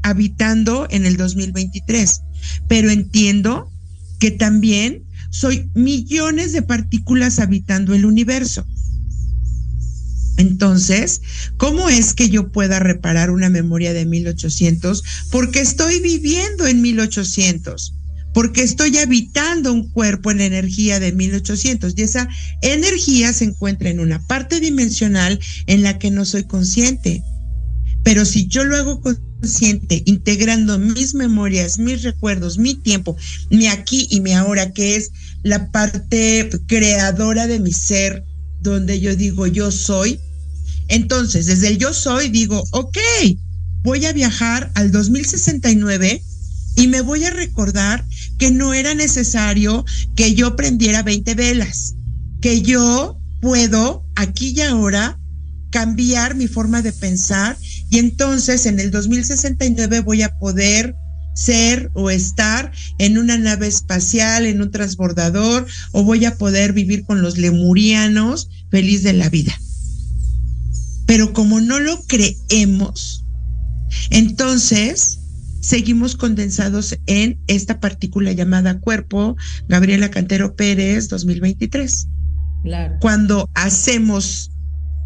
habitando 0.02 0.88
en 0.90 1.06
el 1.06 1.16
2023, 1.16 2.20
pero 2.66 2.90
entiendo 2.90 3.70
que 4.18 4.32
también 4.32 5.04
soy 5.30 5.70
millones 5.74 6.52
de 6.52 6.62
partículas 6.62 7.38
habitando 7.38 7.94
el 7.94 8.06
universo. 8.06 8.66
Entonces, 10.36 11.22
¿cómo 11.56 11.88
es 11.88 12.12
que 12.12 12.28
yo 12.28 12.50
pueda 12.52 12.78
reparar 12.78 13.30
una 13.30 13.48
memoria 13.48 13.92
de 13.92 14.04
1800? 14.04 15.02
Porque 15.30 15.60
estoy 15.60 16.00
viviendo 16.00 16.66
en 16.66 16.82
1800, 16.82 17.94
porque 18.34 18.62
estoy 18.62 18.98
habitando 18.98 19.72
un 19.72 19.90
cuerpo 19.90 20.30
en 20.30 20.42
energía 20.42 21.00
de 21.00 21.12
1800 21.12 21.94
y 21.96 22.02
esa 22.02 22.28
energía 22.60 23.32
se 23.32 23.44
encuentra 23.44 23.88
en 23.88 24.00
una 24.00 24.24
parte 24.26 24.60
dimensional 24.60 25.40
en 25.66 25.82
la 25.82 25.98
que 25.98 26.10
no 26.10 26.24
soy 26.24 26.44
consciente. 26.44 27.22
Pero 28.02 28.24
si 28.24 28.46
yo 28.46 28.64
lo 28.64 28.76
hago 28.76 29.00
consciente, 29.00 30.02
integrando 30.04 30.78
mis 30.78 31.14
memorias, 31.14 31.78
mis 31.78 32.02
recuerdos, 32.02 32.58
mi 32.58 32.74
tiempo, 32.74 33.16
mi 33.50 33.68
aquí 33.68 34.06
y 34.10 34.20
mi 34.20 34.32
ahora, 34.32 34.72
que 34.72 34.96
es 34.96 35.10
la 35.42 35.70
parte 35.70 36.50
creadora 36.66 37.46
de 37.46 37.58
mi 37.58 37.72
ser, 37.72 38.22
donde 38.60 39.00
yo 39.00 39.16
digo 39.16 39.46
yo 39.46 39.70
soy, 39.70 40.20
entonces, 40.88 41.46
desde 41.46 41.68
el 41.68 41.78
yo 41.78 41.92
soy, 41.92 42.28
digo, 42.28 42.62
ok, 42.70 42.98
voy 43.82 44.04
a 44.04 44.12
viajar 44.12 44.70
al 44.74 44.92
2069 44.92 46.22
y 46.76 46.86
me 46.88 47.00
voy 47.00 47.24
a 47.24 47.30
recordar 47.30 48.04
que 48.38 48.50
no 48.50 48.74
era 48.74 48.94
necesario 48.94 49.84
que 50.14 50.34
yo 50.34 50.56
prendiera 50.56 51.02
20 51.02 51.34
velas, 51.34 51.94
que 52.40 52.62
yo 52.62 53.18
puedo 53.40 54.04
aquí 54.14 54.54
y 54.56 54.60
ahora 54.60 55.18
cambiar 55.70 56.34
mi 56.34 56.48
forma 56.48 56.82
de 56.82 56.92
pensar 56.92 57.56
y 57.90 57.98
entonces 57.98 58.66
en 58.66 58.80
el 58.80 58.90
2069 58.90 60.00
voy 60.00 60.22
a 60.22 60.36
poder 60.38 60.94
ser 61.34 61.90
o 61.94 62.10
estar 62.10 62.72
en 62.98 63.18
una 63.18 63.36
nave 63.36 63.66
espacial, 63.66 64.46
en 64.46 64.62
un 64.62 64.70
transbordador, 64.70 65.66
o 65.92 66.02
voy 66.02 66.24
a 66.24 66.36
poder 66.36 66.72
vivir 66.72 67.04
con 67.04 67.20
los 67.20 67.36
lemurianos 67.36 68.48
feliz 68.70 69.02
de 69.02 69.12
la 69.12 69.28
vida. 69.28 69.54
Pero 71.06 71.32
como 71.32 71.60
no 71.60 71.80
lo 71.80 72.02
creemos, 72.06 73.24
entonces 74.10 75.20
seguimos 75.60 76.16
condensados 76.16 76.96
en 77.06 77.40
esta 77.46 77.80
partícula 77.80 78.32
llamada 78.32 78.80
cuerpo, 78.80 79.36
Gabriela 79.68 80.10
Cantero 80.10 80.54
Pérez, 80.54 81.08
2023. 81.08 82.08
Claro. 82.62 82.96
Cuando 83.00 83.48
hacemos 83.54 84.50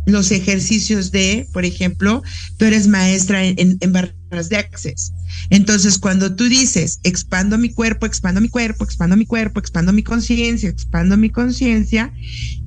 los 0.07 0.31
ejercicios 0.31 1.11
de, 1.11 1.47
por 1.53 1.65
ejemplo, 1.65 2.23
tú 2.57 2.65
eres 2.65 2.89
maestra 2.89 3.45
en, 3.45 3.55
en, 3.59 3.79
en 3.81 3.93
de 4.31 4.57
access. 4.57 5.13
Entonces, 5.51 5.99
cuando 5.99 6.35
tú 6.35 6.49
dices, 6.49 7.01
expando 7.03 7.59
mi 7.59 7.71
cuerpo, 7.71 8.07
expando 8.07 8.41
mi 8.41 8.49
cuerpo, 8.49 8.85
expando 8.85 9.17
mi 9.17 9.27
cuerpo, 9.27 9.59
expando 9.59 9.93
mi 9.93 10.03
conciencia, 10.03 10.69
expando 10.69 11.17
mi 11.17 11.31
conciencia, 11.31 12.13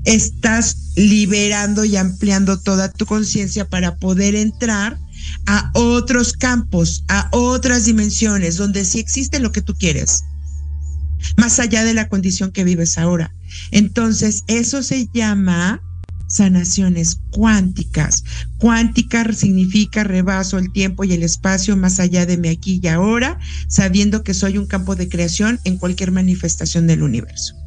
estás 0.04 0.92
liberando 0.96 1.86
y 1.86 1.96
ampliando 1.96 2.60
toda 2.60 2.92
tu 2.92 3.06
conciencia 3.06 3.68
para 3.68 3.96
poder 3.96 4.36
entrar 4.36 5.00
a 5.46 5.72
otros 5.74 6.34
campos, 6.34 7.06
a 7.08 7.30
otras 7.32 7.86
dimensiones, 7.86 8.58
donde 8.58 8.84
sí 8.84 9.00
existe 9.00 9.40
lo 9.40 9.52
que 9.52 9.62
tú 9.62 9.74
quieres, 9.76 10.24
más 11.38 11.60
allá 11.60 11.86
de 11.86 11.94
la 11.94 12.10
condición 12.10 12.52
que 12.52 12.66
vives 12.66 12.98
ahora. 12.98 13.34
Entonces, 13.72 14.44
eso 14.48 14.84
se 14.84 15.08
llama 15.14 15.82
sanaciones 16.34 17.20
cuánticas. 17.30 18.24
Cuántica 18.58 19.32
significa 19.34 20.04
rebaso 20.04 20.58
el 20.58 20.72
tiempo 20.72 21.04
y 21.04 21.14
el 21.14 21.22
espacio 21.22 21.78
más 21.78 22.00
allá 22.00 22.26
de 22.26 22.38
mi 22.38 22.50
aquí 22.50 22.80
y 22.82 22.88
ahora, 22.88 23.40
sabiendo 23.68 24.24
que 24.24 24.34
soy 24.34 24.58
un 24.58 24.66
campo 24.66 24.96
de 24.96 25.10
creación 25.10 25.60
en 25.64 25.78
cualquier 25.78 26.12
manifestación 26.12 26.88
del 26.88 27.04
universo. 27.04 27.63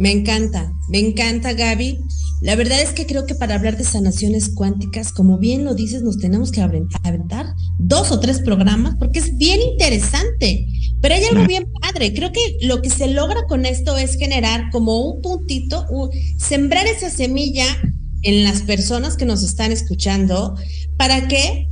Me 0.00 0.10
encanta, 0.10 0.72
me 0.88 0.98
encanta 0.98 1.52
Gaby. 1.52 1.98
La 2.40 2.56
verdad 2.56 2.80
es 2.80 2.94
que 2.94 3.04
creo 3.04 3.26
que 3.26 3.34
para 3.34 3.56
hablar 3.56 3.76
de 3.76 3.84
sanaciones 3.84 4.48
cuánticas, 4.48 5.12
como 5.12 5.36
bien 5.36 5.62
lo 5.62 5.74
dices, 5.74 6.02
nos 6.02 6.16
tenemos 6.16 6.50
que 6.50 6.62
aventar 6.62 7.54
dos 7.78 8.10
o 8.10 8.18
tres 8.18 8.40
programas 8.40 8.96
porque 8.98 9.18
es 9.18 9.36
bien 9.36 9.60
interesante. 9.60 10.66
Pero 11.02 11.14
hay 11.14 11.24
algo 11.24 11.46
bien 11.46 11.66
padre. 11.82 12.14
Creo 12.14 12.32
que 12.32 12.40
lo 12.62 12.80
que 12.80 12.88
se 12.88 13.08
logra 13.08 13.44
con 13.46 13.66
esto 13.66 13.98
es 13.98 14.14
generar 14.14 14.70
como 14.72 15.02
un 15.02 15.20
puntito, 15.20 15.84
un, 15.90 16.08
sembrar 16.38 16.86
esa 16.86 17.10
semilla 17.10 17.66
en 18.22 18.42
las 18.42 18.62
personas 18.62 19.18
que 19.18 19.26
nos 19.26 19.42
están 19.42 19.70
escuchando. 19.70 20.54
¿Para 20.96 21.28
qué? 21.28 21.68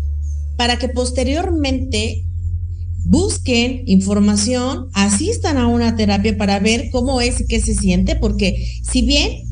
Para 0.58 0.78
que 0.78 0.90
posteriormente 0.90 2.27
busquen 3.08 3.84
información, 3.86 4.88
asistan 4.92 5.56
a 5.56 5.66
una 5.66 5.96
terapia 5.96 6.36
para 6.36 6.60
ver 6.60 6.90
cómo 6.92 7.20
es 7.22 7.40
y 7.40 7.46
qué 7.46 7.58
se 7.60 7.74
siente, 7.74 8.16
porque 8.16 8.70
si 8.82 9.02
bien 9.02 9.44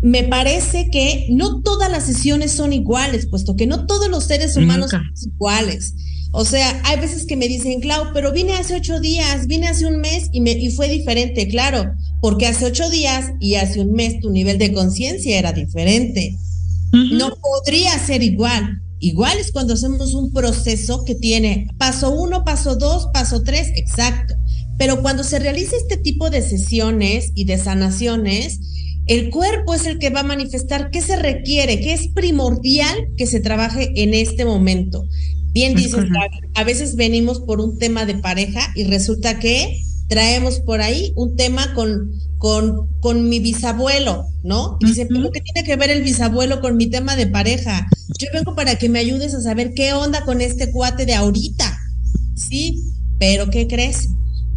me 0.00 0.22
parece 0.22 0.88
que 0.90 1.26
no 1.30 1.60
todas 1.62 1.90
las 1.90 2.06
sesiones 2.06 2.52
son 2.52 2.72
iguales, 2.72 3.26
puesto 3.26 3.56
que 3.56 3.66
no 3.66 3.86
todos 3.86 4.08
los 4.08 4.24
seres 4.24 4.56
humanos 4.56 4.92
Nunca. 4.92 5.02
son 5.14 5.32
iguales. 5.32 5.94
O 6.30 6.44
sea, 6.44 6.80
hay 6.84 7.00
veces 7.00 7.26
que 7.26 7.36
me 7.36 7.48
dicen, 7.48 7.80
Clau, 7.80 8.12
pero 8.14 8.32
vine 8.32 8.52
hace 8.52 8.76
ocho 8.76 9.00
días, 9.00 9.48
vine 9.48 9.66
hace 9.66 9.86
un 9.86 10.00
mes 10.00 10.28
y, 10.30 10.40
me, 10.40 10.52
y 10.52 10.70
fue 10.70 10.88
diferente, 10.88 11.48
claro, 11.48 11.84
porque 12.20 12.46
hace 12.46 12.66
ocho 12.66 12.88
días 12.90 13.32
y 13.40 13.56
hace 13.56 13.80
un 13.80 13.92
mes 13.92 14.20
tu 14.20 14.30
nivel 14.30 14.58
de 14.58 14.72
conciencia 14.72 15.38
era 15.38 15.52
diferente. 15.52 16.36
No 16.92 17.34
podría 17.34 17.98
ser 17.98 18.22
igual. 18.22 18.82
Igual 19.00 19.38
es 19.38 19.52
cuando 19.52 19.74
hacemos 19.74 20.14
un 20.14 20.32
proceso 20.32 21.04
que 21.04 21.14
tiene 21.14 21.68
paso 21.78 22.10
uno, 22.10 22.44
paso 22.44 22.76
dos, 22.76 23.08
paso 23.12 23.42
tres, 23.42 23.70
exacto. 23.76 24.34
Pero 24.76 25.02
cuando 25.02 25.24
se 25.24 25.38
realiza 25.38 25.76
este 25.76 25.96
tipo 25.96 26.30
de 26.30 26.42
sesiones 26.42 27.32
y 27.34 27.44
de 27.44 27.58
sanaciones, 27.58 28.60
el 29.06 29.30
cuerpo 29.30 29.74
es 29.74 29.86
el 29.86 29.98
que 29.98 30.10
va 30.10 30.20
a 30.20 30.24
manifestar 30.24 30.90
qué 30.90 31.00
se 31.00 31.16
requiere, 31.16 31.80
qué 31.80 31.94
es 31.94 32.08
primordial 32.08 33.08
que 33.16 33.26
se 33.26 33.40
trabaje 33.40 33.90
en 34.02 34.14
este 34.14 34.44
momento. 34.44 35.04
Bien 35.52 35.76
Es 35.76 35.84
dices, 35.84 36.04
a 36.54 36.64
veces 36.64 36.94
venimos 36.94 37.40
por 37.40 37.60
un 37.60 37.78
tema 37.78 38.04
de 38.04 38.16
pareja 38.16 38.60
y 38.74 38.84
resulta 38.84 39.38
que 39.38 39.80
traemos 40.08 40.60
por 40.60 40.80
ahí 40.80 41.12
un 41.16 41.36
tema 41.36 41.72
con, 41.74 42.10
con, 42.38 42.88
con 43.00 43.28
mi 43.28 43.40
bisabuelo, 43.40 44.26
¿no? 44.42 44.78
Y 44.80 44.86
dicen. 44.86 45.08
¿pero 45.08 45.30
qué 45.30 45.40
tiene 45.40 45.66
que 45.66 45.76
ver 45.76 45.90
el 45.90 46.02
bisabuelo 46.02 46.60
con 46.60 46.76
mi 46.76 46.88
tema 46.88 47.16
de 47.16 47.26
pareja? 47.26 47.88
Yo 48.18 48.28
vengo 48.32 48.54
para 48.54 48.76
que 48.76 48.88
me 48.88 48.98
ayudes 48.98 49.34
a 49.34 49.40
saber 49.40 49.74
qué 49.74 49.92
onda 49.92 50.24
con 50.24 50.40
este 50.40 50.72
cuate 50.72 51.04
de 51.06 51.14
ahorita, 51.14 51.78
¿sí? 52.34 52.82
Pero 53.18 53.50
¿qué 53.50 53.66
crees? 53.66 54.08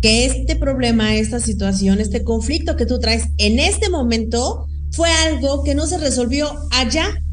Que 0.02 0.26
este 0.26 0.56
problema, 0.56 1.16
esta 1.16 1.40
situación, 1.40 2.00
este 2.00 2.24
conflicto 2.24 2.76
que 2.76 2.86
tú 2.86 3.00
traes 3.00 3.26
en 3.38 3.60
este 3.60 3.90
momento 3.90 4.68
fue 4.92 5.10
algo 5.12 5.64
que 5.64 5.76
no 5.76 5.88
se 5.88 5.98
resolvió 5.98 6.52
allá. 6.72 7.24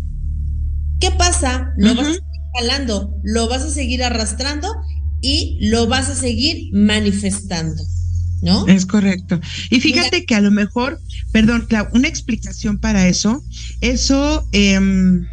¿Qué 1.01 1.11
pasa? 1.13 1.73
Lo 1.77 1.95
vas 1.95 2.09
a 2.09 2.13
seguir 2.13 2.23
jalando, 2.59 3.15
lo 3.23 3.49
vas 3.49 3.63
a 3.63 3.71
seguir 3.71 4.03
arrastrando 4.03 4.69
y 5.21 5.59
lo 5.69 5.87
vas 5.87 6.09
a 6.09 6.15
seguir 6.15 6.71
manifestando, 6.73 7.83
¿no? 8.43 8.67
Es 8.67 8.87
correcto. 8.87 9.41
Y 9.71 9.81
fíjate 9.81 10.25
que 10.25 10.35
a 10.35 10.41
lo 10.41 10.51
mejor, 10.51 11.01
perdón, 11.33 11.67
Clau, 11.69 11.89
una 11.93 12.09
explicación 12.09 12.79
para 12.79 13.09
eso, 13.09 13.43
eso 13.81 14.49
em, 14.53 15.25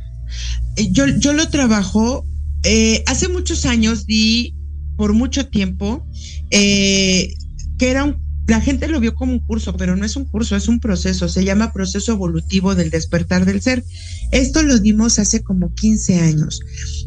eh, 0.78 0.90
yo, 0.92 1.08
yo 1.08 1.34
lo 1.34 1.50
trabajo, 1.50 2.26
eh, 2.64 3.04
hace 3.08 3.28
muchos 3.28 3.66
años 3.66 4.06
di 4.06 4.56
por 4.98 5.14
mucho 5.14 5.48
tiempo 5.48 6.08
eh, 6.52 7.34
que 7.78 7.92
era 7.92 8.06
un, 8.06 8.18
la 8.48 8.62
gente 8.62 8.88
lo 8.88 9.00
vio 9.00 9.16
como 9.16 9.34
un 9.34 9.40
curso, 9.40 9.76
pero 9.76 9.96
no 9.96 10.06
es 10.06 10.16
un 10.16 10.26
curso, 10.26 10.56
es 10.56 10.68
un 10.68 10.80
proceso, 10.80 11.28
se 11.28 11.44
llama 11.44 11.74
proceso 11.74 12.12
evolutivo 12.12 12.76
del 12.76 12.92
despertar 12.92 13.46
del 13.46 13.62
ser. 13.62 13.84
Esto 14.32 14.62
lo 14.62 14.80
dimos 14.80 15.18
hace 15.18 15.42
como 15.42 15.74
15 15.74 16.20
años 16.20 16.60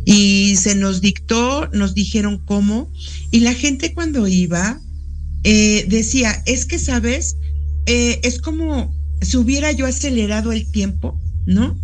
y 0.05 0.57
se 0.57 0.75
nos 0.75 1.01
dictó, 1.01 1.69
nos 1.73 1.95
dijeron 1.95 2.43
cómo, 2.45 2.93
y 3.31 3.41
la 3.41 3.55
gente 3.55 3.95
cuando 3.95 4.27
iba 4.27 4.81
eh, 5.45 5.87
decía, 5.89 6.43
es 6.47 6.65
que, 6.67 6.79
¿sabes? 6.79 7.37
Eh, 7.87 8.21
es 8.23 8.41
como 8.41 8.95
si 9.21 9.37
hubiera 9.37 9.73
yo 9.73 9.87
acelerado 9.87 10.53
el 10.53 10.71
tiempo, 10.71 11.21
¿no? 11.47 11.79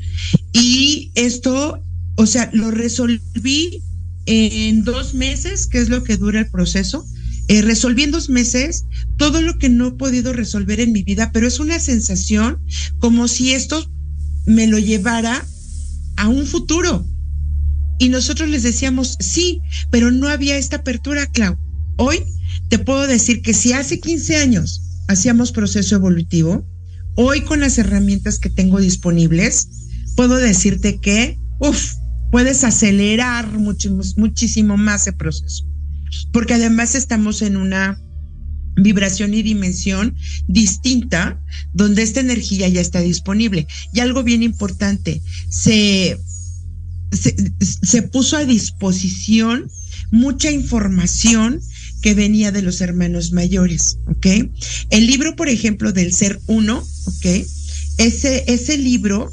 Y 0.52 1.10
esto, 1.14 1.82
o 2.16 2.26
sea, 2.26 2.50
lo 2.52 2.70
resolví 2.70 3.82
en 4.26 4.84
dos 4.84 5.14
meses, 5.14 5.66
que 5.66 5.78
es 5.78 5.88
lo 5.88 6.02
que 6.04 6.16
dura 6.16 6.40
el 6.40 6.50
proceso. 6.50 7.04
Eh, 7.48 7.60
resolví 7.60 8.04
en 8.04 8.10
dos 8.10 8.30
meses 8.30 8.86
todo 9.18 9.42
lo 9.42 9.58
que 9.58 9.68
no 9.68 9.88
he 9.88 9.92
podido 9.92 10.32
resolver 10.32 10.80
en 10.80 10.92
mi 10.92 11.02
vida, 11.02 11.30
pero 11.32 11.46
es 11.46 11.60
una 11.60 11.78
sensación 11.78 12.58
como 13.00 13.28
si 13.28 13.52
esto 13.52 13.86
me 14.46 14.66
lo 14.66 14.78
llevara 14.78 15.46
a 16.16 16.28
un 16.28 16.46
futuro. 16.46 17.06
Y 17.98 18.08
nosotros 18.08 18.48
les 18.48 18.62
decíamos, 18.62 19.16
sí, 19.20 19.60
pero 19.90 20.10
no 20.10 20.28
había 20.28 20.56
esta 20.56 20.76
apertura, 20.76 21.26
Clau. 21.26 21.56
Hoy 21.96 22.24
te 22.68 22.78
puedo 22.78 23.06
decir 23.06 23.42
que 23.42 23.54
si 23.54 23.72
hace 23.72 24.00
15 24.00 24.36
años 24.36 24.82
hacíamos 25.08 25.52
proceso 25.52 25.96
evolutivo, 25.96 26.66
hoy 27.14 27.42
con 27.42 27.60
las 27.60 27.78
herramientas 27.78 28.38
que 28.38 28.50
tengo 28.50 28.80
disponibles, 28.80 29.68
puedo 30.16 30.36
decirte 30.36 31.00
que, 31.00 31.38
uff, 31.60 31.92
puedes 32.30 32.64
acelerar 32.64 33.48
muchísimo 33.58 34.76
más 34.76 35.02
ese 35.02 35.12
proceso. 35.12 35.64
Porque 36.32 36.54
además 36.54 36.94
estamos 36.94 37.42
en 37.42 37.56
una 37.56 38.00
vibración 38.76 39.34
y 39.34 39.42
dimensión 39.42 40.16
distinta, 40.48 41.40
donde 41.72 42.02
esta 42.02 42.20
energía 42.20 42.68
ya 42.68 42.80
está 42.80 43.00
disponible. 43.00 43.66
Y 43.92 44.00
algo 44.00 44.24
bien 44.24 44.42
importante, 44.42 45.22
se, 45.48 46.18
se 47.12 48.02
puso 48.02 48.36
a 48.36 48.44
disposición 48.44 49.70
mucha 50.10 50.50
información 50.50 51.60
que 52.04 52.12
venía 52.12 52.52
de 52.52 52.60
los 52.60 52.82
hermanos 52.82 53.32
mayores, 53.32 53.96
¿ok? 54.08 54.26
El 54.90 55.06
libro, 55.06 55.36
por 55.36 55.48
ejemplo, 55.48 55.90
del 55.90 56.12
Ser 56.12 56.38
Uno, 56.48 56.86
¿ok? 57.06 57.24
Ese, 57.96 58.44
ese 58.46 58.76
libro, 58.76 59.32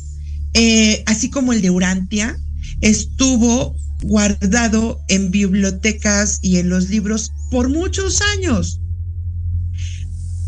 eh, 0.53 1.03
así 1.05 1.29
como 1.29 1.51
el 1.51 1.61
de 1.61 1.69
Urantia, 1.69 2.39
estuvo 2.79 3.75
guardado 4.03 5.01
en 5.09 5.31
bibliotecas 5.31 6.39
y 6.41 6.59
en 6.59 6.69
los 6.69 6.89
libros 6.89 7.33
por 7.49 7.67
muchos 7.67 8.21
años. 8.37 8.79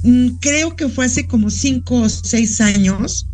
Mm, 0.03 0.37
Creo 0.39 0.77
que 0.77 0.87
fue 0.87 1.07
hace 1.07 1.27
como 1.27 1.49
cinco 1.49 2.03
o 2.03 2.07
seis 2.07 2.61
años 2.61 3.27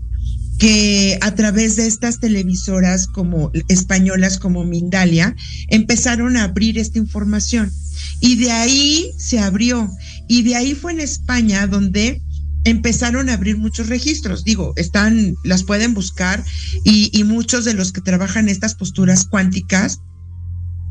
que 0.60 1.18
a 1.22 1.34
través 1.36 1.78
de 1.78 1.88
estas 1.88 2.20
televisoras 2.20 3.08
como 3.08 3.50
españolas 3.70 4.38
como 4.38 4.66
Mindalia 4.66 5.36
empezaron 5.70 6.36
a 6.36 6.44
abrir 6.44 6.78
esta 6.78 7.00
información 7.00 7.72
y 8.20 8.36
de 8.36 8.52
ahí 8.52 9.12
se 9.18 9.40
abrió 9.40 9.90
y 10.28 10.44
de 10.44 10.56
ahí 10.58 10.76
fue 10.76 10.92
en 10.92 11.00
España 11.00 11.66
donde 11.66 12.22
empezaron 12.66 13.30
a 13.30 13.34
abrir 13.34 13.58
muchos 13.58 13.88
registros. 13.88 14.44
Digo, 14.44 14.74
están, 14.76 15.36
las 15.46 15.64
pueden 15.64 15.94
buscar 15.94 16.44
y, 16.84 17.10
y 17.18 17.24
muchos 17.24 17.64
de 17.64 17.74
los 17.74 17.94
que 17.94 18.02
trabajan 18.02 18.50
estas 18.50 18.76
posturas 18.76 19.26
cuánticas 19.26 20.02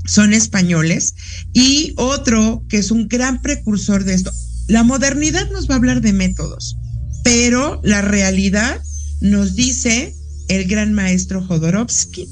son 0.07 0.33
españoles. 0.33 1.15
Y 1.53 1.93
otro 1.97 2.65
que 2.71 2.79
es 2.79 2.91
un 2.91 3.07
gran 3.07 3.43
precursor 3.43 4.05
de 4.05 4.15
esto, 4.15 4.33
la 4.67 4.83
modernidad 4.83 5.51
nos 5.51 5.69
va 5.69 5.75
a 5.75 5.77
hablar 5.77 6.01
de 6.01 6.15
métodos, 6.15 6.77
pero 7.23 7.81
la 7.85 8.01
realidad 8.01 8.81
nos 9.21 9.55
dice 9.55 10.15
el 10.49 10.67
gran 10.67 10.93
maestro 10.93 11.45
Jodorowsky, 11.45 12.29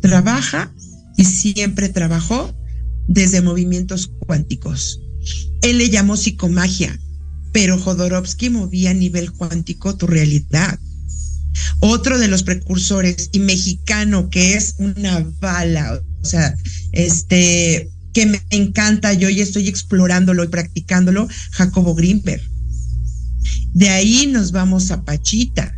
trabaja 0.00 0.72
y 1.16 1.24
siempre 1.24 1.88
trabajó 1.88 2.54
desde 3.08 3.40
movimientos 3.40 4.10
cuánticos. 4.26 5.00
Él 5.62 5.78
le 5.78 5.90
llamó 5.90 6.16
psicomagia, 6.16 6.98
pero 7.52 7.78
Jodorowsky 7.78 8.50
movía 8.50 8.90
a 8.90 8.94
nivel 8.94 9.32
cuántico 9.32 9.96
tu 9.96 10.06
realidad. 10.06 10.78
Otro 11.80 12.18
de 12.18 12.28
los 12.28 12.42
precursores 12.42 13.30
y 13.32 13.40
mexicano 13.40 14.30
que 14.30 14.54
es 14.54 14.76
una 14.78 15.20
bala, 15.40 16.00
o 16.22 16.24
sea, 16.24 16.56
este 16.92 17.90
que 18.12 18.26
me 18.26 18.42
encanta, 18.50 19.12
yo 19.12 19.28
ya 19.28 19.42
estoy 19.42 19.68
explorándolo 19.68 20.42
y 20.44 20.48
practicándolo, 20.48 21.28
Jacobo 21.52 21.94
Grimberg. 21.94 22.42
De 23.74 23.90
ahí 23.90 24.26
nos 24.26 24.50
vamos 24.50 24.90
a 24.90 25.04
Pachita. 25.04 25.77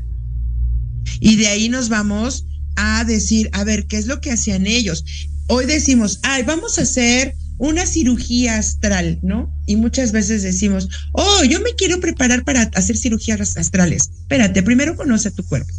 Y 1.19 1.37
de 1.37 1.49
ahí 1.49 1.69
nos 1.69 1.89
vamos 1.89 2.47
a 2.77 3.05
decir, 3.05 3.49
a 3.53 3.65
ver, 3.65 3.87
¿qué 3.87 3.97
es 3.97 4.07
lo 4.07 4.21
que 4.21 4.31
hacían 4.31 4.67
ellos? 4.67 5.05
Hoy 5.49 5.67
decimos, 5.67 6.21
ay, 6.23 6.45
vamos 6.45 6.79
a 6.79 6.83
hacer 6.83 7.35
una 7.59 7.85
cirugía 7.85 8.57
astral, 8.57 9.19
¿no? 9.23 9.53
Y 9.67 9.77
muchas 9.77 10.13
veces 10.13 10.43
decimos, 10.43 10.89
oh, 11.13 11.45
yo 11.45 11.61
me 11.61 11.75
quiero 11.77 12.01
preparar 12.01 12.45
para 12.45 12.63
hacer 12.75 12.97
cirugías 12.97 13.57
astrales. 13.57 14.11
Espérate, 14.21 14.63
primero 14.63 14.97
conoce 14.97 15.31
tu 15.31 15.45
cuerpo. 15.45 15.73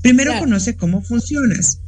Primero 0.00 0.30
Claro. 0.30 0.46
conoce 0.46 0.74
cómo 0.76 1.02
funcionas 1.02 1.78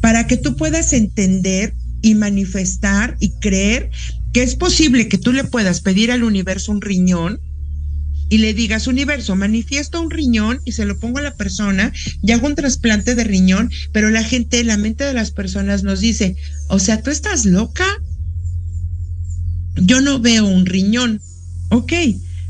para 0.00 0.26
que 0.26 0.36
tú 0.36 0.56
puedas 0.56 0.92
entender 0.92 1.74
y 2.02 2.14
manifestar 2.14 3.16
y 3.20 3.30
creer 3.40 3.90
que 4.32 4.42
es 4.42 4.56
posible 4.56 5.08
que 5.08 5.18
tú 5.18 5.32
le 5.32 5.44
puedas 5.44 5.82
pedir 5.82 6.10
al 6.10 6.24
universo 6.24 6.72
un 6.72 6.80
riñón 6.80 7.40
y 8.30 8.38
le 8.38 8.54
digas, 8.54 8.86
universo, 8.86 9.36
manifiesto 9.36 10.00
un 10.00 10.10
riñón 10.10 10.60
y 10.64 10.72
se 10.72 10.86
lo 10.86 10.98
pongo 10.98 11.18
a 11.18 11.22
la 11.22 11.34
persona 11.34 11.92
y 12.22 12.30
hago 12.30 12.46
un 12.46 12.54
trasplante 12.54 13.14
de 13.14 13.24
riñón, 13.24 13.70
pero 13.92 14.08
la 14.08 14.22
gente, 14.22 14.64
la 14.64 14.76
mente 14.76 15.04
de 15.04 15.12
las 15.12 15.32
personas 15.32 15.82
nos 15.82 16.00
dice, 16.00 16.36
o 16.68 16.78
sea, 16.78 17.02
tú 17.02 17.10
estás 17.10 17.44
loca, 17.44 17.86
yo 19.74 20.00
no 20.00 20.20
veo 20.20 20.46
un 20.46 20.64
riñón, 20.64 21.20
ok, 21.70 21.92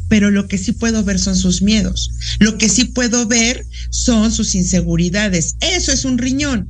pero 0.09 0.31
lo 0.31 0.49
que 0.49 0.59
sí 0.59 0.73
puedo 0.73 1.03
ver 1.03 1.19
son 1.19 1.37
sus 1.37 1.63
miedos. 1.63 2.11
Lo 2.41 2.59
que 2.59 2.69
sí 2.69 2.85
puedo 2.85 3.27
ver 3.27 3.65
son 3.91 4.33
sus 4.33 4.57
inseguridades. 4.57 5.55
Eso 5.61 5.93
es 5.93 6.05
un 6.05 6.19
riñón. 6.19 6.69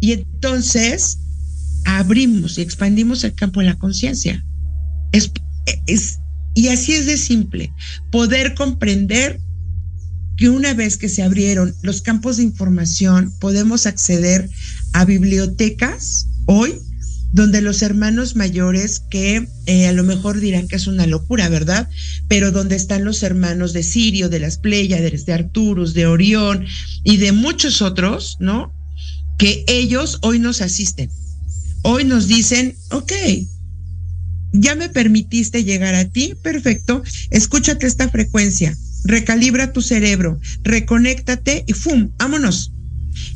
Y 0.00 0.12
entonces 0.12 1.18
abrimos 1.84 2.56
y 2.56 2.62
expandimos 2.62 3.24
el 3.24 3.34
campo 3.34 3.60
de 3.60 3.66
la 3.66 3.78
conciencia. 3.78 4.44
Es, 5.12 5.32
es, 5.86 6.18
y 6.56 6.68
así 6.68 6.94
es 6.94 7.04
de 7.04 7.18
simple. 7.18 7.72
Poder 8.10 8.54
comprender 8.54 9.38
que 10.38 10.48
una 10.48 10.72
vez 10.72 10.96
que 10.96 11.10
se 11.10 11.22
abrieron 11.22 11.74
los 11.82 12.00
campos 12.00 12.38
de 12.38 12.44
información, 12.44 13.32
podemos 13.40 13.86
acceder 13.86 14.48
a 14.94 15.04
bibliotecas 15.04 16.26
hoy 16.46 16.74
donde 17.32 17.60
los 17.60 17.82
hermanos 17.82 18.36
mayores, 18.36 19.00
que 19.10 19.46
eh, 19.66 19.86
a 19.86 19.92
lo 19.92 20.02
mejor 20.02 20.40
dirán 20.40 20.66
que 20.66 20.76
es 20.76 20.86
una 20.86 21.06
locura, 21.06 21.50
¿verdad? 21.50 21.90
Pero 22.26 22.52
donde 22.52 22.76
están 22.76 23.04
los 23.04 23.22
hermanos 23.22 23.74
de 23.74 23.82
Sirio, 23.82 24.30
de 24.30 24.40
las 24.40 24.56
Pléyades, 24.56 25.26
de 25.26 25.34
Arturus, 25.34 25.92
de 25.92 26.06
Orión 26.06 26.64
y 27.04 27.18
de 27.18 27.32
muchos 27.32 27.82
otros, 27.82 28.38
¿no? 28.40 28.72
Que 29.36 29.62
ellos 29.68 30.18
hoy 30.22 30.38
nos 30.38 30.62
asisten. 30.62 31.10
Hoy 31.82 32.04
nos 32.04 32.28
dicen, 32.28 32.74
ok, 32.92 33.12
ya 34.58 34.74
me 34.74 34.88
permitiste 34.88 35.64
llegar 35.64 35.94
a 35.94 36.08
ti, 36.08 36.34
perfecto, 36.42 37.02
escúchate 37.30 37.86
esta 37.86 38.08
frecuencia, 38.08 38.76
recalibra 39.04 39.72
tu 39.72 39.82
cerebro, 39.82 40.40
reconéctate 40.62 41.64
y 41.66 41.72
¡fum! 41.72 42.10
¡Vámonos! 42.18 42.72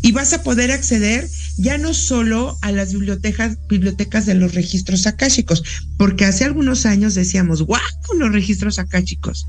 Y 0.03 0.13
vas 0.13 0.33
a 0.33 0.43
poder 0.43 0.73
acceder 0.73 1.29
ya 1.57 1.79
no 1.79 1.95
solo 1.95 2.59
a 2.63 2.73
las 2.73 2.93
bibliotecas, 2.93 3.57
bibliotecas 3.69 4.27
de 4.27 4.35
los 4.35 4.55
registros 4.55 5.07
akáshicos, 5.07 5.63
porque 5.97 6.25
hace 6.25 6.45
algunos 6.45 6.87
años 6.87 7.15
decíamos, 7.15 7.63
¡guau! 7.63 7.81
los 8.19 8.33
registros 8.33 8.79
akáshicos. 8.79 9.47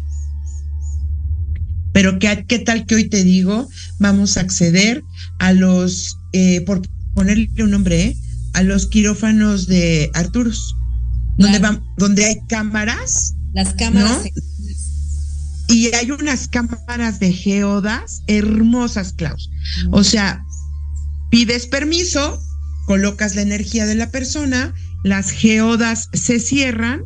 Pero 1.93 2.19
¿qué, 2.19 2.45
¿qué 2.47 2.59
tal 2.59 2.86
que 2.86 2.95
hoy 2.95 3.09
te 3.09 3.24
digo? 3.24 3.67
Vamos 3.99 4.38
a 4.38 4.41
acceder 4.41 5.03
a 5.39 5.51
los, 5.51 6.17
eh, 6.32 6.61
por 6.61 6.82
ponerle 7.13 7.49
un 7.59 7.72
nombre, 7.72 8.03
¿eh? 8.03 8.17
a 8.53 8.63
los 8.63 8.88
quirófanos 8.88 9.67
de 9.67 10.09
Arturos, 10.13 10.76
donde, 11.42 11.60
van, 11.60 11.84
donde 11.98 12.26
hay 12.26 12.42
cámaras 12.48 13.36
Las 13.54 13.74
cámaras. 13.74 14.24
¿No? 14.24 14.52
y 15.72 15.94
hay 15.96 16.12
unas 16.12 16.48
cámaras 16.48 17.20
de 17.20 17.32
geodas 17.32 18.24
hermosas, 18.28 19.14
Klaus. 19.14 19.50
O 19.92 20.04
sea, 20.04 20.44
pides 21.30 21.66
permiso, 21.68 22.42
colocas 22.86 23.36
la 23.36 23.42
energía 23.42 23.86
de 23.86 23.96
la 23.96 24.12
persona, 24.12 24.74
las 25.04 25.32
geodas 25.32 26.10
se 26.14 26.39
cierran 26.39 27.04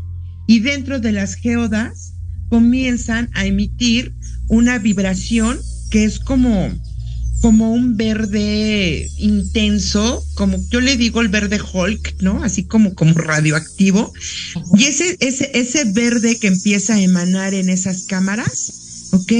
y 0.48 0.60
dentro 0.60 1.00
de 1.00 1.12
las 1.12 1.36
geodas 1.36 2.14
comienzan 2.50 3.30
a 3.34 3.46
emitir 3.46 4.14
una 4.48 4.80
vibración 4.80 5.60
que 5.92 6.06
es 6.06 6.20
como 6.20 6.70
como 7.46 7.72
un 7.72 7.96
verde 7.96 9.08
intenso, 9.20 10.26
como 10.34 10.58
yo 10.72 10.82
le 10.82 10.98
digo 10.98 11.22
el 11.22 11.28
verde 11.28 11.60
Hulk, 11.62 12.16
¿no? 12.24 12.43
Así 12.43 12.64
como 12.64 12.96
como 12.96 13.14
radioactivo. 13.14 14.12
Y 14.76 14.86
ese, 14.86 15.16
ese, 15.20 15.52
ese 15.54 15.84
verde 15.91 16.39
que 16.39 16.48
empieza 16.48 16.96
a 16.96 17.02
emanar 17.02 17.54
en 17.54 17.70
esas 17.70 18.06
cámaras, 18.08 19.10
¿ok? 19.12 19.32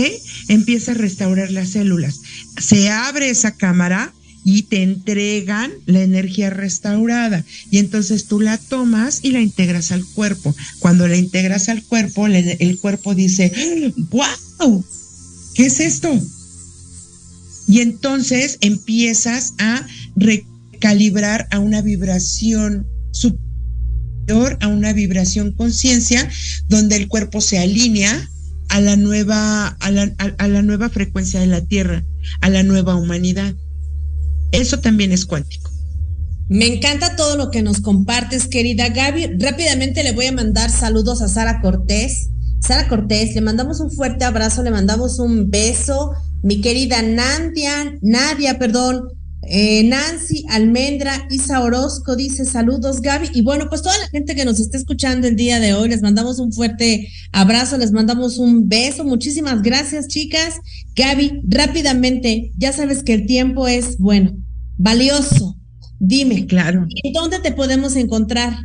Empieza 0.50 0.92
a 0.92 0.94
restaurar 0.94 1.50
las 1.50 1.70
células. 1.70 2.20
Se 2.62 2.92
abre 2.92 3.32
esa 3.32 3.56
cámara 3.56 4.14
y 4.44 4.62
te 4.62 4.84
entregan 4.84 5.72
la 5.88 6.04
energía 6.04 6.52
restaurada. 6.52 7.44
Y 7.72 7.80
entonces 7.80 8.28
tú 8.28 8.40
la 8.40 8.60
tomas 8.60 9.22
y 9.24 9.32
la 9.32 9.42
integras 9.42 9.92
al 9.92 10.06
cuerpo. 10.06 10.56
Cuando 10.78 11.08
la 11.08 11.18
integras 11.18 11.70
al 11.70 11.82
cuerpo, 11.82 12.28
le- 12.28 12.58
el 12.60 12.78
cuerpo 12.78 13.16
dice, 13.16 13.52
¡wow! 14.12 14.86
¿Qué 15.56 15.66
es 15.66 15.80
esto? 15.80 16.22
Y 17.68 17.82
entonces 17.82 18.58
empiezas 18.62 19.54
a 19.60 19.86
recalibrar 20.16 21.48
a 21.52 21.60
una 21.60 21.82
vibración 21.82 22.88
superior, 23.12 24.58
a 24.62 24.68
una 24.68 24.94
vibración 24.94 25.52
conciencia, 25.54 26.30
donde 26.68 26.96
el 26.96 27.08
cuerpo 27.08 27.42
se 27.42 27.58
alinea 27.58 28.30
a 28.70 28.82
la 28.82 28.96
nueva, 28.96 29.68
a 29.68 29.92
la, 29.92 30.12
a- 30.38 30.48
la 30.48 30.62
nueva 30.62 30.90
frecuencia 30.90 31.40
de 31.40 31.48
la 31.48 31.62
Tierra, 31.62 32.04
a 32.42 32.50
la 32.50 32.64
nueva 32.64 32.96
humanidad. 32.96 33.54
Eso 34.52 34.80
también 34.80 35.12
es 35.12 35.26
cuántico. 35.26 35.72
Me 36.48 36.68
encanta 36.68 37.16
todo 37.16 37.38
lo 37.38 37.50
que 37.50 37.64
nos 37.64 37.82
compartes, 37.82 38.48
querida 38.48 38.90
Gaby. 38.90 39.38
Rápidamente 39.40 40.04
le 40.04 40.12
voy 40.12 40.28
a 40.28 40.32
mandar 40.32 40.70
saludos 40.70 41.22
a 41.24 41.28
Sara 41.28 41.60
Cortés. 41.62 42.30
Sara 42.62 42.88
Cortés, 42.88 43.34
le 43.34 43.42
mandamos 43.42 43.80
un 43.80 43.92
fuerte 43.92 44.26
abrazo, 44.26 44.62
le 44.64 44.70
mandamos 44.72 45.18
un 45.20 45.50
beso. 45.50 46.12
Mi 46.46 46.62
querida 46.62 47.02
Nadia, 47.02 47.98
Nadia, 48.04 48.60
perdón, 48.60 49.08
eh, 49.48 49.84
Nancy 49.84 50.46
Almendra, 50.50 51.28
Isa 51.32 51.60
Orozco 51.60 52.16
dice 52.16 52.46
saludos, 52.46 53.02
Gaby. 53.02 53.30
Y 53.34 53.42
bueno, 53.42 53.66
pues 53.68 53.82
toda 53.82 53.98
la 53.98 54.08
gente 54.10 54.36
que 54.36 54.46
nos 54.46 54.60
está 54.60 54.78
escuchando 54.78 55.28
el 55.28 55.36
día 55.36 55.60
de 55.60 55.74
hoy, 55.74 55.90
les 55.90 56.04
mandamos 56.04 56.38
un 56.38 56.54
fuerte 56.54 57.10
abrazo, 57.32 57.80
les 57.80 57.92
mandamos 57.92 58.38
un 58.38 58.70
beso. 58.70 59.04
Muchísimas 59.04 59.64
gracias, 59.64 60.08
chicas. 60.08 60.60
Gaby, 60.96 61.42
rápidamente, 61.48 62.52
ya 62.60 62.72
sabes 62.72 63.02
que 63.02 63.16
el 63.16 63.26
tiempo 63.26 63.68
es, 63.68 63.98
bueno, 63.98 64.38
valioso. 64.78 65.58
Dime, 66.00 66.46
Claro. 66.46 66.86
¿en 67.04 67.14
dónde 67.14 67.40
te 67.40 67.54
podemos 67.54 67.96
encontrar? 67.96 68.56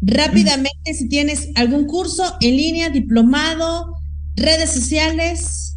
Rápidamente, 0.00 0.94
si 0.94 1.08
tienes 1.08 1.48
algún 1.56 1.86
curso 1.86 2.36
en 2.40 2.56
línea, 2.56 2.88
diplomado, 2.88 3.94
redes 4.36 4.70
sociales. 4.70 5.75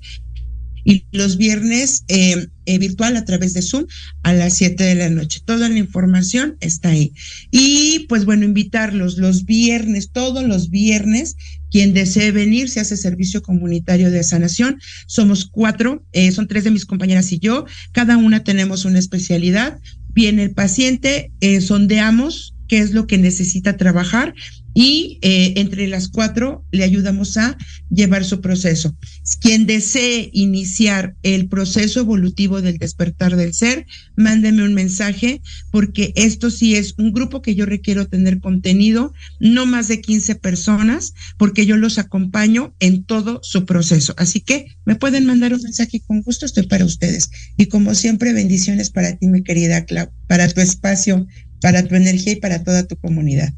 y 0.86 1.06
los 1.12 1.38
viernes 1.38 2.04
eh, 2.08 2.46
eh, 2.66 2.78
virtual 2.78 3.16
a 3.16 3.24
través 3.24 3.54
de 3.54 3.62
Zoom 3.62 3.86
a 4.22 4.34
las 4.34 4.58
7 4.58 4.84
de 4.84 4.94
la 4.94 5.08
noche. 5.08 5.40
Toda 5.44 5.68
la 5.70 5.78
información 5.78 6.56
está 6.60 6.90
ahí. 6.90 7.14
Y 7.50 8.00
pues 8.08 8.26
bueno, 8.26 8.44
invitarlos 8.44 9.16
los 9.16 9.46
viernes, 9.46 10.10
todos 10.12 10.44
los 10.44 10.68
viernes, 10.68 11.36
quien 11.74 11.92
desee 11.92 12.30
venir, 12.30 12.68
se 12.68 12.78
hace 12.78 12.96
servicio 12.96 13.42
comunitario 13.42 14.12
de 14.12 14.22
sanación. 14.22 14.78
Somos 15.08 15.44
cuatro, 15.44 16.04
eh, 16.12 16.30
son 16.30 16.46
tres 16.46 16.62
de 16.62 16.70
mis 16.70 16.86
compañeras 16.86 17.32
y 17.32 17.40
yo. 17.40 17.64
Cada 17.90 18.16
una 18.16 18.44
tenemos 18.44 18.84
una 18.84 19.00
especialidad. 19.00 19.80
Viene 20.10 20.44
el 20.44 20.52
paciente, 20.52 21.32
eh, 21.40 21.60
sondeamos 21.60 22.54
qué 22.68 22.78
es 22.78 22.92
lo 22.92 23.08
que 23.08 23.18
necesita 23.18 23.76
trabajar 23.76 24.34
y 24.74 25.18
eh, 25.22 25.54
entre 25.56 25.86
las 25.86 26.08
cuatro 26.08 26.64
le 26.72 26.84
ayudamos 26.84 27.36
a 27.36 27.56
llevar 27.90 28.24
su 28.24 28.40
proceso. 28.40 28.96
Quien 29.40 29.66
desee 29.66 30.30
iniciar 30.32 31.16
el 31.22 31.48
proceso 31.48 32.00
evolutivo 32.00 32.60
del 32.60 32.78
despertar 32.78 33.36
del 33.36 33.54
ser, 33.54 33.86
mándeme 34.16 34.64
un 34.64 34.74
mensaje 34.74 35.40
porque 35.70 36.12
esto 36.16 36.50
sí 36.50 36.74
es 36.74 36.94
un 36.98 37.12
grupo 37.12 37.40
que 37.40 37.54
yo 37.54 37.66
requiero 37.66 38.08
tener 38.08 38.40
contenido, 38.40 39.14
no 39.38 39.64
más 39.64 39.88
de 39.88 40.00
15 40.00 40.34
personas, 40.34 41.14
porque 41.38 41.66
yo 41.66 41.76
los 41.76 41.98
acompaño 41.98 42.74
en 42.80 43.04
todo 43.04 43.40
su 43.42 43.64
proceso. 43.64 44.14
Así 44.16 44.40
que 44.40 44.66
me 44.84 44.96
pueden 44.96 45.24
mandar 45.24 45.54
un 45.54 45.62
mensaje 45.62 46.02
con 46.04 46.22
gusto, 46.22 46.46
estoy 46.46 46.66
para 46.66 46.84
ustedes. 46.84 47.30
Y 47.56 47.66
como 47.66 47.94
siempre, 47.94 48.32
bendiciones 48.32 48.90
para 48.90 49.16
ti, 49.16 49.28
mi 49.28 49.42
querida 49.42 49.84
Clau, 49.84 50.10
para 50.26 50.48
tu 50.48 50.60
espacio, 50.60 51.26
para 51.60 51.86
tu 51.86 51.94
energía 51.94 52.32
y 52.32 52.36
para 52.36 52.64
toda 52.64 52.86
tu 52.86 52.96
comunidad. 52.96 53.54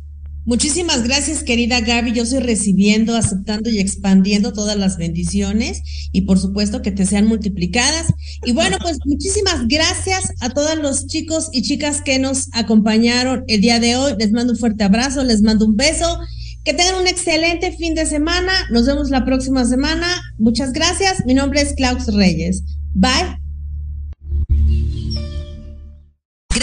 Muchísimas 0.47 1.03
gracias, 1.03 1.43
querida 1.43 1.81
Gaby. 1.81 2.13
Yo 2.13 2.23
estoy 2.23 2.39
recibiendo, 2.39 3.17
aceptando 3.17 3.69
y 3.69 3.81
expandiendo 3.81 4.53
todas 4.53 4.77
las 4.77 4.97
bendiciones 4.97 5.83
y 6.13 6.21
por 6.21 6.39
supuesto 6.39 6.83
que 6.83 6.93
te 6.93 7.05
sean 7.05 7.27
multiplicadas. 7.27 8.07
Y 8.45 8.53
bueno, 8.53 8.79
pues 8.81 8.99
muchísimas 9.05 9.67
gracias 9.67 10.33
a 10.41 10.51
todos 10.51 10.79
los 10.79 11.09
chicos 11.09 11.49
y 11.53 11.63
chicas 11.63 12.01
que 12.01 12.21
nos 12.21 12.49
acompañaron 12.53 13.43
el 13.49 13.61
día 13.61 13.81
de 13.81 13.97
hoy. 13.97 14.15
Les 14.21 14.31
mando 14.31 14.53
un 14.53 14.59
fuerte 14.59 14.85
abrazo, 14.85 15.25
les 15.25 15.43
mando 15.43 15.67
un 15.67 15.77
beso. 15.77 16.21
Que 16.63 16.75
tengan 16.75 17.01
un 17.01 17.07
excelente 17.09 17.77
fin 17.77 17.95
de 17.95 18.07
semana. 18.07 18.53
Nos 18.71 18.87
vemos 18.87 19.11
la 19.11 19.25
próxima 19.25 19.65
semana. 19.65 20.07
Muchas 20.39 20.73
gracias. 20.73 21.25
Mi 21.27 21.35
nombre 21.35 21.61
es 21.61 21.75
Klaus 21.75 22.07
Reyes. 22.13 22.63
Bye. 22.95 23.46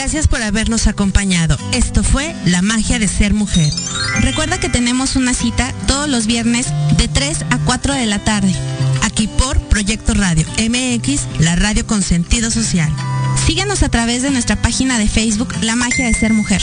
Gracias 0.03 0.27
por 0.27 0.41
habernos 0.41 0.87
acompañado. 0.87 1.57
Esto 1.71 2.03
fue 2.03 2.35
La 2.43 2.61
magia 2.61 2.99
de 2.99 3.07
ser 3.07 3.33
mujer. 3.33 3.71
Recuerda 4.19 4.59
que 4.59 4.67
tenemos 4.67 5.15
una 5.15 5.33
cita 5.33 5.73
todos 5.87 6.09
los 6.09 6.27
viernes 6.27 6.73
de 6.97 7.07
3 7.07 7.45
a 7.51 7.57
4 7.59 7.93
de 7.93 8.05
la 8.05 8.19
tarde, 8.19 8.53
aquí 9.01 9.29
por 9.29 9.57
Proyecto 9.69 10.13
Radio 10.13 10.45
MX, 10.57 11.39
la 11.39 11.55
radio 11.55 11.87
con 11.87 12.01
sentido 12.01 12.51
social. 12.51 12.91
Síguenos 13.45 13.81
a 13.81 13.87
través 13.87 14.23
de 14.23 14.29
nuestra 14.29 14.61
página 14.61 14.99
de 14.99 15.07
Facebook 15.07 15.53
La 15.61 15.77
magia 15.77 16.05
de 16.05 16.13
ser 16.13 16.33
mujer. 16.33 16.61